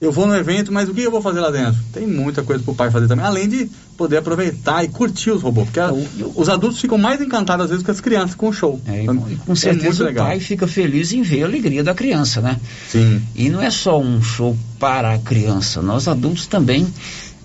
eu 0.00 0.12
vou 0.12 0.26
no 0.26 0.36
evento, 0.36 0.70
mas 0.70 0.88
o 0.88 0.94
que 0.94 1.02
eu 1.02 1.10
vou 1.10 1.22
fazer 1.22 1.40
lá 1.40 1.50
dentro? 1.50 1.80
Tem 1.92 2.06
muita 2.06 2.42
coisa 2.42 2.62
para 2.62 2.72
o 2.72 2.74
pai 2.74 2.90
fazer 2.90 3.08
também, 3.08 3.24
além 3.24 3.48
de 3.48 3.70
poder 3.96 4.18
aproveitar 4.18 4.84
e 4.84 4.88
curtir 4.88 5.30
os 5.30 5.40
robôs, 5.40 5.66
porque 5.66 5.80
a, 5.80 5.90
os 6.34 6.48
adultos 6.48 6.80
ficam 6.80 6.98
mais 6.98 7.20
encantados 7.20 7.64
às 7.64 7.70
vezes 7.70 7.84
que 7.84 7.90
as 7.90 8.00
crianças 8.00 8.34
com 8.34 8.48
o 8.48 8.52
show. 8.52 8.80
É, 8.86 9.02
então, 9.02 9.24
e 9.30 9.36
com 9.36 9.54
certeza 9.54 10.08
é 10.08 10.10
o 10.10 10.14
pai 10.14 10.40
fica 10.40 10.66
feliz 10.66 11.12
em 11.12 11.22
ver 11.22 11.44
a 11.44 11.46
alegria 11.46 11.82
da 11.82 11.94
criança, 11.94 12.40
né? 12.40 12.60
Sim. 12.90 13.22
E 13.34 13.48
não 13.48 13.62
é 13.62 13.70
só 13.70 13.98
um 13.98 14.20
show 14.20 14.56
para 14.78 15.14
a 15.14 15.18
criança, 15.18 15.80
nós 15.80 16.06
adultos 16.06 16.46
também 16.46 16.86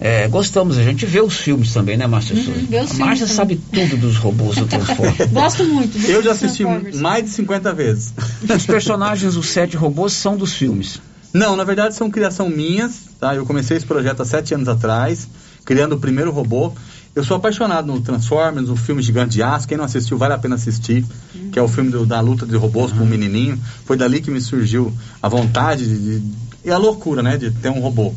é, 0.01 0.29
gostamos, 0.29 0.77
a 0.77 0.83
gente 0.83 1.05
vê 1.05 1.19
os 1.19 1.35
filmes 1.35 1.73
também, 1.73 1.97
né, 1.97 2.07
Márcia 2.07 2.33
uhum, 2.33 2.65
vê 2.69 2.79
os 2.79 2.91
A 2.91 3.05
Márcia 3.05 3.27
sabe 3.27 3.59
tudo 3.71 3.97
dos 3.97 4.15
robôs 4.15 4.55
do 4.55 4.65
Transformers. 4.65 5.27
Gosto 5.29 5.65
muito. 5.65 5.97
Eu 6.09 6.23
já 6.23 6.31
assisti 6.31 6.63
mais 6.95 7.25
de 7.25 7.31
50 7.31 7.73
vezes. 7.73 8.13
Os 8.41 8.65
personagens, 8.65 9.35
os 9.35 9.47
sete 9.47 9.75
robôs, 9.75 10.13
são 10.13 10.37
dos 10.37 10.53
filmes. 10.53 11.01
Não, 11.33 11.55
na 11.55 11.65
verdade 11.65 11.95
são 11.95 12.09
criação 12.09 12.49
minhas, 12.49 13.01
tá? 13.19 13.35
Eu 13.35 13.45
comecei 13.45 13.75
esse 13.75 13.85
projeto 13.85 14.21
há 14.21 14.25
sete 14.25 14.53
anos 14.53 14.69
atrás, 14.69 15.27
criando 15.65 15.93
o 15.93 15.99
primeiro 15.99 16.31
robô. 16.31 16.71
Eu 17.13 17.23
sou 17.23 17.35
apaixonado 17.35 17.87
no 17.87 17.99
Transformers, 17.99 18.69
no 18.69 18.77
filme 18.77 19.01
Gigante 19.01 19.33
de 19.33 19.43
Aço. 19.43 19.67
Quem 19.67 19.77
não 19.77 19.83
assistiu, 19.83 20.17
vale 20.17 20.33
a 20.33 20.37
pena 20.37 20.55
assistir. 20.55 21.03
Uhum. 21.35 21.51
Que 21.51 21.59
é 21.59 21.61
o 21.61 21.67
filme 21.67 21.91
do, 21.91 22.05
da 22.05 22.21
luta 22.21 22.45
de 22.45 22.55
robôs 22.55 22.91
uhum. 22.91 22.99
com 22.99 23.03
o 23.03 23.07
um 23.07 23.09
menininho. 23.09 23.59
Foi 23.83 23.97
dali 23.97 24.21
que 24.21 24.31
me 24.31 24.39
surgiu 24.39 24.93
a 25.21 25.27
vontade 25.27 25.85
de, 25.85 26.19
de, 26.19 26.31
e 26.63 26.71
a 26.71 26.77
loucura, 26.77 27.21
né? 27.21 27.35
De 27.37 27.51
ter 27.51 27.69
um 27.69 27.79
robô. 27.79 28.13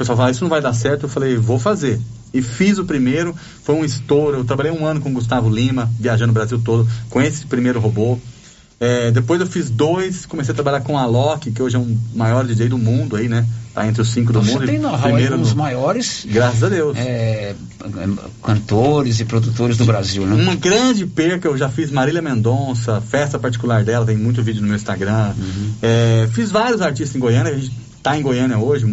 O 0.00 0.02
pessoal 0.02 0.16
fala, 0.16 0.30
isso 0.30 0.42
não 0.42 0.48
vai 0.48 0.62
dar 0.62 0.72
certo. 0.72 1.02
Eu 1.02 1.08
falei, 1.10 1.36
vou 1.36 1.58
fazer. 1.58 2.00
E 2.32 2.40
fiz 2.40 2.78
o 2.78 2.86
primeiro. 2.86 3.36
Foi 3.62 3.74
um 3.74 3.84
estouro. 3.84 4.38
Eu 4.38 4.44
trabalhei 4.44 4.72
um 4.72 4.86
ano 4.86 4.98
com 4.98 5.10
o 5.10 5.12
Gustavo 5.12 5.50
Lima, 5.50 5.90
viajando 6.00 6.30
o 6.30 6.34
Brasil 6.34 6.58
todo, 6.64 6.88
com 7.10 7.20
esse 7.20 7.44
primeiro 7.44 7.78
robô. 7.78 8.18
É, 8.80 9.10
depois 9.10 9.42
eu 9.42 9.46
fiz 9.46 9.68
dois, 9.68 10.24
comecei 10.24 10.52
a 10.52 10.54
trabalhar 10.54 10.80
com 10.80 10.96
a 10.96 11.02
Alok, 11.02 11.50
que 11.50 11.62
hoje 11.62 11.76
é 11.76 11.78
um 11.78 11.98
maior 12.14 12.46
DJ 12.46 12.70
do 12.70 12.78
mundo 12.78 13.14
aí, 13.14 13.28
né? 13.28 13.46
Tá 13.74 13.86
entre 13.86 14.00
os 14.00 14.08
cinco 14.08 14.32
do 14.32 14.40
Você 14.40 14.52
mundo. 14.52 14.60
Você 14.62 14.72
tem 14.72 14.78
know-how 14.80 15.14
aí 15.14 15.28
com 15.28 15.36
no... 15.36 15.42
os 15.42 15.52
maiores. 15.52 16.26
Graças 16.26 16.62
a 16.62 16.70
Deus. 16.70 16.96
É, 16.96 17.54
cantores 18.42 19.20
e 19.20 19.26
produtores 19.26 19.76
do 19.76 19.84
Brasil, 19.84 20.24
né? 20.24 20.34
Uma 20.34 20.54
grande 20.54 21.04
perca, 21.04 21.46
eu 21.46 21.58
já 21.58 21.68
fiz 21.68 21.90
Marília 21.90 22.22
Mendonça, 22.22 23.02
festa 23.02 23.38
particular 23.38 23.84
dela, 23.84 24.06
tem 24.06 24.16
muito 24.16 24.42
vídeo 24.42 24.62
no 24.62 24.68
meu 24.68 24.76
Instagram. 24.76 25.34
Uhum. 25.36 25.74
É, 25.82 26.26
fiz 26.32 26.50
vários 26.50 26.80
artistas 26.80 27.14
em 27.14 27.18
Goiânia, 27.20 27.52
a 27.52 27.54
gente 27.54 27.70
tá 28.02 28.16
em 28.16 28.22
Goiânia 28.22 28.58
hoje, 28.58 28.86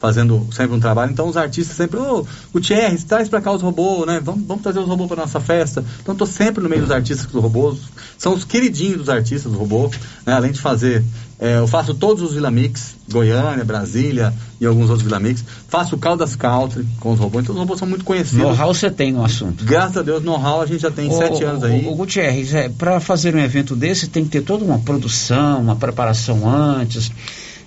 fazendo 0.00 0.48
sempre 0.50 0.74
um 0.74 0.80
trabalho. 0.80 1.12
Então 1.12 1.28
os 1.28 1.36
artistas 1.36 1.76
sempre, 1.76 2.00
ô, 2.00 2.20
oh, 2.20 2.26
Gutierrez, 2.52 3.04
traz 3.04 3.28
para 3.28 3.40
cá 3.40 3.52
os 3.52 3.60
robôs, 3.60 4.06
né? 4.06 4.18
Vamos, 4.20 4.44
vamos 4.46 4.62
trazer 4.62 4.80
os 4.80 4.88
robôs 4.88 5.06
para 5.06 5.20
nossa 5.20 5.38
festa. 5.38 5.84
Então 6.00 6.14
estou 6.14 6.26
sempre 6.26 6.62
no 6.62 6.70
meio 6.70 6.82
dos 6.82 6.90
artistas 6.90 7.26
dos 7.26 7.40
robôs. 7.40 7.78
São 8.16 8.34
os 8.34 8.42
queridinhos 8.42 8.96
dos 8.96 9.08
artistas 9.10 9.52
dos 9.52 9.60
robôs, 9.60 9.92
né? 10.26 10.32
Além 10.32 10.52
de 10.52 10.60
fazer, 10.60 11.04
é, 11.38 11.58
eu 11.58 11.66
faço 11.66 11.92
todos 11.92 12.22
os 12.22 12.32
Vila 12.32 12.50
Mix, 12.50 12.96
Goiânia, 13.10 13.62
Brasília 13.62 14.32
e 14.58 14.64
alguns 14.64 14.88
outros 14.88 15.02
Vila 15.02 15.20
Mix. 15.20 15.44
Faço 15.68 15.96
o 15.96 15.98
Caldas 15.98 16.34
Country 16.34 16.86
com 16.98 17.12
os 17.12 17.18
robôs. 17.18 17.44
Então 17.44 17.54
os 17.54 17.60
robôs 17.60 17.78
são 17.78 17.86
muito 17.86 18.04
conhecidos. 18.04 18.42
Know-how 18.42 18.72
você 18.72 18.90
tem 18.90 19.12
no 19.12 19.22
assunto. 19.22 19.62
Graças 19.66 19.98
a 19.98 20.02
Deus, 20.02 20.22
know-how 20.22 20.62
a 20.62 20.66
gente 20.66 20.80
já 20.80 20.90
tem 20.90 21.10
sete 21.10 21.44
anos 21.44 21.62
aí. 21.62 21.84
O, 21.84 21.92
o 21.92 21.94
Gutierrez, 21.94 22.54
é, 22.54 22.70
para 22.70 23.00
fazer 23.00 23.34
um 23.34 23.38
evento 23.38 23.76
desse 23.76 24.08
tem 24.08 24.24
que 24.24 24.30
ter 24.30 24.42
toda 24.42 24.64
uma 24.64 24.78
produção, 24.78 25.60
uma 25.60 25.76
preparação 25.76 26.48
antes 26.48 27.12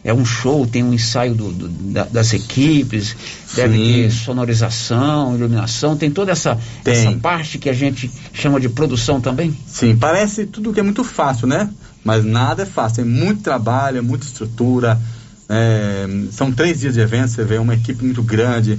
é 0.03 0.13
um 0.13 0.25
show, 0.25 0.67
tem 0.67 0.83
um 0.83 0.93
ensaio 0.93 1.33
do, 1.33 1.51
do, 1.51 1.67
da, 1.69 2.03
das 2.03 2.33
equipes, 2.33 3.15
deve 3.55 3.77
Sim. 3.77 3.83
ter 3.83 4.11
sonorização, 4.11 5.35
iluminação, 5.35 5.95
tem 5.95 6.11
toda 6.11 6.31
essa, 6.31 6.59
tem. 6.83 6.93
essa 6.93 7.11
parte 7.19 7.57
que 7.57 7.69
a 7.69 7.73
gente 7.73 8.11
chama 8.33 8.59
de 8.59 8.67
produção 8.67 9.21
também? 9.21 9.57
Sim, 9.65 9.95
parece 9.95 10.45
tudo 10.45 10.73
que 10.73 10.79
é 10.79 10.83
muito 10.83 11.03
fácil, 11.03 11.47
né? 11.47 11.69
Mas 12.03 12.25
nada 12.25 12.63
é 12.63 12.65
fácil, 12.65 13.03
tem 13.03 13.05
muito 13.05 13.41
trabalho, 13.41 13.99
é 13.99 14.01
muita 14.01 14.25
estrutura. 14.25 14.99
É, 15.47 16.07
são 16.31 16.51
três 16.51 16.81
dias 16.81 16.95
de 16.95 16.99
evento, 16.99 17.29
você 17.29 17.43
vê 17.45 17.57
uma 17.57 17.73
equipe 17.73 18.03
muito 18.03 18.21
grande, 18.21 18.77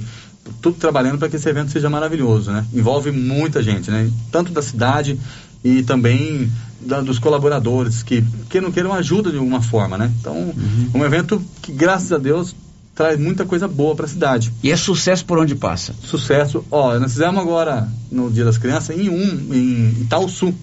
tudo 0.61 0.77
trabalhando 0.77 1.17
para 1.17 1.27
que 1.27 1.37
esse 1.37 1.49
evento 1.49 1.71
seja 1.71 1.89
maravilhoso, 1.89 2.51
né? 2.51 2.63
Envolve 2.71 3.11
muita 3.11 3.63
gente, 3.63 3.89
né? 3.89 4.09
Tanto 4.31 4.51
da 4.51 4.61
cidade 4.61 5.17
e 5.65 5.81
também 5.81 6.51
da, 6.79 7.01
dos 7.01 7.17
colaboradores 7.17 8.03
que, 8.03 8.23
que 8.47 8.61
não 8.61 8.71
queiram 8.71 8.93
ajuda 8.93 9.31
de 9.31 9.37
alguma 9.37 9.63
forma, 9.63 9.97
né? 9.97 10.11
Então, 10.19 10.35
uhum. 10.35 10.91
um 10.93 11.03
evento 11.03 11.41
que, 11.59 11.71
graças 11.71 12.11
a 12.11 12.19
Deus, 12.19 12.55
traz 12.93 13.19
muita 13.19 13.45
coisa 13.45 13.67
boa 13.67 13.95
para 13.95 14.05
a 14.05 14.07
cidade. 14.07 14.53
E 14.61 14.71
é 14.71 14.77
sucesso 14.77 15.25
por 15.25 15.39
onde 15.39 15.55
passa? 15.55 15.95
Sucesso. 16.03 16.63
Ó, 16.69 16.97
nós 16.99 17.13
fizemos 17.13 17.41
agora, 17.41 17.89
no 18.11 18.29
Dia 18.29 18.45
das 18.45 18.59
Crianças, 18.59 18.95
em 18.95 19.09
um, 19.09 19.53
em 19.53 20.01
Itaúsu. 20.01 20.53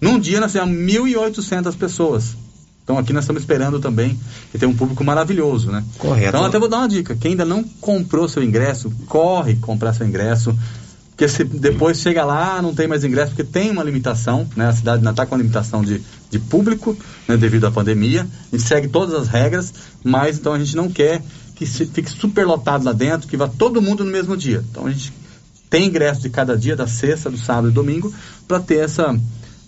Num 0.00 0.18
dia 0.18 0.40
nós 0.40 0.50
fizemos 0.50 0.76
1.800 0.76 1.76
pessoas. 1.76 2.36
Então 2.82 2.98
aqui 2.98 3.12
nós 3.12 3.22
estamos 3.22 3.42
esperando 3.42 3.78
também 3.78 4.18
que 4.50 4.58
tem 4.58 4.68
um 4.68 4.74
público 4.74 5.04
maravilhoso, 5.04 5.70
né? 5.70 5.84
Correto. 5.98 6.30
Então 6.30 6.44
até 6.44 6.58
vou 6.58 6.68
dar 6.68 6.78
uma 6.78 6.88
dica. 6.88 7.14
Quem 7.14 7.30
ainda 7.30 7.44
não 7.44 7.62
comprou 7.80 8.28
seu 8.28 8.42
ingresso, 8.42 8.92
corre 9.06 9.54
comprar 9.54 9.92
seu 9.92 10.04
ingresso. 10.04 10.58
Porque 11.12 11.28
se 11.28 11.44
depois 11.44 12.00
chega 12.00 12.24
lá, 12.24 12.60
não 12.62 12.74
tem 12.74 12.88
mais 12.88 13.04
ingresso, 13.04 13.32
porque 13.32 13.44
tem 13.44 13.70
uma 13.70 13.84
limitação, 13.84 14.48
né? 14.56 14.68
A 14.68 14.72
cidade 14.72 14.98
ainda 14.98 15.10
está 15.10 15.26
com 15.26 15.34
uma 15.34 15.42
limitação 15.42 15.82
de, 15.82 16.02
de 16.30 16.38
público, 16.38 16.96
né? 17.28 17.36
devido 17.36 17.66
à 17.66 17.70
pandemia. 17.70 18.26
A 18.50 18.56
gente 18.56 18.66
segue 18.66 18.88
todas 18.88 19.14
as 19.14 19.28
regras, 19.28 19.72
mas 20.02 20.38
então 20.38 20.54
a 20.54 20.58
gente 20.58 20.74
não 20.74 20.90
quer 20.90 21.22
que 21.54 21.66
se, 21.66 21.86
fique 21.86 22.10
super 22.10 22.46
lotado 22.46 22.84
lá 22.84 22.92
dentro, 22.92 23.28
que 23.28 23.36
vá 23.36 23.46
todo 23.46 23.82
mundo 23.82 24.04
no 24.04 24.10
mesmo 24.10 24.36
dia. 24.36 24.64
Então 24.70 24.86
a 24.86 24.90
gente 24.90 25.12
tem 25.68 25.86
ingresso 25.86 26.22
de 26.22 26.30
cada 26.30 26.56
dia, 26.56 26.74
da 26.74 26.86
sexta, 26.86 27.30
do 27.30 27.36
sábado 27.36 27.68
e 27.68 27.72
domingo, 27.72 28.12
para 28.48 28.58
ter 28.58 28.78
essa 28.78 29.14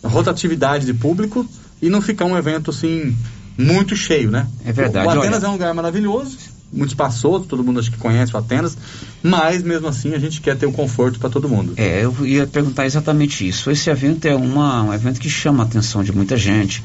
rotatividade 0.02 0.86
de 0.86 0.94
público 0.94 1.46
e 1.80 1.88
não 1.88 2.00
ficar 2.00 2.24
um 2.24 2.36
evento 2.36 2.70
assim 2.70 3.16
muito 3.56 3.94
cheio, 3.94 4.30
né? 4.30 4.46
É 4.64 4.72
verdade. 4.72 5.06
O 5.06 5.10
Atenas 5.10 5.38
olha... 5.38 5.46
é 5.46 5.48
um 5.48 5.52
lugar 5.52 5.74
maravilhoso, 5.74 6.36
muito 6.74 6.90
espaçoso, 6.90 7.44
todo 7.44 7.62
mundo 7.62 7.80
acho 7.80 7.90
que 7.90 7.96
conhece 7.96 8.34
o 8.34 8.38
Atenas, 8.38 8.76
mas 9.22 9.62
mesmo 9.62 9.88
assim 9.88 10.14
a 10.14 10.18
gente 10.18 10.40
quer 10.40 10.56
ter 10.56 10.66
o 10.66 10.70
um 10.70 10.72
conforto 10.72 11.18
para 11.18 11.30
todo 11.30 11.48
mundo. 11.48 11.72
É, 11.76 12.04
eu 12.04 12.14
ia 12.26 12.46
perguntar 12.46 12.84
exatamente 12.86 13.46
isso. 13.46 13.70
Esse 13.70 13.88
evento 13.90 14.26
é 14.26 14.34
uma, 14.34 14.82
um 14.82 14.92
evento 14.92 15.20
que 15.20 15.30
chama 15.30 15.62
a 15.62 15.66
atenção 15.66 16.02
de 16.02 16.12
muita 16.12 16.36
gente, 16.36 16.82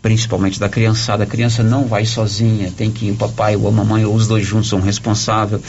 principalmente 0.00 0.60
da 0.60 0.68
criançada. 0.68 1.24
A 1.24 1.26
criança 1.26 1.62
não 1.62 1.86
vai 1.86 2.06
sozinha, 2.06 2.72
tem 2.74 2.90
que 2.90 3.06
ir 3.06 3.10
o 3.12 3.16
papai 3.16 3.56
ou 3.56 3.68
a 3.68 3.72
mamãe 3.72 4.04
ou 4.04 4.14
os 4.14 4.26
dois 4.26 4.46
juntos 4.46 4.68
são 4.68 4.80
responsáveis. 4.80 5.62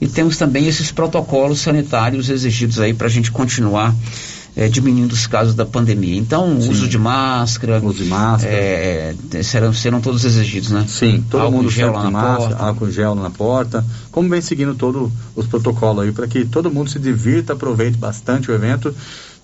E 0.00 0.08
temos 0.08 0.36
também 0.36 0.66
esses 0.66 0.90
protocolos 0.90 1.60
sanitários 1.60 2.28
exigidos 2.28 2.80
aí 2.80 2.92
para 2.92 3.06
a 3.06 3.10
gente 3.10 3.30
continuar 3.30 3.94
é, 4.56 4.68
diminuindo 4.68 5.12
os 5.12 5.26
casos 5.26 5.54
da 5.54 5.66
pandemia. 5.66 6.16
Então, 6.16 6.54
o 6.54 6.58
uso 6.58 6.88
de 6.88 6.98
máscara. 6.98 7.80
Uso 7.80 8.02
de 8.02 8.04
máscara. 8.04 8.54
É, 8.54 9.14
serão, 9.42 9.72
serão 9.72 10.00
todos 10.00 10.24
exigidos, 10.24 10.70
né? 10.70 10.84
Sim, 10.88 11.24
todo 11.28 11.42
álcool 11.42 11.56
mundo 11.56 11.70
gel 11.70 11.92
lá 11.92 12.04
na 12.04 12.10
máscara, 12.10 12.38
porta. 12.38 12.64
álcool 12.64 12.90
gel 12.90 13.14
na 13.14 13.30
porta. 13.30 13.84
Como 14.10 14.28
vem 14.28 14.40
seguindo 14.40 14.74
todos 14.74 15.10
os 15.34 15.46
protocolos 15.46 16.04
aí, 16.04 16.12
para 16.12 16.28
que 16.28 16.44
todo 16.44 16.70
mundo 16.70 16.90
se 16.90 16.98
divirta, 16.98 17.52
aproveite 17.52 17.98
bastante 17.98 18.50
o 18.50 18.54
evento 18.54 18.94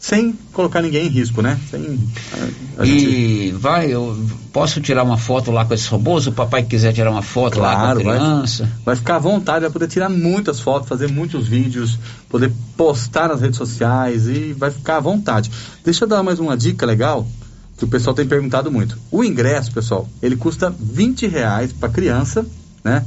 sem 0.01 0.32
colocar 0.55 0.80
ninguém 0.80 1.07
em 1.07 1.11
risco, 1.11 1.42
né? 1.42 1.61
Sem, 1.70 1.98
a, 2.32 2.82
a 2.82 2.86
e 2.86 2.98
gente... 2.98 3.53
vai, 3.53 3.92
eu 3.92 4.18
posso 4.51 4.80
tirar 4.80 5.03
uma 5.03 5.18
foto 5.18 5.51
lá 5.51 5.66
com 5.66 5.74
esses 5.74 5.86
robôs? 5.86 6.26
O 6.26 6.32
papai 6.32 6.62
quiser 6.62 6.94
tirar 6.94 7.11
uma 7.11 7.20
foto 7.20 7.59
claro, 7.59 7.98
lá 7.98 8.05
com 8.05 8.11
a 8.11 8.14
criança? 8.16 8.64
Vai, 8.64 8.72
vai, 8.86 8.96
ficar 8.96 9.16
à 9.16 9.18
vontade, 9.18 9.61
vai 9.61 9.70
poder 9.70 9.88
tirar 9.88 10.09
muitas 10.09 10.59
fotos, 10.59 10.88
fazer 10.88 11.09
muitos 11.09 11.46
vídeos, 11.46 11.98
poder 12.30 12.51
postar 12.78 13.28
nas 13.28 13.42
redes 13.42 13.59
sociais 13.59 14.26
e 14.26 14.55
vai 14.55 14.70
ficar 14.70 14.96
à 14.96 15.01
vontade. 15.01 15.51
Deixa 15.84 16.05
eu 16.05 16.09
dar 16.09 16.22
mais 16.22 16.40
uma 16.40 16.57
dica 16.57 16.86
legal 16.86 17.28
que 17.76 17.84
o 17.84 17.88
pessoal 17.88 18.14
tem 18.14 18.26
perguntado 18.26 18.72
muito. 18.72 18.98
O 19.11 19.22
ingresso, 19.22 19.70
pessoal, 19.70 20.09
ele 20.22 20.36
custa 20.36 20.74
20 20.80 21.26
reais 21.26 21.74
para 21.74 21.90
criança, 21.90 22.46
né? 22.82 23.05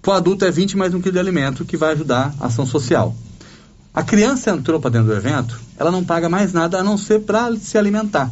Para 0.00 0.14
o 0.14 0.16
adulto 0.16 0.44
é 0.44 0.50
20 0.50 0.76
mais 0.76 0.94
um 0.94 1.00
quilo 1.00 1.14
de 1.14 1.18
alimento 1.18 1.64
que 1.64 1.76
vai 1.76 1.92
ajudar 1.92 2.32
a 2.40 2.46
ação 2.46 2.64
social. 2.64 3.14
A 3.94 4.02
criança 4.02 4.50
entrou 4.50 4.80
para 4.80 4.90
dentro 4.90 5.08
do 5.08 5.14
evento, 5.14 5.60
ela 5.76 5.90
não 5.90 6.02
paga 6.02 6.28
mais 6.28 6.52
nada 6.52 6.78
a 6.78 6.82
não 6.82 6.96
ser 6.96 7.20
para 7.20 7.54
se 7.56 7.76
alimentar. 7.76 8.30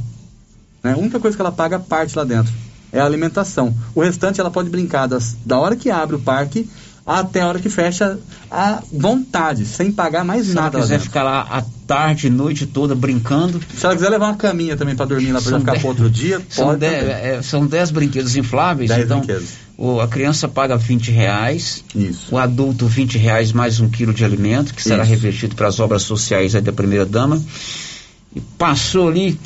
Né? 0.83 0.95
A 0.95 0.97
única 0.97 1.21
coisa 1.21 1.37
que 1.37 1.43
ela 1.43 1.53
paga 1.53 1.79
parte 1.79 2.17
lá 2.17 2.25
dentro 2.25 2.53
é 2.91 2.99
a 2.99 3.05
alimentação. 3.05 3.75
O 3.95 4.01
restante 4.01 4.41
ela 4.41 4.51
pode 4.51 4.71
brincar 4.71 5.07
das, 5.07 5.37
da 5.45 5.59
hora 5.59 5.77
que 5.77 5.91
abre 5.91 6.17
o 6.17 6.21
parque 6.21 6.69
até 7.07 7.41
a 7.43 7.49
hora 7.49 7.59
que 7.59 7.69
fecha 7.69 8.19
à 8.51 8.83
vontade, 8.93 9.67
sem 9.67 9.93
pagar 9.93 10.25
mais 10.25 10.47
Se 10.47 10.55
nada. 10.55 10.79
Se 10.79 10.85
quiser 10.85 11.01
ficar 11.01 11.23
lá 11.23 11.65
tarde, 11.91 12.30
noite 12.30 12.66
toda 12.66 12.95
brincando. 12.95 13.61
Se 13.76 13.84
ela 13.84 13.97
quiser 13.97 14.11
levar 14.11 14.26
uma 14.26 14.36
caminha 14.36 14.76
também 14.76 14.95
para 14.95 15.07
dormir 15.07 15.32
lá 15.32 15.43
para 15.43 15.59
ficar 15.59 15.76
para 15.78 15.88
outro 15.88 16.09
dia, 16.09 16.41
são 16.49 16.66
pode. 16.66 16.78
Dez, 16.80 17.09
é, 17.09 17.43
são 17.43 17.66
10 17.66 17.91
brinquedos 17.91 18.36
infláveis. 18.36 18.88
Dez 18.88 19.05
então, 19.05 19.18
brinquedos 19.18 19.49
o- 19.76 19.99
a 20.01 20.07
criança 20.07 20.47
paga 20.47 20.76
20 20.76 21.11
reais, 21.11 21.82
Isso. 21.95 22.32
o 22.34 22.38
adulto 22.38 22.86
20 22.86 23.16
reais 23.18 23.51
mais 23.51 23.80
um 23.80 23.88
quilo 23.88 24.12
de 24.14 24.24
alimento, 24.24 24.72
que 24.74 24.82
será 24.82 25.03
Isso. 25.03 25.11
revertido 25.11 25.57
para 25.57 25.66
as 25.68 25.80
obras 25.80 26.03
sociais 26.03 26.55
aí 26.55 26.61
da 26.61 26.72
primeira 26.72 27.07
dama. 27.07 27.43
E 28.36 28.41
passou 28.59 29.09
ali, 29.09 29.36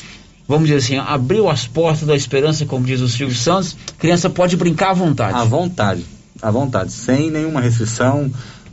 vamos 0.46 0.66
dizer 0.68 0.78
assim, 0.80 0.96
abriu 0.98 1.48
as 1.48 1.66
portas 1.66 2.06
da 2.06 2.14
esperança, 2.16 2.66
como 2.66 2.84
diz 2.84 3.00
o 3.00 3.08
Silvio 3.08 3.36
Santos, 3.36 3.74
a 3.96 4.00
criança 4.00 4.28
pode 4.28 4.56
brincar 4.56 4.90
à 4.90 4.94
vontade. 4.94 5.38
À 5.38 5.44
vontade, 5.44 6.04
à 6.42 6.50
vontade, 6.50 6.92
sem 6.92 7.30
nenhuma 7.30 7.60
restrição. 7.62 8.30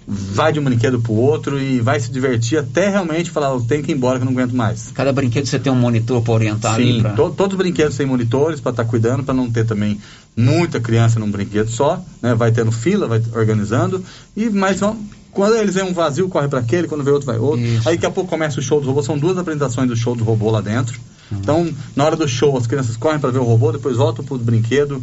Vai 0.07 0.51
de 0.51 0.59
um 0.59 0.63
brinquedo 0.63 0.99
pro 0.99 1.13
outro 1.13 1.59
e 1.61 1.79
vai 1.79 1.99
se 1.99 2.11
divertir 2.11 2.57
até 2.57 2.89
realmente 2.89 3.29
falar, 3.29 3.49
eu 3.49 3.61
tenho 3.61 3.83
que 3.83 3.91
ir 3.91 3.95
embora 3.95 4.17
que 4.17 4.23
eu 4.23 4.25
não 4.25 4.33
aguento 4.33 4.53
mais. 4.55 4.91
Cada 4.93 5.13
brinquedo 5.13 5.45
você 5.45 5.59
tem 5.59 5.71
um 5.71 5.75
monitor 5.75 6.21
para 6.21 6.33
orientar 6.33 6.73
ali. 6.75 6.93
Sim, 6.95 7.01
Pra... 7.01 7.11
to- 7.11 7.29
todos 7.31 7.53
os 7.53 7.57
brinquedos 7.57 7.95
têm 7.95 8.05
monitores 8.07 8.59
para 8.59 8.71
estar 8.71 8.85
cuidando, 8.85 9.23
para 9.23 9.33
não 9.33 9.49
ter 9.49 9.63
também 9.65 9.99
muita 10.35 10.79
criança 10.79 11.19
num 11.19 11.29
brinquedo 11.29 11.69
só, 11.69 12.03
né? 12.21 12.33
Vai 12.33 12.51
tendo 12.51 12.71
fila, 12.71 13.07
vai 13.07 13.21
organizando 13.33 14.03
e 14.35 14.49
mais 14.49 14.79
vão 14.79 14.97
quando 15.31 15.55
eles 15.55 15.75
veem 15.75 15.87
um 15.87 15.93
vazio, 15.93 16.27
corre 16.27 16.49
para 16.49 16.59
aquele, 16.59 16.87
quando 16.89 17.05
vê 17.05 17.11
outro, 17.11 17.25
vai 17.27 17.37
outro. 17.37 17.61
Aí 17.85 17.95
daqui 17.95 18.05
a 18.05 18.11
pouco 18.11 18.29
começa 18.29 18.59
o 18.59 18.63
show 18.63 18.81
do 18.81 18.87
robô, 18.87 19.01
são 19.01 19.17
duas 19.17 19.37
apresentações 19.37 19.87
do 19.87 19.95
show 19.95 20.13
do 20.13 20.25
robô 20.25 20.49
lá 20.51 20.59
dentro. 20.59 20.99
Uhum. 21.31 21.37
Então, 21.39 21.73
na 21.95 22.03
hora 22.03 22.17
do 22.17 22.27
show, 22.27 22.57
as 22.57 22.67
crianças 22.67 22.97
correm 22.97 23.17
para 23.17 23.31
ver 23.31 23.39
o 23.39 23.43
robô, 23.43 23.71
depois 23.71 23.95
voltam 23.95 24.25
pro 24.25 24.37
brinquedo. 24.37 25.01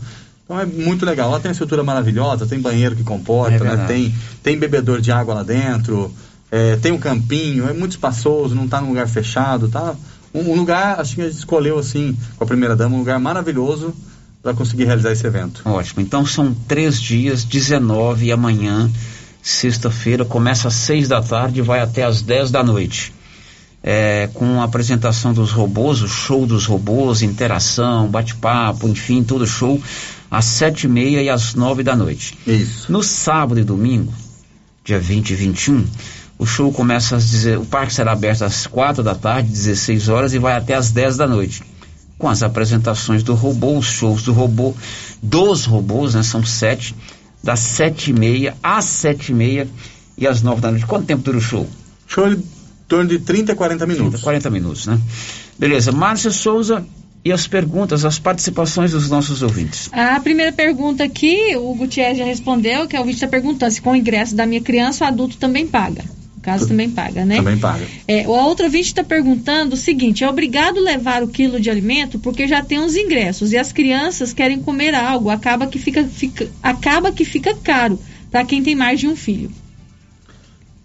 Então 0.48 0.58
é 0.58 0.64
muito 0.64 1.04
legal. 1.04 1.30
Lá 1.30 1.38
tem 1.38 1.50
estrutura 1.50 1.84
maravilhosa, 1.84 2.46
tem 2.46 2.58
banheiro 2.58 2.96
que 2.96 3.04
comporta, 3.04 3.56
É 3.56 3.76
né? 3.76 3.84
Tem, 3.86 4.14
tem 4.42 4.58
bebedor 4.58 4.98
de 4.98 5.12
água 5.12 5.34
lá 5.34 5.42
dentro, 5.42 6.10
é, 6.50 6.76
tem 6.76 6.90
um 6.90 6.98
campinho, 6.98 7.68
é 7.68 7.74
muito 7.74 7.92
espaçoso, 7.92 8.54
não 8.54 8.64
está 8.64 8.80
num 8.80 8.88
lugar 8.88 9.06
fechado, 9.06 9.68
tá? 9.68 9.94
Um, 10.32 10.50
um 10.50 10.56
lugar, 10.56 10.98
acho 10.98 11.16
que 11.16 11.20
a 11.20 11.24
gente 11.24 11.36
escolheu 11.36 11.78
assim, 11.78 12.16
com 12.36 12.44
a 12.44 12.46
primeira 12.46 12.74
dama, 12.74 12.96
um 12.96 13.00
lugar 13.00 13.20
maravilhoso 13.20 13.94
para 14.42 14.54
conseguir 14.54 14.84
realizar 14.84 15.12
esse 15.12 15.26
evento. 15.26 15.60
Ótimo. 15.66 16.00
Então 16.00 16.24
são 16.24 16.54
três 16.66 16.98
dias, 16.98 17.44
19 17.44 18.26
e 18.26 18.32
amanhã, 18.32 18.90
sexta-feira, 19.42 20.24
começa 20.24 20.68
às 20.68 20.74
seis 20.74 21.08
da 21.08 21.20
tarde 21.20 21.58
e 21.58 21.62
vai 21.62 21.80
até 21.80 22.04
às 22.04 22.22
10 22.22 22.50
da 22.50 22.62
noite. 22.62 23.12
É, 23.82 24.28
com 24.34 24.60
a 24.60 24.64
apresentação 24.64 25.32
dos 25.32 25.52
robôs, 25.52 26.02
o 26.02 26.08
show 26.08 26.46
dos 26.46 26.66
robôs, 26.66 27.22
interação, 27.22 28.08
bate-papo, 28.08 28.88
enfim, 28.88 29.22
todo 29.22 29.46
show, 29.46 29.80
às 30.30 30.44
sete 30.44 30.84
e 30.84 30.88
meia 30.88 31.22
e 31.22 31.28
às 31.28 31.54
nove 31.54 31.82
da 31.82 31.94
noite. 31.94 32.36
Isso. 32.46 32.90
No 32.90 33.02
sábado 33.02 33.60
e 33.60 33.64
domingo, 33.64 34.12
dia 34.84 34.98
20 34.98 35.30
e 35.30 35.34
21, 35.34 35.86
o 36.38 36.46
show 36.46 36.72
começa 36.72 37.16
às 37.16 37.30
deze... 37.30 37.56
o 37.56 37.64
parque 37.64 37.92
será 37.92 38.12
aberto 38.12 38.42
às 38.42 38.66
quatro 38.66 39.02
da 39.02 39.14
tarde, 39.14 39.48
16 39.48 40.08
horas 40.08 40.32
e 40.32 40.38
vai 40.38 40.56
até 40.56 40.74
às 40.74 40.90
10 40.90 41.16
da 41.16 41.26
noite. 41.26 41.62
Com 42.16 42.28
as 42.28 42.42
apresentações 42.42 43.22
do 43.22 43.34
robô, 43.34 43.78
os 43.78 43.86
shows 43.86 44.22
do 44.22 44.32
robô, 44.32 44.74
dos 45.22 45.64
robôs, 45.64 46.14
né? 46.14 46.22
São 46.22 46.44
sete, 46.44 46.94
das 47.42 47.60
sete 47.60 48.10
e 48.10 48.12
meia 48.12 48.56
às 48.62 48.84
sete 48.86 49.30
e 49.30 49.34
meia 49.34 49.68
e 50.16 50.26
às 50.26 50.42
nove 50.42 50.60
da 50.60 50.70
noite. 50.70 50.86
Quanto 50.86 51.06
tempo 51.06 51.22
dura 51.22 51.38
o 51.38 51.40
show? 51.40 51.68
Show 52.06 52.36
torno 52.88 53.08
de 53.10 53.18
30 53.20 53.52
a 53.52 53.54
40 53.54 53.86
minutos. 53.86 54.20
40 54.22 54.50
minutos, 54.50 54.86
né? 54.86 54.98
Beleza. 55.58 55.92
Márcia 55.92 56.30
Souza 56.30 56.84
e 57.24 57.30
as 57.32 57.46
perguntas, 57.46 58.04
as 58.04 58.18
participações 58.18 58.92
dos 58.92 59.10
nossos 59.10 59.42
ouvintes. 59.42 59.90
A 59.92 60.18
primeira 60.20 60.52
pergunta 60.52 61.04
aqui, 61.04 61.54
o 61.56 61.74
Gutierrez 61.74 62.16
já 62.18 62.24
respondeu, 62.24 62.86
que 62.86 62.96
é 62.96 62.98
o 62.98 63.02
ouvinte 63.02 63.16
está 63.16 63.28
perguntando 63.28 63.70
se 63.72 63.82
com 63.82 63.90
o 63.90 63.96
ingresso 63.96 64.34
da 64.34 64.46
minha 64.46 64.60
criança 64.60 65.04
o 65.04 65.08
adulto 65.08 65.36
também 65.36 65.66
paga. 65.66 66.02
No 66.36 66.42
caso, 66.42 66.68
também 66.68 66.88
paga, 66.88 67.24
né? 67.26 67.36
Também 67.36 67.58
paga. 67.58 67.84
É, 68.06 68.26
o 68.26 68.30
outro 68.30 68.64
ouvinte 68.66 68.86
está 68.86 69.02
perguntando 69.04 69.74
o 69.74 69.76
seguinte: 69.76 70.22
é 70.24 70.28
obrigado 70.30 70.80
levar 70.80 71.22
o 71.22 71.28
quilo 71.28 71.60
de 71.60 71.68
alimento 71.68 72.18
porque 72.20 72.46
já 72.48 72.62
tem 72.64 72.78
os 72.78 72.94
ingressos 72.96 73.52
e 73.52 73.58
as 73.58 73.72
crianças 73.72 74.32
querem 74.32 74.60
comer 74.62 74.94
algo, 74.94 75.28
acaba 75.28 75.66
que 75.66 75.78
fica, 75.78 76.04
fica- 76.04 76.46
acaba 76.62 77.12
que 77.12 77.24
fica 77.24 77.54
caro 77.56 78.00
para 78.30 78.44
quem 78.44 78.62
tem 78.62 78.74
mais 78.76 79.00
de 79.00 79.08
um 79.08 79.16
filho. 79.16 79.50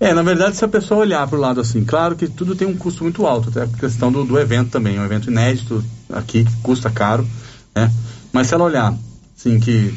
É, 0.03 0.13
na 0.13 0.21
verdade, 0.21 0.57
se 0.57 0.65
a 0.65 0.67
pessoa 0.67 0.99
olhar 0.99 1.25
para 1.29 1.37
o 1.37 1.39
lado 1.39 1.61
assim, 1.61 1.85
claro 1.85 2.13
que 2.17 2.27
tudo 2.27 2.57
tem 2.57 2.67
um 2.67 2.75
custo 2.75 3.03
muito 3.05 3.25
alto, 3.25 3.47
até 3.47 3.61
a 3.61 3.67
questão 3.67 4.11
do, 4.11 4.25
do 4.25 4.37
evento 4.37 4.69
também, 4.69 4.97
é 4.97 4.99
um 4.99 5.05
evento 5.05 5.31
inédito 5.31 5.81
aqui, 6.11 6.43
que 6.43 6.53
custa 6.57 6.89
caro, 6.89 7.25
né? 7.73 7.89
Mas 8.33 8.47
se 8.47 8.53
ela 8.53 8.65
olhar, 8.65 8.93
assim, 9.33 9.61
que 9.61 9.93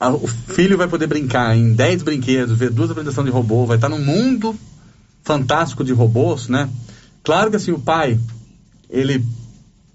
a- 0.00 0.10
o 0.10 0.26
filho 0.26 0.76
vai 0.76 0.88
poder 0.88 1.06
brincar 1.06 1.56
em 1.56 1.72
10 1.72 2.02
brinquedos, 2.02 2.58
ver 2.58 2.70
duas 2.70 2.90
apresentações 2.90 3.26
de 3.26 3.30
robô, 3.30 3.64
vai 3.64 3.76
estar 3.76 3.88
num 3.88 4.04
mundo 4.04 4.56
fantástico 5.22 5.84
de 5.84 5.92
robôs, 5.92 6.48
né? 6.48 6.68
Claro 7.22 7.48
que 7.48 7.54
assim, 7.54 7.70
o 7.70 7.78
pai, 7.78 8.18
ele 8.90 9.24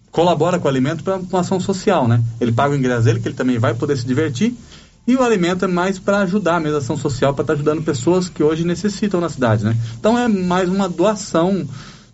colabora 0.09 0.57
com 0.57 0.67
o 0.67 0.71
alimento 0.71 1.03
para 1.03 1.17
uma 1.17 1.41
ação 1.41 1.59
social, 1.59 2.07
né? 2.07 2.23
Ele 2.39 2.53
paga 2.53 2.73
o 2.73 2.77
ingresso 2.77 3.03
dele, 3.03 3.19
que 3.19 3.27
ele 3.27 3.35
também 3.35 3.59
vai 3.59 3.73
poder 3.73 3.97
se 3.97 4.07
divertir, 4.07 4.55
e 5.09 5.15
o 5.15 5.23
alimento 5.23 5.65
é 5.65 5.67
mais 5.67 5.97
para 5.97 6.19
ajudar 6.19 6.61
mesmo 6.61 6.77
ação 6.77 6.95
social, 6.95 7.33
para 7.33 7.41
estar 7.41 7.53
ajudando 7.53 7.81
pessoas 7.81 8.29
que 8.29 8.43
hoje 8.43 8.63
necessitam 8.63 9.19
na 9.19 9.27
cidade, 9.27 9.63
né? 9.63 9.75
Então 9.99 10.15
é 10.15 10.27
mais 10.27 10.69
uma 10.69 10.87
doação 10.87 11.67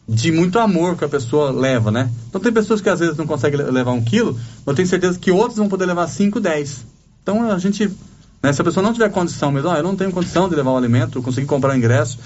de 0.08 0.32
muito 0.32 0.58
amor 0.60 0.96
que 0.96 1.04
a 1.04 1.10
pessoa 1.10 1.52
leva, 1.52 1.92
né? 1.92 2.10
Então 2.30 2.40
tem 2.40 2.54
pessoas 2.54 2.80
que 2.80 2.88
às 2.90 3.02
vezes 3.02 3.18
não 3.18 3.28
conseguem 3.28 3.60
le- 3.60 3.70
levar 3.70 3.92
um 3.92 4.02
quilo, 4.02 4.40
mas 4.66 4.68
eu 4.68 4.76
tenho 4.76 4.88
certeza 4.88 5.20
que 5.20 5.30
outros 5.30 5.58
vão 5.58 5.68
poder 5.68 5.86
levar 5.86 6.08
5, 6.08 6.40
10. 6.40 6.86
Então 7.22 7.52
a 7.52 7.60
gente, 7.60 7.92
né, 8.42 8.54
se 8.54 8.62
a 8.62 8.64
pessoa 8.64 8.82
não 8.82 8.94
tiver 8.94 9.10
condição 9.10 9.52
mesmo, 9.52 9.70
ah, 9.70 9.76
eu 9.78 9.84
não 9.84 9.98
tenho 9.98 10.14
condição 10.14 10.48
de 10.48 10.56
levar 10.56 10.72
o 10.72 10.78
alimento, 10.78 11.18
eu 11.18 11.22
consegui 11.22 11.46
comprar 11.46 11.74
o 11.74 11.78
ingresso, 11.78 12.18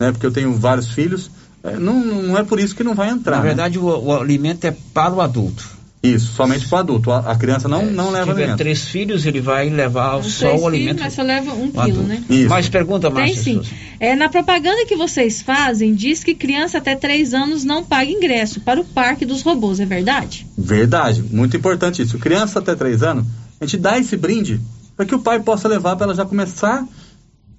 né, 0.00 0.10
porque 0.10 0.26
eu 0.26 0.32
tenho 0.32 0.52
vários 0.56 0.88
filhos, 0.88 1.30
é, 1.62 1.76
não, 1.76 2.04
não 2.04 2.36
é 2.36 2.42
por 2.42 2.58
isso 2.58 2.74
que 2.74 2.82
não 2.82 2.96
vai 2.96 3.10
entrar. 3.10 3.36
Na 3.36 3.42
né? 3.42 3.48
verdade, 3.50 3.78
o, 3.78 3.84
o 3.84 4.12
alimento 4.12 4.64
é 4.64 4.74
para 4.92 5.14
o 5.14 5.20
adulto. 5.20 5.75
Isso, 6.14 6.32
somente 6.34 6.66
para 6.68 6.76
o 6.76 6.78
adulto. 6.80 7.10
A, 7.12 7.18
a 7.32 7.36
criança 7.36 7.68
não, 7.68 7.84
não 7.86 8.06
Se 8.06 8.12
leva 8.12 8.26
tiver 8.26 8.42
alimento. 8.42 8.58
três 8.58 8.84
filhos, 8.84 9.26
ele 9.26 9.40
vai 9.40 9.68
levar 9.68 10.16
Os 10.16 10.32
só 10.34 10.46
três 10.48 10.62
o 10.62 10.66
alimento. 10.66 10.88
filhos, 10.98 11.02
mas 11.02 11.12
só 11.14 11.22
leva 11.22 11.52
um 11.52 11.70
quilo, 11.70 12.02
né? 12.02 12.22
Mais 12.48 12.68
pergunta, 12.68 13.10
Tem 13.10 13.20
Márcia 13.20 13.42
sim. 13.42 13.54
Souza? 13.54 13.70
É, 13.98 14.14
na 14.14 14.28
propaganda 14.28 14.84
que 14.86 14.94
vocês 14.96 15.42
fazem, 15.42 15.94
diz 15.94 16.22
que 16.22 16.34
criança 16.34 16.78
até 16.78 16.94
3 16.94 17.32
anos 17.34 17.64
não 17.64 17.82
paga 17.84 18.10
ingresso 18.10 18.60
para 18.60 18.80
o 18.80 18.84
Parque 18.84 19.24
dos 19.24 19.42
Robôs, 19.42 19.80
é 19.80 19.86
verdade? 19.86 20.46
Verdade, 20.56 21.22
muito 21.30 21.56
importante 21.56 22.02
isso. 22.02 22.18
Criança 22.18 22.58
até 22.58 22.74
3 22.74 23.02
anos, 23.02 23.24
a 23.60 23.64
gente 23.64 23.76
dá 23.78 23.98
esse 23.98 24.16
brinde 24.16 24.60
para 24.96 25.06
que 25.06 25.14
o 25.14 25.18
pai 25.18 25.40
possa 25.40 25.66
levar 25.68 25.96
para 25.96 26.06
ela 26.06 26.14
já 26.14 26.24
começar 26.24 26.80
a 26.82 26.86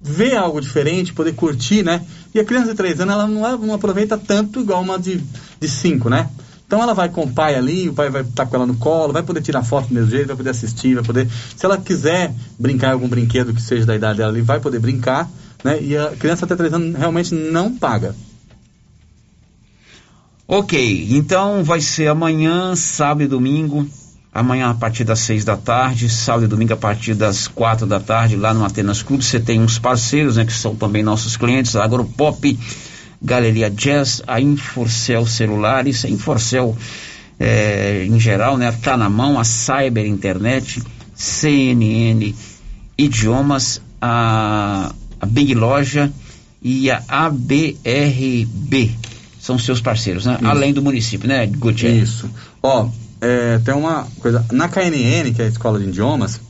ver 0.00 0.36
algo 0.36 0.60
diferente, 0.60 1.12
poder 1.12 1.34
curtir, 1.34 1.82
né? 1.84 2.02
E 2.32 2.38
a 2.38 2.44
criança 2.44 2.70
de 2.70 2.74
3 2.76 3.00
anos, 3.00 3.14
ela 3.14 3.26
não, 3.26 3.46
é- 3.46 3.56
não 3.58 3.74
aproveita 3.74 4.16
tanto 4.16 4.60
igual 4.60 4.80
uma 4.82 4.96
de 4.98 5.20
5, 5.60 6.08
né? 6.08 6.28
Então 6.68 6.82
ela 6.82 6.92
vai 6.92 7.08
com 7.08 7.22
o 7.22 7.32
pai 7.32 7.54
ali, 7.54 7.88
o 7.88 7.94
pai 7.94 8.10
vai 8.10 8.20
estar 8.20 8.44
com 8.44 8.54
ela 8.54 8.66
no 8.66 8.76
colo, 8.76 9.10
vai 9.10 9.22
poder 9.22 9.40
tirar 9.40 9.64
foto 9.64 9.88
do 9.88 9.94
mesmo 9.94 10.10
jeito, 10.10 10.26
vai 10.26 10.36
poder 10.36 10.50
assistir, 10.50 10.94
vai 10.96 11.02
poder. 11.02 11.26
Se 11.56 11.64
ela 11.64 11.78
quiser 11.78 12.30
brincar 12.58 12.88
em 12.88 12.92
algum 12.92 13.08
brinquedo 13.08 13.54
que 13.54 13.62
seja 13.62 13.86
da 13.86 13.96
idade 13.96 14.18
dela 14.18 14.30
ali, 14.30 14.42
vai 14.42 14.60
poder 14.60 14.78
brincar, 14.78 15.30
né? 15.64 15.80
E 15.80 15.96
a 15.96 16.10
criança 16.10 16.44
até 16.44 16.54
3 16.54 16.74
anos 16.74 16.98
realmente 16.98 17.34
não 17.34 17.74
paga. 17.74 18.14
Ok, 20.46 21.08
então 21.10 21.64
vai 21.64 21.80
ser 21.80 22.08
amanhã, 22.08 22.76
sábado 22.76 23.22
e 23.22 23.26
domingo. 23.26 23.88
Amanhã 24.30 24.68
a 24.68 24.74
partir 24.74 25.04
das 25.04 25.20
seis 25.20 25.46
da 25.46 25.56
tarde, 25.56 26.10
sábado 26.10 26.44
e 26.44 26.48
domingo 26.48 26.74
a 26.74 26.76
partir 26.76 27.14
das 27.14 27.48
quatro 27.48 27.86
da 27.86 27.98
tarde, 27.98 28.36
lá 28.36 28.52
no 28.52 28.62
Atenas 28.62 29.02
Clube. 29.02 29.24
Você 29.24 29.40
tem 29.40 29.58
uns 29.58 29.78
parceiros, 29.78 30.36
né, 30.36 30.44
que 30.44 30.52
são 30.52 30.76
também 30.76 31.02
nossos 31.02 31.34
clientes, 31.34 31.74
Agropop, 31.74 32.58
Galeria 33.20 33.70
Jazz, 33.70 34.22
a 34.26 34.40
Inforcel 34.40 35.26
Celulares, 35.26 36.04
a 36.04 36.08
Inforcel 36.08 36.76
eh, 37.38 38.04
em 38.06 38.18
geral, 38.18 38.56
né, 38.56 38.72
tá 38.72 38.96
na 38.96 39.08
mão, 39.08 39.38
a 39.38 39.44
Cyber 39.44 40.06
Internet, 40.06 40.82
CNN 41.14 42.34
Idiomas, 42.96 43.80
a, 44.00 44.92
a 45.20 45.26
Big 45.26 45.54
Loja 45.54 46.12
e 46.62 46.90
a 46.90 47.02
ABRB. 47.08 48.96
São 49.40 49.58
seus 49.58 49.80
parceiros, 49.80 50.26
né? 50.26 50.36
Isso. 50.40 50.46
Além 50.46 50.72
do 50.72 50.82
município, 50.82 51.28
né, 51.28 51.46
Gutierrez? 51.46 52.08
Isso. 52.08 52.30
Ó, 52.62 52.88
é, 53.20 53.58
tem 53.58 53.74
uma 53.74 54.06
coisa. 54.18 54.44
Na 54.52 54.68
KNN, 54.68 55.32
que 55.34 55.40
é 55.40 55.46
a 55.46 55.48
escola 55.48 55.78
de 55.78 55.88
idiomas, 55.88 56.40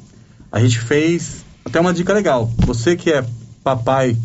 a 0.51 0.59
gente 0.61 0.79
fez 0.79 1.45
até 1.64 1.79
uma 1.79 1.93
dica 1.93 2.12
legal. 2.12 2.51
Você 2.59 2.97
que 2.97 3.12
é 3.12 3.25
papai, 3.62 4.16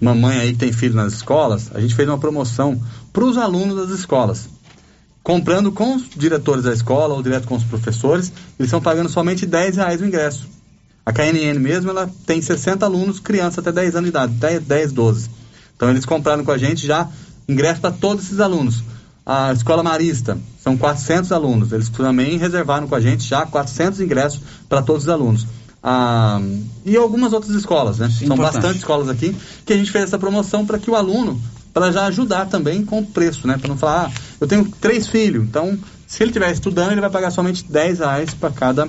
mamãe 0.00 0.38
aí 0.38 0.52
que 0.52 0.58
tem 0.58 0.72
filho 0.72 0.94
nas 0.94 1.14
escolas, 1.14 1.70
a 1.74 1.80
gente 1.80 1.94
fez 1.94 2.08
uma 2.08 2.18
promoção 2.18 2.80
para 3.12 3.24
os 3.24 3.36
alunos 3.36 3.76
das 3.76 3.98
escolas. 3.98 4.48
Comprando 5.22 5.72
com 5.72 5.96
os 5.96 6.08
diretores 6.14 6.64
da 6.64 6.72
escola 6.72 7.14
ou 7.14 7.22
direto 7.22 7.48
com 7.48 7.56
os 7.56 7.64
professores, 7.64 8.32
eles 8.58 8.68
estão 8.68 8.80
pagando 8.80 9.08
somente 9.08 9.46
10 9.46 9.76
reais 9.76 10.00
o 10.00 10.04
ingresso. 10.04 10.46
A 11.06 11.12
KNN 11.12 11.58
mesmo, 11.58 11.90
ela 11.90 12.10
tem 12.26 12.40
60 12.40 12.84
alunos, 12.84 13.20
crianças 13.20 13.58
até 13.58 13.72
10 13.72 13.96
anos 13.96 14.04
de 14.04 14.10
idade, 14.10 14.32
10, 14.34 14.62
10 14.62 14.92
12. 14.92 15.30
Então 15.76 15.90
eles 15.90 16.04
compraram 16.04 16.44
com 16.44 16.52
a 16.52 16.58
gente 16.58 16.86
já 16.86 17.08
ingresso 17.48 17.80
para 17.80 17.90
todos 17.90 18.24
esses 18.24 18.40
alunos. 18.40 18.82
A 19.26 19.52
Escola 19.52 19.82
Marista, 19.82 20.38
são 20.60 20.76
400 20.76 21.30
alunos. 21.32 21.72
Eles 21.72 21.88
também 21.90 22.38
reservaram 22.38 22.86
com 22.86 22.94
a 22.94 23.00
gente 23.00 23.24
já 23.24 23.44
400 23.44 24.00
ingressos 24.00 24.40
para 24.68 24.82
todos 24.82 25.04
os 25.04 25.08
alunos. 25.08 25.46
Ah, 25.86 26.40
e 26.82 26.96
algumas 26.96 27.34
outras 27.34 27.54
escolas, 27.54 27.98
né? 27.98 28.08
São 28.08 28.24
importante. 28.24 28.54
bastante 28.54 28.78
escolas 28.78 29.06
aqui 29.10 29.36
que 29.66 29.72
a 29.72 29.76
gente 29.76 29.92
fez 29.92 30.04
essa 30.04 30.18
promoção 30.18 30.64
para 30.64 30.78
que 30.78 30.90
o 30.90 30.96
aluno, 30.96 31.38
para 31.74 31.92
já 31.92 32.06
ajudar 32.06 32.46
também 32.46 32.82
com 32.82 33.00
o 33.00 33.06
preço, 33.06 33.46
né? 33.46 33.58
Para 33.58 33.68
não 33.68 33.76
falar, 33.76 34.06
ah, 34.06 34.20
eu 34.40 34.46
tenho 34.46 34.66
três 34.80 35.06
filhos, 35.06 35.44
então 35.44 35.78
se 36.06 36.22
ele 36.22 36.30
estiver 36.30 36.50
estudando, 36.52 36.92
ele 36.92 37.02
vai 37.02 37.10
pagar 37.10 37.30
somente 37.30 37.64
10 37.70 37.98
reais 37.98 38.32
para 38.32 38.50
cada, 38.50 38.88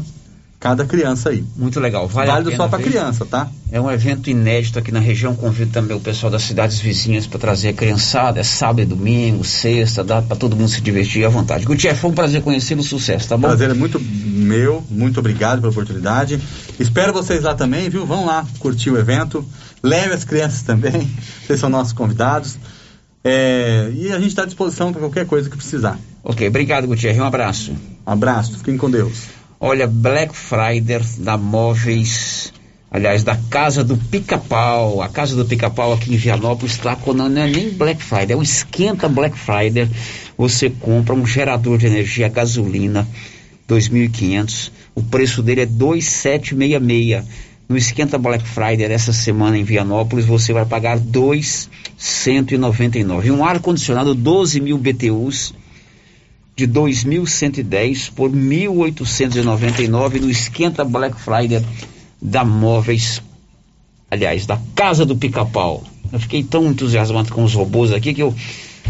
cada 0.66 0.84
criança 0.84 1.30
aí. 1.30 1.44
Muito 1.56 1.80
legal. 1.80 2.08
Vale 2.08 2.26
Válido 2.26 2.56
só 2.56 2.68
para 2.68 2.82
criança, 2.82 3.24
tá? 3.24 3.48
É 3.72 3.80
um 3.80 3.92
evento 3.92 4.32
inédito 4.32 4.80
aqui 4.80 4.92
na 4.92 5.00
região. 5.00 5.36
Convido 5.36 5.70
também 5.72 5.96
o 5.96 6.00
pessoal 6.00 6.32
das 6.32 6.42
cidades 6.42 6.80
vizinhas 6.80 7.28
para 7.28 7.38
trazer 7.38 7.70
a 7.70 7.74
criançada. 7.74 8.40
É 8.40 8.44
sábado 8.44 8.82
e 8.82 8.86
domingo, 8.86 9.44
sexta, 9.44 10.04
dá 10.04 10.24
para 10.24 10.36
todo 10.36 10.56
mundo 10.56 10.70
se 10.70 10.82
divertir 10.82 11.24
à 11.24 11.30
vontade. 11.30 11.66
Gutierrez, 11.66 12.02
foi 12.02 12.10
um 12.10 12.16
prazer 12.16 12.42
conhecê-lo. 12.42 12.82
Sucesso, 12.82 13.30
tá 13.30 13.38
bom? 13.38 13.48
Prazer 13.48 13.70
é 13.70 13.74
muito 13.76 14.00
meu. 14.00 14.84
Muito 14.90 15.20
obrigado 15.20 15.60
pela 15.60 15.72
oportunidade. 15.72 16.42
Espero 16.80 17.14
vocês 17.14 17.44
lá 17.44 17.54
também, 17.54 17.88
viu? 17.88 18.04
Vão 18.04 18.26
lá 18.26 18.44
curtir 18.58 18.90
o 18.90 18.98
evento. 18.98 19.46
Leve 19.84 20.16
as 20.16 20.24
crianças 20.24 20.64
também. 20.64 21.08
Vocês 21.46 21.60
são 21.60 21.70
nossos 21.70 21.94
convidados. 21.94 22.58
É, 23.24 23.92
e 23.94 24.12
a 24.12 24.16
gente 24.16 24.30
está 24.30 24.42
à 24.42 24.46
disposição 24.46 24.92
para 24.92 25.02
qualquer 25.02 25.28
coisa 25.28 25.48
que 25.48 25.58
precisar. 25.58 26.00
Ok, 26.24 26.48
obrigado, 26.48 26.88
Gutierrez. 26.88 27.22
Um 27.22 27.26
abraço. 27.26 27.72
Um 28.08 28.12
abraço, 28.12 28.58
fiquem 28.58 28.78
com 28.78 28.90
Deus. 28.90 29.45
Olha, 29.68 29.88
Black 29.88 30.38
Friday 30.38 31.02
da 31.18 31.40
Móveis, 31.40 32.54
aliás, 32.92 33.24
da 33.24 33.36
Casa 33.50 33.84
do 33.84 33.98
Pica-Pau. 33.98 35.02
A 35.02 35.10
Casa 35.10 35.36
do 35.36 35.44
Pica-Pau 35.44 35.92
aqui 35.92 36.14
em 36.14 36.18
Vianópolis 36.18 36.74
está 36.74 36.96
com 36.96 37.14
não 37.14 37.26
é 37.26 37.48
nem 37.48 37.72
Black 37.72 38.04
Friday, 38.04 38.34
é 38.34 38.38
um 38.38 38.44
esquenta 38.44 39.10
Black 39.10 39.36
Friday. 39.36 39.90
Você 40.38 40.70
compra 40.70 41.16
um 41.16 41.26
gerador 41.26 41.80
de 41.80 41.88
energia 41.88 42.30
gasolina 42.30 43.08
2.500, 43.68 44.70
o 44.94 45.02
preço 45.02 45.42
dele 45.42 45.62
é 45.62 45.66
2.766. 45.66 47.24
No 47.68 47.76
esquenta 47.76 48.20
Black 48.20 48.48
Friday 48.48 48.88
dessa 48.88 49.12
semana 49.12 49.58
em 49.58 49.64
Vianópolis, 49.64 50.26
você 50.26 50.54
vai 50.54 50.68
pagar 50.68 51.00
2.199. 51.00 53.26
E 53.26 53.32
um 53.32 53.44
ar 53.44 53.60
condicionado 53.60 54.14
12 54.14 54.62
mil 54.62 54.78
BTUs 54.78 55.56
de 56.56 56.68
2.110 56.68 58.12
por 58.16 58.32
1.899 58.32 60.22
no 60.22 60.30
esquenta 60.30 60.86
Black 60.86 61.20
Friday 61.20 61.64
da 62.22 62.46
Móveis, 62.46 63.22
aliás, 64.10 64.46
da 64.46 64.60
Casa 64.74 65.06
do 65.06 65.16
Pica-Pau. 65.16 65.84
Eu 66.12 66.20
fiquei 66.20 66.44
tão 66.44 66.68
entusiasmado 66.68 67.34
com 67.34 67.44
os 67.44 67.54
robôs 67.54 67.92
aqui 67.92 68.14
que 68.14 68.22
eu 68.22 68.34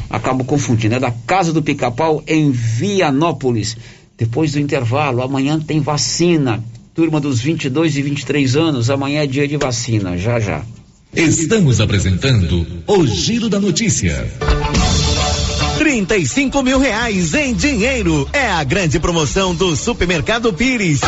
acabo 0.10 0.44
confundindo. 0.44 0.96
É 0.96 1.00
da 1.00 1.12
Casa 1.12 1.52
do 1.52 1.64
Pica-Pau 1.64 2.24
em 2.28 2.52
Vianópolis. 2.52 3.76
Depois 4.18 4.54
do 4.54 4.60
intervalo, 4.60 5.22
amanhã 5.22 5.60
tem 5.60 5.82
vacina. 5.82 6.64
Turma 6.94 7.20
dos 7.20 7.42
22 7.42 7.98
e 7.98 8.02
23 8.02 8.56
anos, 8.56 8.90
amanhã 8.90 9.24
é 9.24 9.28
dia 9.28 9.48
de 9.48 9.58
vacina, 9.58 10.18
já 10.18 10.40
já. 10.40 10.64
Estamos 11.14 11.82
apresentando 11.82 12.66
o 12.88 13.08
Giro 13.08 13.50
da 13.50 13.60
Notícia. 13.60 14.30
35 15.78 16.64
mil 16.64 16.80
reais 16.80 17.34
em 17.34 17.54
dinheiro. 17.54 18.28
É 18.32 18.48
a 18.48 18.64
grande 18.64 19.00
promoção 19.00 19.54
do 19.54 19.76
Supermercado 19.76 20.52
Pires. 20.54 21.02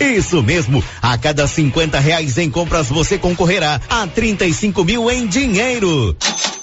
Isso 0.00 0.42
mesmo, 0.42 0.82
a 1.00 1.16
cada 1.16 1.46
50 1.46 1.98
reais 2.00 2.36
em 2.38 2.50
compras 2.50 2.88
você 2.88 3.18
concorrerá 3.18 3.80
a 3.88 4.06
35 4.06 4.84
mil 4.84 5.10
em 5.10 5.26
dinheiro. 5.26 6.16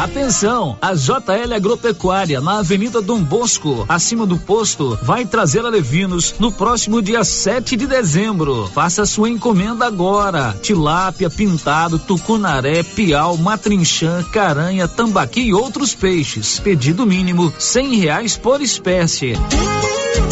Atenção, 0.00 0.78
a 0.80 0.94
JL 0.94 1.52
Agropecuária 1.54 2.40
na 2.40 2.60
Avenida 2.60 3.02
Dom 3.02 3.22
Bosco, 3.22 3.84
acima 3.86 4.24
do 4.24 4.38
posto, 4.38 4.98
vai 5.02 5.26
trazer 5.26 5.62
alevinos 5.62 6.36
no 6.38 6.50
próximo 6.50 7.02
dia 7.02 7.22
7 7.22 7.76
de 7.76 7.86
dezembro. 7.86 8.66
Faça 8.72 9.04
sua 9.04 9.28
encomenda 9.28 9.84
agora. 9.86 10.56
Tilápia, 10.62 11.28
pintado, 11.28 11.98
tucunaré, 11.98 12.82
piau, 12.82 13.36
matrinchã, 13.36 14.24
caranha, 14.32 14.88
tambaqui 14.88 15.42
e 15.42 15.52
outros 15.52 15.94
peixes. 15.94 16.58
Pedido 16.58 17.04
mínimo 17.04 17.52
cem 17.58 17.96
reais 17.96 18.38
por 18.38 18.62
espécie. 18.62 19.34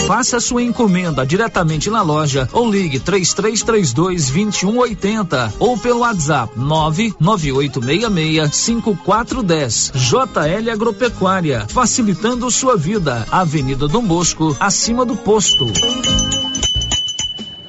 Faça 0.06 0.40
sua 0.40 0.62
encomenda 0.62 1.26
diretamente 1.26 1.90
na 1.90 2.00
loja 2.00 2.48
ou 2.52 2.70
ligue 2.70 2.98
3332 2.98 4.30
2180 4.30 5.54
ou 5.58 5.76
pelo 5.76 6.00
WhatsApp 6.00 6.58
99866 6.58 8.54
5410. 8.54 9.92
JL 9.94 10.70
Agropecuária, 10.70 11.66
facilitando 11.68 12.50
sua 12.50 12.76
vida. 12.76 13.26
Avenida 13.30 13.86
Dom 13.86 14.06
Bosco, 14.06 14.56
acima 14.58 15.04
do 15.04 15.14
posto. 15.16 15.66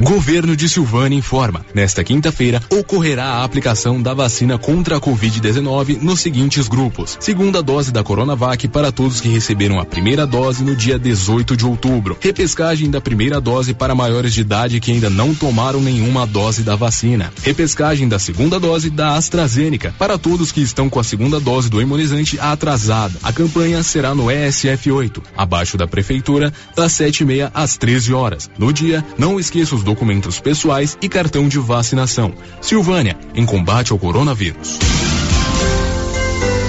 Governo 0.00 0.56
de 0.56 0.68
Silvânia 0.68 1.18
informa: 1.18 1.66
nesta 1.74 2.04
quinta-feira 2.04 2.62
ocorrerá 2.70 3.24
a 3.24 3.44
aplicação 3.44 4.00
da 4.00 4.14
vacina 4.14 4.56
contra 4.56 4.96
a 4.96 5.00
Covid-19 5.00 6.00
nos 6.00 6.20
seguintes 6.20 6.68
grupos: 6.68 7.16
segunda 7.18 7.60
dose 7.60 7.90
da 7.90 8.04
Coronavac 8.04 8.68
para 8.68 8.92
todos 8.92 9.20
que 9.20 9.28
receberam 9.28 9.80
a 9.80 9.84
primeira 9.84 10.24
dose 10.24 10.62
no 10.62 10.76
dia 10.76 10.96
18 11.00 11.56
de 11.56 11.66
outubro, 11.66 12.16
repescagem 12.20 12.88
da 12.88 13.00
primeira 13.00 13.40
dose 13.40 13.74
para 13.74 13.92
maiores 13.92 14.32
de 14.32 14.42
idade 14.42 14.78
que 14.78 14.92
ainda 14.92 15.10
não 15.10 15.34
tomaram 15.34 15.80
nenhuma 15.80 16.24
dose 16.28 16.62
da 16.62 16.76
vacina, 16.76 17.32
repescagem 17.42 18.08
da 18.08 18.20
segunda 18.20 18.60
dose 18.60 18.90
da 18.90 19.16
AstraZeneca 19.16 19.92
para 19.98 20.16
todos 20.16 20.52
que 20.52 20.62
estão 20.62 20.88
com 20.88 21.00
a 21.00 21.04
segunda 21.04 21.40
dose 21.40 21.68
do 21.68 21.82
imunizante 21.82 22.38
atrasada. 22.38 23.18
A 23.20 23.32
campanha 23.32 23.82
será 23.82 24.14
no 24.14 24.30
ESF 24.30 24.92
8, 24.92 25.20
abaixo 25.36 25.76
da 25.76 25.88
prefeitura, 25.88 26.52
das 26.76 26.92
7 26.92 27.22
e 27.22 27.26
meia 27.26 27.50
às 27.52 27.76
13 27.76 28.14
horas. 28.14 28.48
No 28.56 28.72
dia, 28.72 29.04
não 29.18 29.40
esqueça 29.40 29.74
os 29.74 29.87
documentos 29.88 30.38
pessoais 30.38 30.98
e 31.00 31.08
cartão 31.08 31.48
de 31.48 31.58
vacinação. 31.58 32.34
Silvânia, 32.60 33.16
em 33.34 33.46
combate 33.46 33.90
ao 33.90 33.98
coronavírus. 33.98 34.78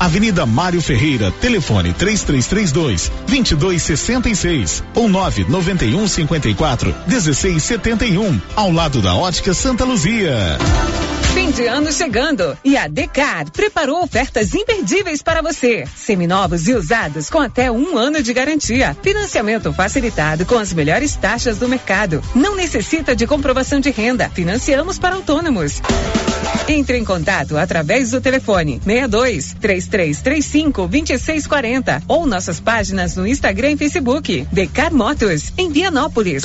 Avenida 0.00 0.46
Mário 0.46 0.80
Ferreira, 0.80 1.32
telefone 1.40 1.92
3332 1.92 3.10
2266 3.26 4.84
ou 4.94 5.08
991 5.08 6.06
54 6.06 6.94
1671, 7.06 8.40
ao 8.54 8.70
lado 8.70 9.02
da 9.02 9.14
Ótica 9.14 9.52
Santa 9.52 9.84
Luzia. 9.84 10.58
Fim 11.34 11.50
de 11.50 11.66
ano 11.66 11.92
chegando 11.92 12.56
e 12.64 12.76
a 12.76 12.88
Decar 12.88 13.50
preparou 13.50 14.02
ofertas 14.02 14.54
imperdíveis 14.54 15.22
para 15.22 15.42
você. 15.42 15.84
Seminovos 15.94 16.66
e 16.68 16.74
usados 16.74 17.28
com 17.28 17.38
até 17.38 17.70
um 17.70 17.98
ano 17.98 18.22
de 18.22 18.32
garantia. 18.32 18.96
Financiamento 19.02 19.72
facilitado 19.72 20.46
com 20.46 20.58
as 20.58 20.72
melhores 20.72 21.16
taxas 21.16 21.58
do 21.58 21.68
mercado. 21.68 22.22
Não 22.34 22.56
necessita 22.56 23.14
de 23.14 23.26
comprovação 23.26 23.78
de 23.78 23.90
renda. 23.90 24.28
Financiamos 24.30 24.98
para 24.98 25.16
autônomos. 25.16 25.80
Entre 26.68 26.98
em 26.98 27.04
contato 27.04 27.56
através 27.56 28.10
do 28.10 28.20
telefone 28.20 28.80
62 28.84 29.54
3335 29.60 30.82
2640 30.88 32.02
ou 32.06 32.26
nossas 32.26 32.60
páginas 32.60 33.16
no 33.16 33.26
Instagram 33.26 33.72
e 33.72 33.76
Facebook. 33.76 34.46
Decar 34.52 34.92
Motos, 34.92 35.52
em 35.56 35.70
Vianópolis. 35.70 36.44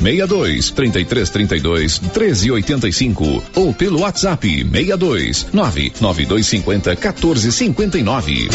62 0.00 0.70
33 0.70 1.30
32 1.30 1.98
13 1.98 2.50
85 2.52 3.42
ou 3.56 3.74
pelo 3.74 4.00
WhatsApp 4.00 4.46
62 4.64 5.48
99250 5.52 6.96
14 6.96 7.52
59. 7.52 8.48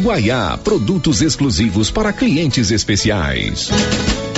Guaiá, 0.00 0.56
produtos 0.56 1.20
exclusivos 1.20 1.90
para 1.90 2.12
clientes 2.12 2.70
especiais. 2.70 3.68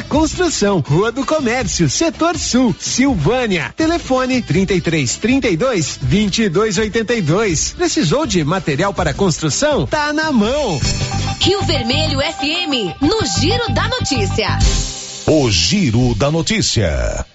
construção, 0.00 0.78
Rua 0.78 1.10
do 1.10 1.26
Comércio, 1.26 1.90
Setor 1.90 2.38
Sul, 2.38 2.72
Silvânia. 2.78 3.74
Telefone 3.76 4.40
33 4.40 5.16
32 5.16 5.98
22 6.00 6.78
82. 6.78 7.74
Precisou 7.76 8.24
de 8.24 8.44
material 8.44 8.94
para 8.94 9.12
construção? 9.12 9.86
Tá 9.86 10.12
na 10.12 10.30
mão. 10.30 10.80
Rio 11.40 11.60
Vermelho 11.62 12.20
FM, 12.20 13.02
no 13.02 13.26
Giro 13.40 13.74
da 13.74 13.88
Notícia. 13.88 14.58
O 15.26 15.50
Giro 15.50 16.14
da 16.14 16.30
Notícia. 16.30 17.26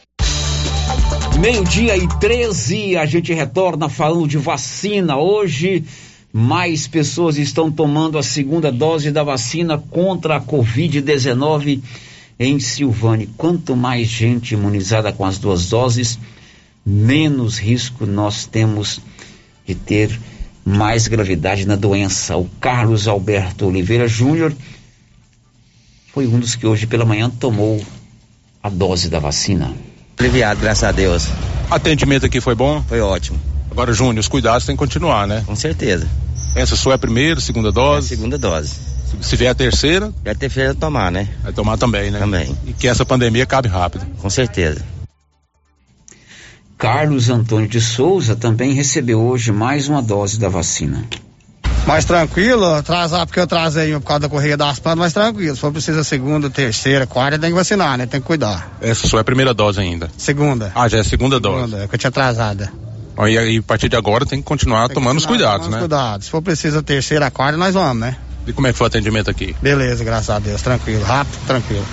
Meio-dia 1.40 1.98
e 1.98 2.08
13, 2.20 2.96
a 2.96 3.06
gente 3.06 3.34
retorna 3.34 3.90
falando 3.90 4.28
de 4.28 4.38
vacina. 4.38 5.18
Hoje, 5.18 5.84
mais 6.32 6.88
pessoas 6.88 7.38
estão 7.38 7.72
tomando 7.72 8.18
a 8.18 8.24
segunda 8.24 8.72
dose 8.72 9.12
da 9.12 9.24
vacina 9.24 9.78
contra 9.78 10.38
a 10.38 10.42
Covid-19 10.42 11.82
em 12.40 12.60
Silvânia. 12.60 13.28
Quanto 13.38 13.76
mais 13.76 14.08
gente 14.08 14.54
imunizada 14.54 15.12
com 15.12 15.26
as 15.26 15.38
duas 15.38 15.70
doses, 15.70 16.20
menos 16.86 17.58
risco 17.58 18.06
nós 18.06 18.46
temos 18.46 19.00
de 19.66 19.76
ter 19.76 20.20
mais 20.64 21.08
gravidade 21.08 21.66
na 21.66 21.76
doença. 21.76 22.36
O 22.38 22.50
Carlos 22.60 23.08
Alberto 23.08 23.66
Oliveira 23.66 24.08
Júnior 24.08 24.54
foi 26.14 26.28
um 26.28 26.40
dos 26.40 26.56
que 26.56 26.66
hoje 26.66 26.88
pela 26.88 27.06
manhã 27.06 27.30
tomou 27.30 27.84
a 28.62 28.70
dose 28.70 29.10
da 29.10 29.20
vacina. 29.20 29.74
Aliviado, 30.18 30.60
graças 30.60 30.84
a 30.84 30.92
Deus. 30.92 31.28
Atendimento 31.70 32.26
aqui 32.26 32.42
foi 32.42 32.56
bom? 32.56 32.84
Foi 32.88 33.00
ótimo. 33.00 33.40
Agora, 33.70 33.94
Júnior, 33.94 34.20
os 34.20 34.28
cuidados 34.28 34.66
têm 34.66 34.76
que 34.76 34.80
continuar, 34.80 35.28
né? 35.28 35.44
Com 35.46 35.56
certeza. 35.56 36.08
Essa 36.56 36.76
sua 36.76 36.94
é 36.94 36.96
a 36.96 36.98
primeira, 36.98 37.40
segunda 37.40 37.72
dose? 37.72 38.12
É 38.12 38.16
a 38.16 38.18
segunda 38.18 38.38
dose. 38.38 38.87
Se 39.22 39.36
vier 39.36 39.52
a 39.52 39.56
terceira? 39.56 40.14
Vier 40.24 40.36
a 40.36 40.40
terceira, 40.40 40.76
tomar, 40.76 41.12
né? 41.12 41.28
Vai 41.44 41.54
tomar 41.54 41.78
também, 41.78 42.12
né? 42.12 42.20
Também. 42.20 42.58
E 42.66 42.74
que 42.74 42.88
essa 42.88 43.06
pandemia 43.06 43.44
acabe 43.44 43.68
rápido. 43.68 44.06
Com 44.20 44.30
certeza. 44.30 44.84
Carlos 46.78 47.30
Antônio 47.30 47.68
de 47.68 47.82
Souza 47.82 48.36
também 48.36 48.74
recebeu 48.74 49.20
hoje 49.20 49.52
mais 49.52 49.88
uma 49.88 50.02
dose 50.02 50.40
da 50.40 50.48
vacina. 50.48 51.04
Mais 51.88 52.04
tranquilo, 52.04 52.66
atrasar 52.66 53.26
porque 53.26 53.40
eu 53.40 53.46
atrasei 53.46 53.94
por 53.94 54.02
causa 54.02 54.20
da 54.20 54.30
correia 54.30 54.58
das 54.58 54.78
plantas, 54.78 55.00
mais 55.00 55.14
tranquilo. 55.14 55.56
Se 55.56 55.62
for 55.62 55.72
preciso 55.72 56.00
a 56.00 56.04
segunda, 56.04 56.50
terceira, 56.50 57.08
quarta, 57.08 57.40
tem 57.40 57.50
que 57.50 57.56
vacinar, 57.56 57.98
né? 57.98 58.06
Tem 58.06 58.20
que 58.20 58.28
cuidar. 58.28 58.78
Essa 58.82 59.08
sua 59.08 59.20
é 59.20 59.22
a 59.22 59.24
primeira 59.24 59.54
dose 59.54 59.80
ainda? 59.80 60.10
Segunda. 60.18 60.72
Ah, 60.76 60.88
já 60.90 60.98
é 60.98 61.02
a 61.02 61.04
segunda, 61.04 61.38
segunda 61.38 61.68
dose. 61.68 61.84
é 61.84 61.88
que 61.88 61.96
eu 61.96 62.00
tinha 62.00 62.10
atrasada. 62.10 62.72
E 63.20 63.38
aí, 63.38 63.58
a 63.58 63.64
partir 63.64 63.88
de 63.90 63.96
agora 63.96 64.26
tem 64.26 64.40
que 64.40 64.46
continuar 64.46 64.88
tem 64.88 64.96
tomando 64.96 65.20
que 65.20 65.26
continuar, 65.26 65.56
os 65.56 65.56
cuidados, 65.56 65.68
né? 65.70 65.80
cuidados. 65.80 66.26
Se 66.26 66.32
for 66.32 66.42
preciso 66.42 66.78
a 66.80 66.84
terceira, 66.84 67.28
a 67.28 67.32
quarta, 67.32 67.58
nós 67.58 67.74
vamos, 67.74 68.02
né? 68.02 68.18
E 68.48 68.54
como 68.54 68.66
é 68.66 68.72
que 68.72 68.78
foi 68.78 68.86
o 68.86 68.88
atendimento 68.88 69.30
aqui? 69.30 69.54
Beleza, 69.62 70.04
graças 70.06 70.30
a 70.30 70.40
Deus, 70.40 70.62
tranquilo, 70.62 71.04
rápido, 71.04 71.38
tranquilo. 71.46 71.86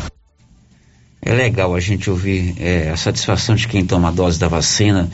É 1.21 1.33
legal 1.33 1.75
a 1.75 1.81
gente 1.81 2.09
ouvir 2.09 2.55
é, 2.61 2.91
a 2.91 2.97
satisfação 2.97 3.57
de 3.57 3.67
quem 3.67 3.85
toma 3.85 4.09
a 4.09 4.13
dose 4.13 4.39
da 4.39 4.47
vacina. 4.47 5.11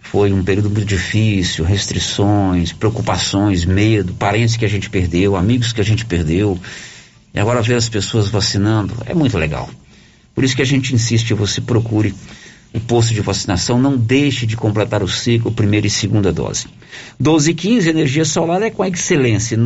Foi 0.00 0.32
um 0.32 0.44
período 0.44 0.68
muito 0.68 0.84
difícil, 0.84 1.64
restrições, 1.64 2.72
preocupações, 2.72 3.64
medo, 3.64 4.12
parentes 4.14 4.56
que 4.56 4.64
a 4.64 4.68
gente 4.68 4.90
perdeu, 4.90 5.36
amigos 5.36 5.72
que 5.72 5.80
a 5.80 5.84
gente 5.84 6.04
perdeu. 6.04 6.58
E 7.32 7.40
agora 7.40 7.62
ver 7.62 7.76
as 7.76 7.88
pessoas 7.88 8.28
vacinando 8.28 8.94
é 9.06 9.14
muito 9.14 9.38
legal. 9.38 9.70
Por 10.34 10.44
isso 10.44 10.54
que 10.54 10.62
a 10.62 10.66
gente 10.66 10.94
insiste, 10.94 11.32
você 11.32 11.60
procure 11.60 12.14
o 12.74 12.80
posto 12.80 13.14
de 13.14 13.20
vacinação, 13.20 13.80
não 13.80 13.96
deixe 13.96 14.46
de 14.46 14.56
completar 14.56 15.02
o 15.02 15.08
ciclo, 15.08 15.52
primeira 15.52 15.86
e 15.86 15.90
segunda 15.90 16.32
dose. 16.32 16.66
12 17.18 17.52
e 17.52 17.54
15, 17.54 17.88
energia 17.88 18.24
solar 18.24 18.60
é 18.62 18.70
com 18.70 18.82
a 18.82 18.88
excelência, 18.88 19.56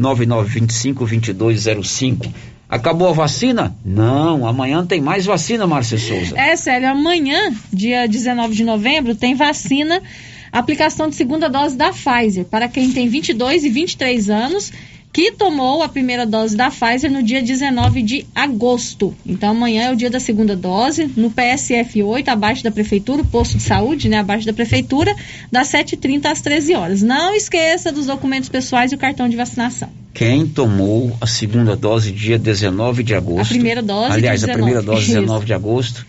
99925-2205. 0.00 2.32
Acabou 2.68 3.08
a 3.08 3.12
vacina? 3.12 3.76
Não, 3.84 4.46
amanhã 4.46 4.84
tem 4.84 5.00
mais 5.00 5.24
vacina, 5.24 5.66
Márcia 5.66 5.98
Souza. 5.98 6.36
É, 6.36 6.56
sério, 6.56 6.88
amanhã, 6.88 7.52
dia 7.72 8.08
19 8.08 8.54
de 8.54 8.64
novembro, 8.64 9.14
tem 9.14 9.36
vacina, 9.36 10.02
aplicação 10.50 11.08
de 11.08 11.14
segunda 11.14 11.48
dose 11.48 11.76
da 11.76 11.92
Pfizer, 11.92 12.44
para 12.44 12.68
quem 12.68 12.90
tem 12.90 13.08
22 13.08 13.64
e 13.64 13.68
23 13.68 14.30
anos 14.30 14.72
que 15.16 15.32
tomou 15.32 15.82
a 15.82 15.88
primeira 15.88 16.26
dose 16.26 16.54
da 16.54 16.70
Pfizer 16.70 17.10
no 17.10 17.22
dia 17.22 17.42
19 17.42 18.02
de 18.02 18.26
agosto. 18.34 19.16
Então 19.24 19.52
amanhã 19.52 19.84
é 19.84 19.90
o 19.90 19.96
dia 19.96 20.10
da 20.10 20.20
segunda 20.20 20.54
dose, 20.54 21.10
no 21.16 21.30
PSF 21.30 22.02
8, 22.02 22.28
abaixo 22.28 22.62
da 22.62 22.70
prefeitura, 22.70 23.22
o 23.22 23.24
posto 23.24 23.56
de 23.56 23.62
saúde, 23.62 24.10
né, 24.10 24.18
abaixo 24.18 24.44
da 24.44 24.52
prefeitura, 24.52 25.16
das 25.50 25.68
7h30 25.68 26.26
às 26.26 26.42
13 26.42 26.74
horas. 26.74 27.02
Não 27.02 27.34
esqueça 27.34 27.90
dos 27.90 28.04
documentos 28.04 28.50
pessoais 28.50 28.92
e 28.92 28.94
o 28.94 28.98
cartão 28.98 29.26
de 29.26 29.38
vacinação. 29.38 29.88
Quem 30.12 30.46
tomou 30.46 31.16
a 31.18 31.26
segunda 31.26 31.74
dose 31.74 32.12
dia 32.12 32.38
19 32.38 33.02
de 33.02 33.14
agosto? 33.14 33.52
A 33.52 33.54
primeira 33.54 33.82
dose 33.82 34.12
Aliás, 34.12 34.44
a 34.44 34.48
primeira 34.48 34.82
dose 34.82 35.06
19 35.06 35.46
de 35.46 35.54
agosto. 35.54 36.06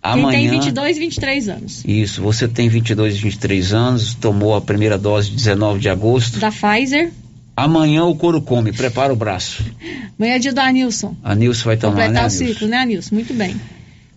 Amanhã, 0.00 0.38
Quem 0.38 0.50
tem 0.50 0.60
22 0.60 0.96
e 0.96 1.00
23 1.00 1.48
anos. 1.48 1.84
Isso, 1.84 2.22
você 2.22 2.46
tem 2.46 2.68
22 2.68 3.16
e 3.16 3.18
23 3.18 3.72
anos, 3.72 4.14
tomou 4.14 4.54
a 4.54 4.60
primeira 4.60 4.96
dose 4.96 5.32
19 5.32 5.80
de 5.80 5.88
agosto. 5.88 6.38
Da 6.38 6.52
Pfizer. 6.52 7.10
Amanhã 7.56 8.04
o 8.04 8.16
couro 8.16 8.42
come, 8.42 8.72
prepara 8.72 9.12
o 9.12 9.16
braço. 9.16 9.64
Amanhã 10.18 10.34
é 10.34 10.38
dia 10.38 10.52
do 10.52 10.60
Anilson. 10.60 11.16
Anilson 11.22 11.64
vai 11.64 11.76
tomar, 11.76 11.92
Completar 11.92 12.22
né, 12.22 12.26
o 12.26 12.30
ciclo, 12.30 12.68
né, 12.68 12.78
Anilson? 12.78 13.14
Muito 13.14 13.32
bem. 13.32 13.54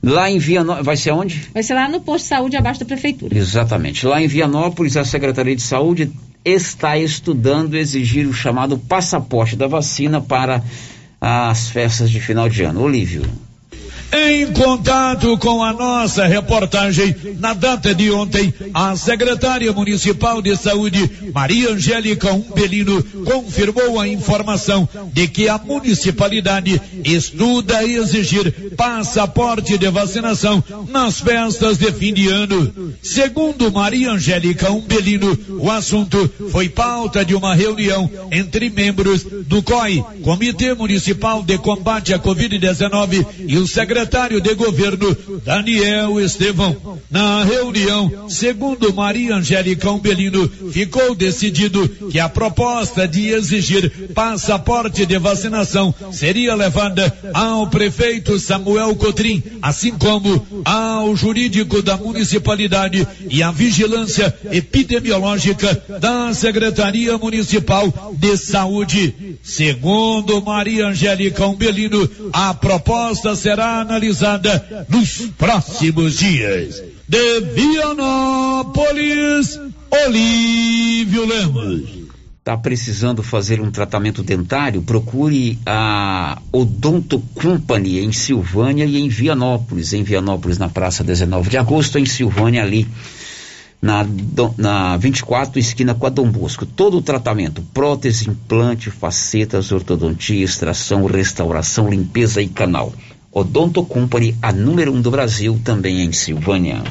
Lá 0.02 0.30
em 0.30 0.40
Vianópolis, 0.40 0.86
vai 0.86 0.98
ser 0.98 1.12
onde? 1.12 1.50
Vai 1.54 1.64
ser 1.64 1.74
lá 1.74 1.90
no 1.90 2.02
posto 2.02 2.24
de 2.24 2.30
saúde 2.30 2.56
abaixo 2.56 2.80
da 2.80 2.86
prefeitura. 2.86 3.38
Exatamente. 3.38 4.06
Lá 4.06 4.22
em 4.22 4.28
Vianópolis, 4.28 4.96
a 4.96 5.04
Secretaria 5.04 5.56
de 5.56 5.62
Saúde 5.62 6.12
está 6.46 6.98
estudando 6.98 7.76
exigir 7.76 8.26
o 8.28 8.34
chamado 8.34 8.78
passaporte 8.78 9.56
da 9.56 9.68
vacina 9.68 10.22
para 10.22 10.64
as 11.20 11.70
festas 11.70 12.10
de 12.10 12.20
final 12.20 12.48
de 12.48 12.64
ano. 12.64 12.82
Olívio. 12.82 13.24
Em 14.12 14.54
contato 14.54 15.38
com 15.38 15.62
a 15.62 15.74
nossa 15.74 16.26
reportagem, 16.26 17.14
na 17.40 17.54
data 17.54 17.94
de 17.94 18.10
ontem, 18.10 18.54
a 18.74 18.96
secretária 18.96 19.72
municipal 19.74 20.42
de 20.42 20.56
saúde, 20.56 21.10
Maria 21.34 21.72
Angélica 21.72 22.32
Umbelino, 22.32 23.04
confirmou 23.26 24.00
a 24.00 24.08
informação 24.08 24.88
de 25.12 25.28
que 25.28 25.50
a 25.50 25.58
municipalidade 25.58 26.82
estuda 27.04 27.84
exigir 27.84 28.76
passaporte 28.78 29.78
de 29.78 29.90
vacinação 29.90 30.64
nas 30.90 31.20
festas 31.20 31.78
de 31.78 31.92
fim 31.92 32.14
de 32.14 32.30
ano. 32.30 32.94
Segundo 33.04 33.72
Maria 33.72 34.12
Angélica 34.12 34.72
Umbelino, 34.72 35.38
o 35.60 35.70
assunto 35.70 36.32
foi 36.50 36.70
pauta 36.70 37.26
de 37.26 37.36
uma 37.36 37.54
reunião 37.54 38.10
entre 38.32 38.70
membros 38.70 39.24
do 39.24 39.62
COI, 39.62 40.04
Comitê 40.24 40.74
Municipal 40.74 41.44
de 41.44 41.58
Combate 41.58 42.14
à 42.14 42.20
Covid-19, 42.20 43.26
e 43.48 43.58
o 43.58 43.68
secretário 43.68 43.97
secretário 43.98 44.40
de 44.40 44.54
governo 44.54 45.18
Daniel 45.44 46.20
Estevão. 46.20 47.00
Na 47.10 47.44
reunião, 47.44 48.30
segundo 48.30 48.94
Maria 48.94 49.36
Angélica 49.36 49.90
Umbelino, 49.90 50.48
ficou 50.72 51.16
decidido 51.16 51.88
que 52.12 52.20
a 52.20 52.30
proposta 52.30 53.08
de 53.08 53.30
exigir 53.30 54.14
passaporte 54.14 55.04
de 55.06 55.18
vacinação 55.18 55.94
seria 56.12 56.54
levada 56.54 57.12
ao 57.34 57.66
prefeito 57.68 58.38
Samuel 58.38 58.96
Cotrim, 58.96 59.42
assim 59.64 59.92
como 59.92 60.46
ao 60.64 61.16
jurídico 61.16 61.82
da 61.82 61.98
municipalidade 61.98 63.08
e 63.30 63.42
à 63.42 63.50
vigilância 63.52 64.34
epidemiológica 64.52 65.82
da 66.00 66.34
Secretaria 66.36 67.18
Municipal 67.18 68.14
de 68.16 68.38
Saúde. 68.38 69.38
Segundo 69.42 70.40
Maria 70.42 70.88
Angélica 70.88 71.48
Umbelino, 71.48 72.08
a 72.32 72.54
proposta 72.54 73.36
será 73.36 73.87
analisada 73.88 74.86
nos 74.90 75.30
próximos 75.38 76.18
dias. 76.18 76.84
De 77.08 77.40
Vianópolis, 77.56 78.78
Olívio 79.90 81.26
Lemos. 81.26 82.08
Está 82.40 82.58
precisando 82.58 83.24
fazer 83.24 83.62
um 83.62 83.72
tratamento 83.72 84.22
dentário? 84.24 84.82
Procure 84.82 85.58
a 85.66 86.42
Odonto 86.52 87.20
Company 87.34 88.00
em 88.00 88.12
Silvânia 88.12 88.84
e 88.86 88.98
em 88.98 89.08
Vianópolis. 89.08 89.94
Em 89.94 90.04
Vianópolis, 90.04 90.58
na 90.58 90.68
Praça 90.70 91.04
19 91.04 91.50
de 91.50 91.58
Agosto, 91.58 91.98
em 91.98 92.06
Silvânia, 92.06 92.62
ali 92.64 92.88
na, 93.82 94.06
na 94.58 94.98
24, 94.98 95.60
esquina 95.60 95.94
com 95.94 96.08
a 96.08 96.10
Dom 96.10 96.30
Bosco. 96.30 96.66
Todo 96.66 96.98
o 96.98 97.02
tratamento: 97.02 97.62
prótese, 97.74 98.30
implante, 98.30 98.90
facetas, 98.90 99.72
ortodontia, 99.72 100.44
extração, 100.44 101.06
restauração, 101.06 101.90
limpeza 101.90 102.42
e 102.42 102.48
canal. 102.48 102.94
Odonto 103.38 103.86
Company, 103.86 104.36
a 104.42 104.52
número 104.52 104.92
um 104.92 105.00
do 105.00 105.12
Brasil, 105.12 105.62
também 105.64 106.02
em 106.02 106.12
Silvânia. 106.12 106.84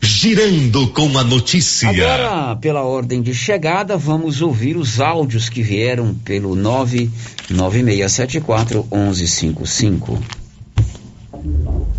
Girando 0.00 0.86
com 0.92 1.18
a 1.18 1.24
notícia. 1.24 1.88
Agora, 1.88 2.54
pela 2.54 2.84
ordem 2.84 3.20
de 3.20 3.34
chegada, 3.34 3.96
vamos 3.96 4.40
ouvir 4.40 4.76
os 4.76 5.00
áudios 5.00 5.48
que 5.48 5.60
vieram 5.60 6.14
pelo 6.14 6.54
99674 6.54 8.86
1155. 8.92 10.16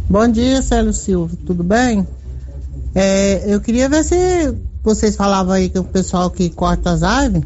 Bom 0.09 0.29
dia, 0.29 0.61
Célio 0.61 0.93
Silva, 0.93 1.35
tudo 1.45 1.61
bem? 1.61 2.07
É, 2.95 3.53
eu 3.53 3.59
queria 3.59 3.89
ver 3.89 4.05
se 4.05 4.15
vocês 4.81 5.17
falavam 5.17 5.51
aí 5.51 5.67
que 5.67 5.77
o 5.77 5.83
pessoal 5.83 6.29
que 6.29 6.49
corta 6.49 6.91
as 6.91 7.03
árvores, 7.03 7.45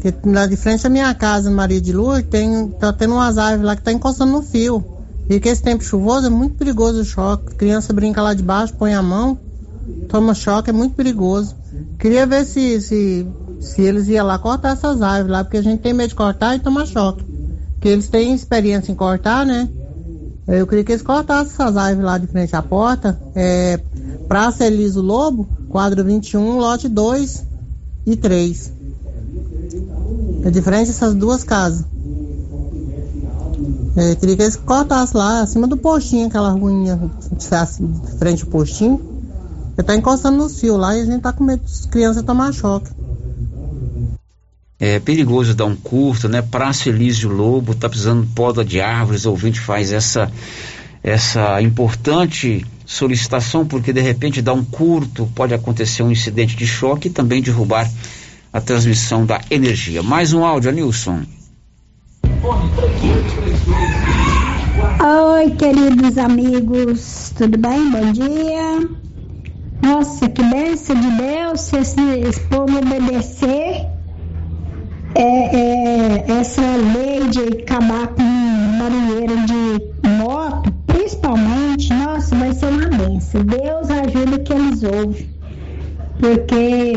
que 0.00 0.14
lá 0.24 0.46
de 0.46 0.54
frente 0.54 0.86
à 0.86 0.88
minha 0.88 1.12
casa, 1.14 1.50
Maria 1.50 1.80
de 1.80 1.92
Lua, 1.92 2.22
tem, 2.22 2.68
tá 2.78 2.92
tendo 2.92 3.14
umas 3.14 3.38
árvores 3.38 3.64
lá 3.64 3.74
que 3.74 3.82
tá 3.82 3.90
encostando 3.90 4.30
no 4.30 4.40
fio. 4.40 4.99
E 5.30 5.38
que 5.38 5.48
esse 5.48 5.62
tempo 5.62 5.84
chuvoso 5.84 6.26
é 6.26 6.28
muito 6.28 6.56
perigoso 6.56 7.02
o 7.02 7.04
choque. 7.04 7.54
Criança 7.54 7.92
brinca 7.92 8.20
lá 8.20 8.34
debaixo, 8.34 8.74
põe 8.74 8.94
a 8.94 9.00
mão, 9.00 9.38
toma 10.08 10.34
choque, 10.34 10.70
é 10.70 10.72
muito 10.72 10.96
perigoso. 10.96 11.54
Queria 12.00 12.26
ver 12.26 12.44
se, 12.44 12.80
se, 12.80 13.24
se 13.60 13.80
eles 13.80 14.08
iam 14.08 14.26
lá 14.26 14.40
cortar 14.40 14.72
essas 14.72 15.00
árvores 15.00 15.30
lá, 15.30 15.44
porque 15.44 15.58
a 15.58 15.62
gente 15.62 15.82
tem 15.82 15.94
medo 15.94 16.08
de 16.08 16.16
cortar 16.16 16.56
e 16.56 16.58
tomar 16.58 16.84
choque. 16.84 17.24
Porque 17.74 17.88
eles 17.88 18.08
têm 18.08 18.34
experiência 18.34 18.90
em 18.90 18.96
cortar, 18.96 19.46
né? 19.46 19.68
Eu 20.48 20.66
queria 20.66 20.82
que 20.82 20.90
eles 20.90 21.02
cortassem 21.02 21.52
essas 21.52 21.76
árvores 21.76 22.04
lá 22.04 22.18
de 22.18 22.26
frente 22.26 22.56
à 22.56 22.60
porta. 22.60 23.16
É, 23.32 23.78
Praça 24.26 24.66
Eliso 24.66 25.00
Lobo, 25.00 25.46
quadro 25.68 26.04
21, 26.04 26.58
lote 26.58 26.88
2 26.88 27.46
e 28.04 28.16
3. 28.16 28.72
É 30.42 30.50
de 30.50 30.60
frente 30.60 30.90
essas 30.90 31.14
duas 31.14 31.44
casas. 31.44 31.84
É, 33.96 34.14
queria 34.14 34.36
que 34.36 34.42
eles 34.42 34.56
cortassem 34.56 35.18
lá, 35.18 35.40
acima 35.40 35.66
do 35.66 35.76
postinho, 35.76 36.28
aquela 36.28 36.50
ruinha 36.50 36.96
de 37.32 38.18
frente 38.18 38.44
ao 38.44 38.48
postinho. 38.48 38.98
Porque 39.68 39.82
tá 39.82 39.96
encostando 39.96 40.36
nos 40.36 40.60
fios 40.60 40.78
lá 40.78 40.96
e 40.96 41.00
a 41.00 41.04
gente 41.04 41.20
tá 41.20 41.32
com 41.32 41.44
medo 41.44 41.62
das 41.62 41.86
crianças 41.86 42.22
tomar 42.22 42.52
choque. 42.52 42.90
É 44.78 44.98
perigoso 44.98 45.54
dar 45.54 45.66
um 45.66 45.76
curto, 45.76 46.28
né? 46.28 46.40
Praça 46.40 46.88
Elísio 46.88 47.28
Lobo, 47.28 47.74
tá 47.74 47.88
precisando 47.88 48.22
de 48.22 48.32
poda 48.32 48.64
de 48.64 48.80
árvores, 48.80 49.26
o 49.26 49.30
ouvinte 49.30 49.60
faz 49.60 49.92
essa, 49.92 50.30
essa 51.02 51.60
importante 51.60 52.64
solicitação, 52.86 53.66
porque 53.66 53.92
de 53.92 54.00
repente 54.00 54.40
dá 54.40 54.52
um 54.52 54.64
curto, 54.64 55.30
pode 55.34 55.52
acontecer 55.52 56.02
um 56.02 56.10
incidente 56.10 56.56
de 56.56 56.66
choque 56.66 57.08
e 57.08 57.10
também 57.10 57.42
derrubar 57.42 57.90
a 58.52 58.60
transmissão 58.60 59.26
da 59.26 59.40
energia. 59.50 60.02
Mais 60.02 60.32
um 60.32 60.44
áudio, 60.44 60.72
Nilson. 60.72 61.24
Oi, 65.02 65.50
queridos 65.58 66.16
amigos, 66.16 67.34
tudo 67.36 67.58
bem? 67.58 67.90
Bom 67.90 68.12
dia. 68.12 68.88
Nossa, 69.82 70.26
que 70.26 70.42
bênção 70.44 70.96
de 70.96 71.10
Deus 71.10 71.60
se 71.60 71.76
esse, 71.76 72.00
esse 72.00 72.40
povo 72.40 72.78
obedecer 72.78 73.86
é, 75.14 75.22
é, 75.22 76.32
essa 76.32 76.62
lei 76.62 77.28
de 77.28 77.62
acabar 77.62 78.08
com 78.08 78.22
barulheiro 78.78 79.36
de 79.44 80.08
moto, 80.08 80.72
principalmente, 80.86 81.92
nossa, 81.92 82.34
vai 82.36 82.54
ser 82.54 82.68
uma 82.68 82.88
benção. 82.88 83.44
Deus 83.44 83.90
ajuda 83.90 84.38
que 84.38 84.52
eles 84.54 84.82
ouvem, 84.82 85.28
porque 86.18 86.94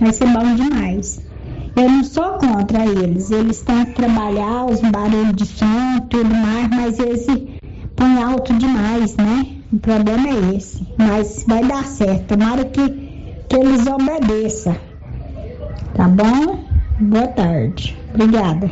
vai 0.00 0.12
ser 0.14 0.26
bom 0.28 0.54
demais. 0.54 1.29
Eu 1.76 1.88
não 1.88 2.04
sou 2.04 2.32
contra 2.38 2.84
eles, 2.84 3.30
eles 3.30 3.62
têm 3.62 3.84
que 3.86 3.92
trabalhar 3.92 4.66
os 4.66 4.80
barulhos 4.80 5.34
de 5.34 5.46
som, 5.46 6.00
tudo 6.08 6.34
mais, 6.34 6.68
mas 6.68 6.98
eles 6.98 7.26
põem 7.96 8.22
alto 8.22 8.52
demais, 8.54 9.16
né? 9.16 9.46
O 9.72 9.78
problema 9.78 10.28
é 10.28 10.56
esse. 10.56 10.86
Mas 10.98 11.44
vai 11.46 11.64
dar 11.64 11.84
certo, 11.84 12.36
tomara 12.36 12.64
que, 12.64 12.88
que 13.48 13.56
eles 13.56 13.86
obedeçam. 13.86 14.76
Tá 15.94 16.08
bom? 16.08 16.64
Boa 16.98 17.28
tarde. 17.28 17.96
Obrigada. 18.12 18.70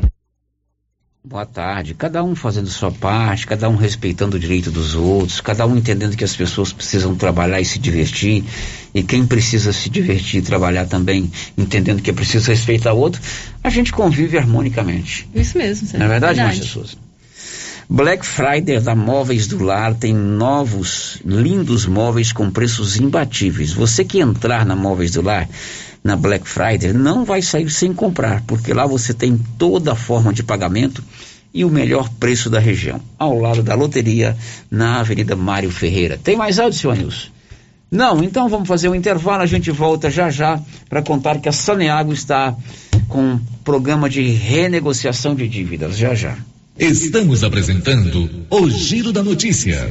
Boa 1.28 1.44
tarde. 1.44 1.92
Cada 1.92 2.24
um 2.24 2.34
fazendo 2.34 2.70
sua 2.70 2.90
parte, 2.90 3.46
cada 3.46 3.68
um 3.68 3.76
respeitando 3.76 4.38
o 4.38 4.40
direito 4.40 4.70
dos 4.70 4.94
outros, 4.94 5.42
cada 5.42 5.66
um 5.66 5.76
entendendo 5.76 6.16
que 6.16 6.24
as 6.24 6.34
pessoas 6.34 6.72
precisam 6.72 7.14
trabalhar 7.14 7.60
e 7.60 7.66
se 7.66 7.78
divertir, 7.78 8.42
e 8.94 9.02
quem 9.02 9.26
precisa 9.26 9.70
se 9.70 9.90
divertir 9.90 10.38
e 10.38 10.42
trabalhar 10.42 10.86
também, 10.86 11.30
entendendo 11.56 12.00
que 12.00 12.08
é 12.08 12.14
preciso 12.14 12.50
respeitar 12.50 12.94
o 12.94 12.98
outro, 12.98 13.20
a 13.62 13.68
gente 13.68 13.92
convive 13.92 14.38
harmonicamente. 14.38 15.28
Isso 15.34 15.58
mesmo, 15.58 15.86
Não 15.98 16.06
é 16.06 16.08
verdade, 16.08 16.36
verdade. 16.36 16.60
Márcia 16.60 16.64
Souza? 16.64 16.96
Black 17.90 18.24
Friday 18.24 18.80
da 18.80 18.94
Móveis 18.94 19.46
do 19.46 19.62
Lar 19.62 19.94
tem 19.94 20.14
novos, 20.14 21.20
lindos 21.26 21.84
móveis 21.84 22.32
com 22.32 22.50
preços 22.50 22.96
imbatíveis. 22.96 23.72
Você 23.72 24.02
que 24.02 24.20
entrar 24.20 24.64
na 24.64 24.76
Móveis 24.76 25.12
do 25.12 25.22
Lar 25.22 25.46
na 26.02 26.16
Black 26.16 26.48
Friday 26.48 26.92
não 26.92 27.24
vai 27.24 27.42
sair 27.42 27.68
sem 27.70 27.92
comprar, 27.92 28.42
porque 28.46 28.72
lá 28.72 28.86
você 28.86 29.12
tem 29.12 29.38
toda 29.58 29.92
a 29.92 29.96
forma 29.96 30.32
de 30.32 30.42
pagamento 30.42 31.02
e 31.52 31.64
o 31.64 31.70
melhor 31.70 32.08
preço 32.20 32.50
da 32.50 32.58
região, 32.58 33.00
ao 33.18 33.38
lado 33.38 33.62
da 33.62 33.74
loteria, 33.74 34.36
na 34.70 35.00
Avenida 35.00 35.34
Mário 35.34 35.70
Ferreira. 35.70 36.18
Tem 36.22 36.36
mais 36.36 36.58
áudio, 36.58 36.78
senhor 36.78 36.96
Nilson? 36.96 37.28
Não, 37.90 38.22
então 38.22 38.48
vamos 38.48 38.68
fazer 38.68 38.88
um 38.88 38.94
intervalo, 38.94 39.42
a 39.42 39.46
gente 39.46 39.70
volta 39.70 40.10
já 40.10 40.30
já 40.30 40.60
para 40.90 41.02
contar 41.02 41.40
que 41.40 41.48
a 41.48 41.52
Saneago 41.52 42.12
está 42.12 42.54
com 43.08 43.22
um 43.22 43.40
programa 43.64 44.10
de 44.10 44.22
renegociação 44.22 45.34
de 45.34 45.48
dívidas, 45.48 45.96
já 45.96 46.14
já. 46.14 46.36
Estamos 46.78 47.42
apresentando 47.42 48.46
o 48.50 48.70
Giro 48.70 49.12
da 49.12 49.22
Notícia. 49.22 49.90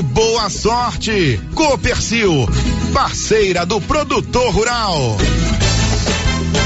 boa 0.01 0.49
sorte. 0.49 1.39
Copercil, 1.53 2.47
parceira 2.93 3.65
do 3.65 3.79
produtor 3.81 4.53
rural. 4.53 5.17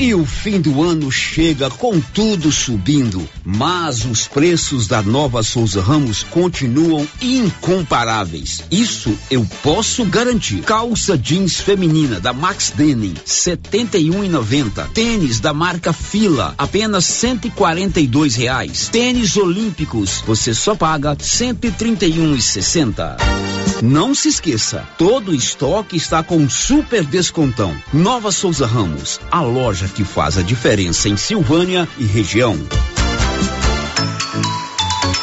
E 0.02 0.14
o 0.14 0.26
fim 0.26 0.60
do 0.60 0.84
ano 0.84 1.12
chega 1.12 1.70
com 1.70 1.99
tudo 1.99 2.52
subindo, 2.52 3.28
mas 3.45 4.03
os 4.03 4.27
preços 4.27 4.88
da 4.88 5.01
nova 5.03 5.43
Souza 5.43 5.81
Ramos 5.81 6.23
continuam 6.23 7.07
incomparáveis. 7.22 8.63
Isso 8.72 9.15
eu 9.30 9.47
posso 9.61 10.03
garantir. 10.05 10.61
Calça 10.63 11.17
jeans 11.17 11.59
feminina 11.59 12.19
da 12.19 12.34
Max 12.34 12.73
Denim, 12.76 13.13
setenta 13.23 13.97
e 13.97 14.09
um 14.09 14.23
e 14.23 14.30
noventa. 14.30 14.89
Tênis 14.93 15.39
da 15.39 15.53
marca 15.53 15.93
Fila, 15.93 16.55
apenas 16.57 17.05
cento 17.05 17.47
e 17.47 17.51
quarenta 17.51 17.99
e 17.99 18.07
dois 18.07 18.35
reais. 18.35 18.89
Tênis 18.89 19.38
olímpicos, 19.38 20.23
você 20.26 20.53
só 20.53 20.76
paga 20.76 21.15
cento 21.19 21.65
e 21.65 21.72
trinta 21.72 22.05
e 22.05 22.19
um 22.19 22.35
e 22.35 22.41
sessenta. 22.41 23.17
Não 23.84 24.15
se 24.15 24.30
esqueça, 24.30 24.88
todo 24.97 25.31
o 25.31 25.35
estoque 25.35 25.97
está 25.97 26.23
com 26.23 26.49
super 26.49 27.03
descontão. 27.03 27.76
Nova 27.93 28.31
Souza 28.31 28.65
Ramos, 28.65 29.19
a 29.30 29.41
loja 29.41 29.88
que 29.88 30.03
faz 30.03 30.38
a 30.38 30.41
diferença 30.41 31.09
em 31.09 31.17
Silvânia 31.17 31.88
e 31.97 32.05
região. 32.05 32.57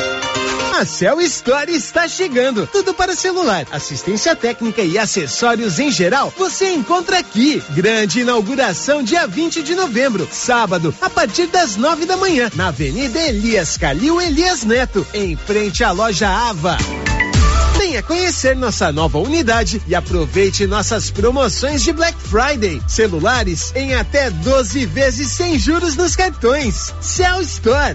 A 0.79 0.85
Cell 0.85 1.21
Store 1.23 1.73
está 1.73 2.07
chegando. 2.07 2.67
Tudo 2.67 2.95
para 2.95 3.17
celular, 3.17 3.67
assistência 3.73 4.37
técnica 4.37 4.83
e 4.83 4.97
acessórios 4.97 5.81
em 5.81 5.91
geral. 5.91 6.33
Você 6.39 6.73
encontra 6.73 7.19
aqui. 7.19 7.61
Grande 7.71 8.21
inauguração 8.21 9.03
dia 9.03 9.27
20 9.27 9.63
de 9.63 9.75
novembro, 9.75 10.29
sábado, 10.31 10.95
a 11.01 11.11
partir 11.11 11.49
das 11.49 11.77
nove 11.77 12.07
da 12.07 12.17
manhã, 12.17 12.49
na 12.55 12.69
Avenida 12.69 13.19
Elias 13.19 13.77
Calil 13.77 14.21
Elias 14.21 14.63
Neto, 14.63 15.05
em 15.13 15.35
frente 15.35 15.83
à 15.83 15.91
loja 15.91 16.29
Ava. 16.29 16.79
Venha 17.79 18.03
conhecer 18.03 18.57
nossa 18.57 18.91
nova 18.91 19.19
unidade 19.19 19.81
e 19.87 19.95
aproveite 19.95 20.67
nossas 20.67 21.11
promoções 21.11 21.81
de 21.81 21.93
Black 21.93 22.19
Friday. 22.19 22.83
Celulares 22.89 23.73
em 23.77 23.95
até 23.95 24.31
12 24.31 24.85
vezes 24.87 25.31
sem 25.31 25.57
juros 25.57 25.95
nos 25.95 26.17
cartões. 26.17 26.93
Cell 27.01 27.41
Store. 27.41 27.95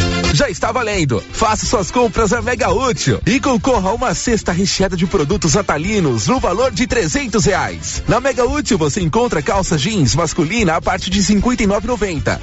Já 0.33 0.49
está 0.49 0.71
valendo. 0.71 1.21
Faça 1.33 1.65
suas 1.65 1.91
compras 1.91 2.31
a 2.31 2.41
Mega 2.41 2.71
Útil 2.71 3.19
e 3.25 3.39
concorra 3.39 3.89
a 3.89 3.93
uma 3.93 4.15
cesta 4.15 4.51
recheada 4.51 4.95
de 4.95 5.05
produtos 5.05 5.57
atalinos 5.57 6.27
no 6.27 6.39
valor 6.39 6.71
de 6.71 6.87
trezentos 6.87 7.45
reais. 7.45 8.01
Na 8.07 8.19
Mega 8.19 8.45
Útil 8.45 8.77
você 8.77 9.01
encontra 9.01 9.41
calça 9.41 9.77
jeans 9.77 10.15
masculina 10.15 10.75
a 10.77 10.81
partir 10.81 11.09
de 11.09 11.21
cinquenta 11.21 11.63
e 11.63 11.67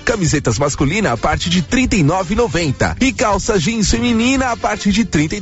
camisetas 0.05 0.59
masculina 0.59 1.12
a 1.12 1.16
partir 1.16 1.48
de 1.48 1.62
trinta 1.62 1.97
e 1.97 2.05
e 3.01 3.12
calça 3.12 3.59
jeans 3.59 3.90
feminina 3.90 4.52
a 4.52 4.56
partir 4.56 4.93
de 4.93 5.05
trinta 5.05 5.36
e 5.36 5.40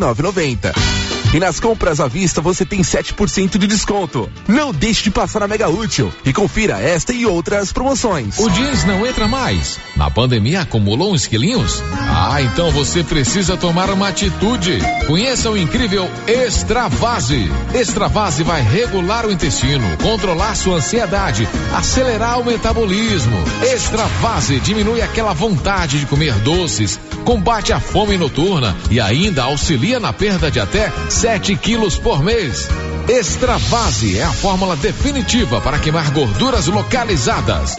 e 1.35 1.39
nas 1.41 1.61
compras 1.61 2.01
à 2.01 2.09
vista 2.09 2.41
você 2.41 2.65
tem 2.65 2.81
7% 2.83 3.59
de 3.59 3.67
desconto. 3.67 4.31
Não 4.47 4.73
deixe 4.73 5.05
de 5.05 5.11
passar 5.11 5.41
na 5.41 5.49
Mega 5.49 5.69
Útil 5.69 6.13
e 6.25 6.33
confira 6.33 6.81
esta 6.81 7.13
e 7.13 7.27
outras 7.27 7.73
promoções. 7.73 8.39
O 8.39 8.49
jeans 8.51 8.85
não 8.85 9.07
entra 9.07 9.29
mais. 9.29 9.79
Na 9.97 10.11
pandemia 10.11 10.63
acumulou 10.63 11.13
uns 11.13 11.27
quilinhos? 11.27 11.83
Ah, 11.93 12.41
então 12.43 12.71
você 12.71 13.03
precisa 13.03 13.57
tomar 13.57 13.91
uma 13.91 14.09
atitude. 14.09 14.79
Conheça 15.07 15.51
o 15.51 15.57
incrível 15.57 16.09
Extravase. 16.27 17.51
Extravase 17.75 18.43
vai 18.43 18.63
regular 18.63 19.27
o 19.27 19.33
intestino, 19.33 19.85
controlar 20.03 20.55
sua 20.55 20.77
ansiedade, 20.77 21.49
acelerar 21.75 22.41
o 22.41 22.45
metabolismo. 22.45 23.37
Extravase 23.63 24.61
diminui 24.61 25.03
aquela 25.03 25.33
vontade 25.33 26.01
de 26.01 26.07
comer 26.07 26.35
doces, 26.41 26.99
combate 27.25 27.73
a 27.73 27.81
fome 27.81 28.17
noturna 28.17 28.77
e 28.91 29.01
ainda 29.01 29.45
auxilia 29.45 29.99
na 30.01 30.13
perda 30.13 30.51
de 30.51 30.61
até 30.61 30.93
7 31.21 31.57
quilos 31.57 31.97
por 31.97 32.23
mês. 32.23 32.69
Extravase 33.09 34.19
é 34.19 34.23
a 34.23 34.33
fórmula 34.33 34.77
definitiva 34.77 35.63
para 35.63 35.79
queimar 35.79 36.11
gorduras 36.11 36.67
localizadas. 36.67 37.77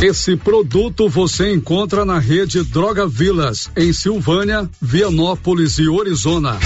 Esse 0.00 0.36
produto 0.36 1.08
você 1.08 1.52
encontra 1.52 2.04
na 2.04 2.20
rede 2.20 2.62
Droga 2.62 3.04
Vilas, 3.04 3.68
em 3.76 3.92
Silvânia, 3.92 4.70
Vianópolis 4.80 5.80
e 5.80 5.88
Orizona. 5.88 6.56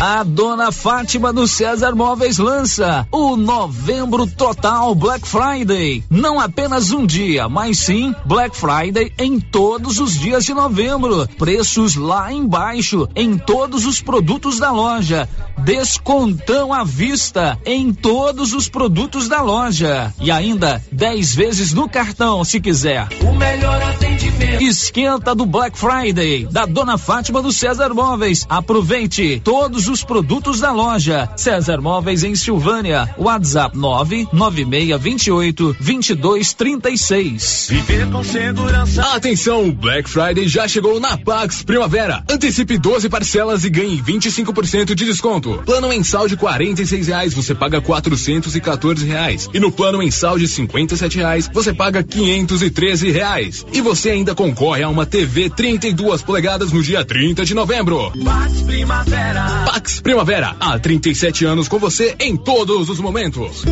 A 0.00 0.22
dona 0.22 0.70
Fátima 0.70 1.32
do 1.32 1.46
César 1.46 1.94
Móveis 1.94 2.36
lança 2.38 3.06
o 3.10 3.36
Novembro 3.36 4.26
Total 4.26 4.94
Black 4.94 5.26
Friday. 5.26 6.04
Não 6.10 6.38
apenas 6.38 6.90
um 6.90 7.06
dia, 7.06 7.48
mas 7.48 7.78
sim 7.78 8.14
Black 8.26 8.56
Friday 8.56 9.12
em 9.18 9.38
todos 9.40 9.98
os 10.00 10.18
dias 10.18 10.44
de 10.44 10.52
novembro. 10.52 11.26
Preços 11.38 11.94
lá 11.94 12.32
embaixo 12.32 13.08
em 13.14 13.38
todos 13.38 13.86
os 13.86 14.02
produtos 14.02 14.58
da 14.58 14.70
loja. 14.72 15.28
Descontão 15.58 16.72
à 16.72 16.84
vista 16.84 17.58
em 17.64 17.92
todos 17.92 18.52
os 18.52 18.68
produtos 18.68 19.28
da 19.28 19.40
loja. 19.40 20.12
E 20.20 20.30
ainda 20.30 20.82
10 20.92 21.34
vezes 21.34 21.72
no 21.72 21.88
cartão, 21.88 22.44
se 22.44 22.60
quiser. 22.60 23.08
O 23.22 23.32
melhor 23.32 23.80
atendimento. 23.82 24.62
Esquenta 24.62 25.34
do 25.34 25.46
Black 25.46 25.78
Friday 25.78 26.46
da 26.50 26.66
dona 26.66 26.98
Fátima 26.98 27.40
do 27.40 27.52
César 27.52 27.94
Móveis. 27.94 28.44
Aproveite 28.48 29.40
todos 29.42 29.88
os 29.88 29.93
produtos 30.02 30.60
da 30.60 30.72
loja. 30.72 31.28
César 31.36 31.80
Móveis 31.80 32.24
em 32.24 32.34
Silvânia. 32.34 33.14
WhatsApp 33.18 33.76
99628 33.76 35.76
2236. 35.78 37.66
Viver 37.70 38.10
com 38.10 38.24
segurança. 38.24 39.02
Atenção, 39.14 39.68
o 39.68 39.72
Black 39.72 40.08
Friday 40.08 40.48
já 40.48 40.66
chegou 40.66 40.98
na 40.98 41.16
Pax 41.16 41.62
Primavera. 41.62 42.24
Antecipe 42.28 42.78
12 42.78 43.08
parcelas 43.08 43.64
e 43.64 43.70
ganhe 43.70 44.02
25% 44.02 44.94
de 44.94 45.04
desconto. 45.04 45.62
Plano 45.64 45.88
mensal 45.88 46.26
de 46.26 46.36
46 46.36 47.08
reais, 47.08 47.34
você 47.34 47.54
paga 47.54 47.80
414 47.80 49.06
reais. 49.06 49.48
E 49.52 49.60
no 49.60 49.70
plano 49.70 49.98
mensal 49.98 50.38
de 50.38 50.48
57 50.48 51.18
reais, 51.18 51.50
você 51.52 51.72
paga 51.72 52.02
513 52.02 53.10
reais. 53.10 53.66
E 53.72 53.80
você 53.80 54.10
ainda 54.10 54.34
concorre 54.34 54.82
a 54.82 54.88
uma 54.88 55.04
TV 55.04 55.50
32 55.50 56.22
polegadas 56.22 56.72
no 56.72 56.82
dia 56.82 57.04
30 57.04 57.44
de 57.44 57.54
novembro. 57.54 58.12
Pax 58.24 58.62
Primavera. 58.62 59.44
Pax 59.74 60.00
Primavera, 60.00 60.54
há 60.60 60.78
37 60.78 61.44
anos 61.44 61.66
com 61.66 61.80
você 61.80 62.14
em 62.20 62.36
todos 62.36 62.88
os 62.88 63.00
momentos. 63.00 63.64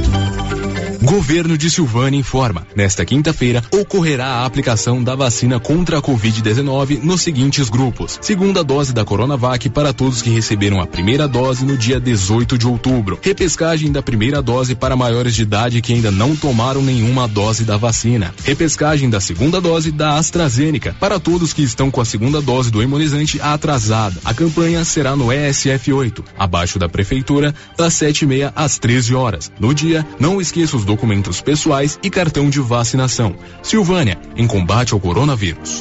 Governo 1.03 1.59
de 1.59 1.69
Silvânia 1.69 2.19
informa: 2.19 2.65
nesta 2.77 3.05
quinta-feira 3.05 3.63
ocorrerá 3.73 4.27
a 4.27 4.47
aplicação 4.47 5.03
da 5.03 5.17
vacina 5.17 5.59
contra 5.59 5.99
a 5.99 6.03
Covid-19 6.03 7.03
nos 7.03 7.23
seguintes 7.23 7.69
grupos: 7.69 8.21
segunda 8.23 8.63
dose 8.63 8.93
da 8.93 9.05
Coronavac 9.05 9.69
para 9.71 9.93
todos 9.93 10.23
que 10.23 10.31
receberam 10.31 10.81
a 10.81 10.87
primeira 10.87 11.27
dose 11.27 11.65
no 11.65 11.77
dia 11.77 11.99
18 11.99 12.57
de 12.57 12.69
outubro, 12.69 13.19
repescagem 13.21 13.91
da 13.91 14.01
primeira 14.01 14.41
dose 14.41 14.77
para 14.77 14.95
maiores 14.95 15.35
de 15.35 15.43
idade 15.43 15.83
que 15.83 15.93
ainda 15.93 16.13
não 16.13 16.37
tomaram 16.37 16.81
nenhuma 16.81 17.27
dose 17.27 17.65
da 17.65 17.77
vacina, 17.77 18.33
repescagem 18.45 19.11
da 19.11 19.21
segunda 19.21 19.61
dose 19.61 19.91
da 19.91 20.19
AstraZeneca 20.19 20.95
para 21.01 21.19
todos 21.19 21.53
que 21.53 21.65
estão 21.65 21.91
com 21.91 22.01
a 22.01 22.05
segunda 22.05 22.41
dose 22.41 22.71
do 22.71 22.81
imunizante 22.81 23.41
atrasada. 23.41 24.21
A 24.25 24.33
campanha 24.33 24.85
será 24.85 25.17
no 25.17 25.27
ESF8, 25.27 26.23
abaixo 26.39 26.79
da 26.79 26.89
prefeitura, 26.89 27.53
das 27.77 27.95
7 27.95 28.23
e 28.23 28.27
meia 28.27 28.53
às 28.55 28.79
13 28.79 29.17
horas. 29.17 29.51
No 29.59 29.75
dia, 29.75 30.07
não 30.21 30.41
esqueça 30.41 30.77
os 30.77 30.92
documentos 30.93 31.41
pessoais 31.41 31.99
e 32.03 32.11
cartão 32.11 32.51
de 32.51 32.61
vacinação. 32.61 33.35
Silvânia, 33.63 34.19
em 34.37 34.47
combate 34.47 34.93
ao 34.93 35.01
coronavírus. 35.01 35.81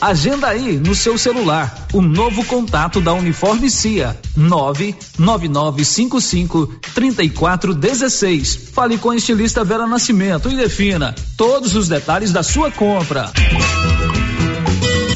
Agenda 0.00 0.48
aí 0.48 0.78
no 0.78 0.94
seu 0.94 1.18
celular 1.18 1.86
o 1.92 2.00
novo 2.00 2.42
contato 2.44 3.02
da 3.02 3.12
Uniforme 3.12 3.68
CIA 3.68 4.18
99955 4.34 6.66
3416. 6.94 8.70
Fale 8.72 8.96
com 8.96 9.10
a 9.10 9.16
estilista 9.16 9.62
Vera 9.62 9.86
Nascimento 9.86 10.48
e 10.48 10.56
defina 10.56 11.14
todos 11.36 11.76
os 11.76 11.86
detalhes 11.86 12.32
da 12.32 12.42
sua 12.42 12.70
compra. 12.70 13.30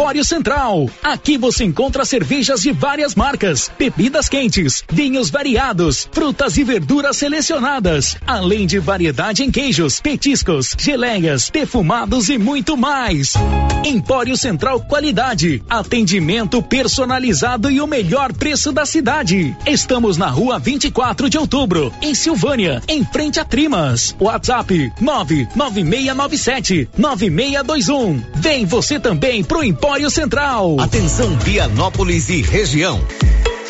Empório 0.00 0.24
Central. 0.24 0.88
Aqui 1.02 1.36
você 1.36 1.62
encontra 1.62 2.06
cervejas 2.06 2.62
de 2.62 2.72
várias 2.72 3.14
marcas, 3.14 3.70
bebidas 3.78 4.30
quentes, 4.30 4.82
vinhos 4.90 5.28
variados, 5.28 6.08
frutas 6.10 6.56
e 6.56 6.64
verduras 6.64 7.18
selecionadas, 7.18 8.16
além 8.26 8.66
de 8.66 8.78
variedade 8.78 9.42
em 9.42 9.50
queijos, 9.50 10.00
petiscos, 10.00 10.74
geleias, 10.78 11.50
defumados 11.52 12.30
e 12.30 12.38
muito 12.38 12.78
mais. 12.78 13.34
Empório 13.84 14.38
Central 14.38 14.80
Qualidade, 14.80 15.62
atendimento 15.68 16.62
personalizado 16.62 17.70
e 17.70 17.78
o 17.78 17.86
melhor 17.86 18.32
preço 18.32 18.72
da 18.72 18.86
cidade. 18.86 19.54
Estamos 19.66 20.16
na 20.16 20.28
rua 20.28 20.58
24 20.58 21.28
de 21.28 21.36
outubro, 21.36 21.92
em 22.00 22.14
Silvânia, 22.14 22.82
em 22.88 23.04
frente 23.04 23.38
a 23.38 23.44
Trimas. 23.44 24.16
WhatsApp 24.18 24.92
99697 24.98 26.88
9621. 26.96 28.22
Vem 28.36 28.64
você 28.64 28.98
também 28.98 29.44
pro 29.44 29.62
Empório 29.62 29.89
Central. 30.08 30.76
Atenção 30.78 31.36
Vianópolis 31.38 32.28
e 32.28 32.42
região. 32.42 33.04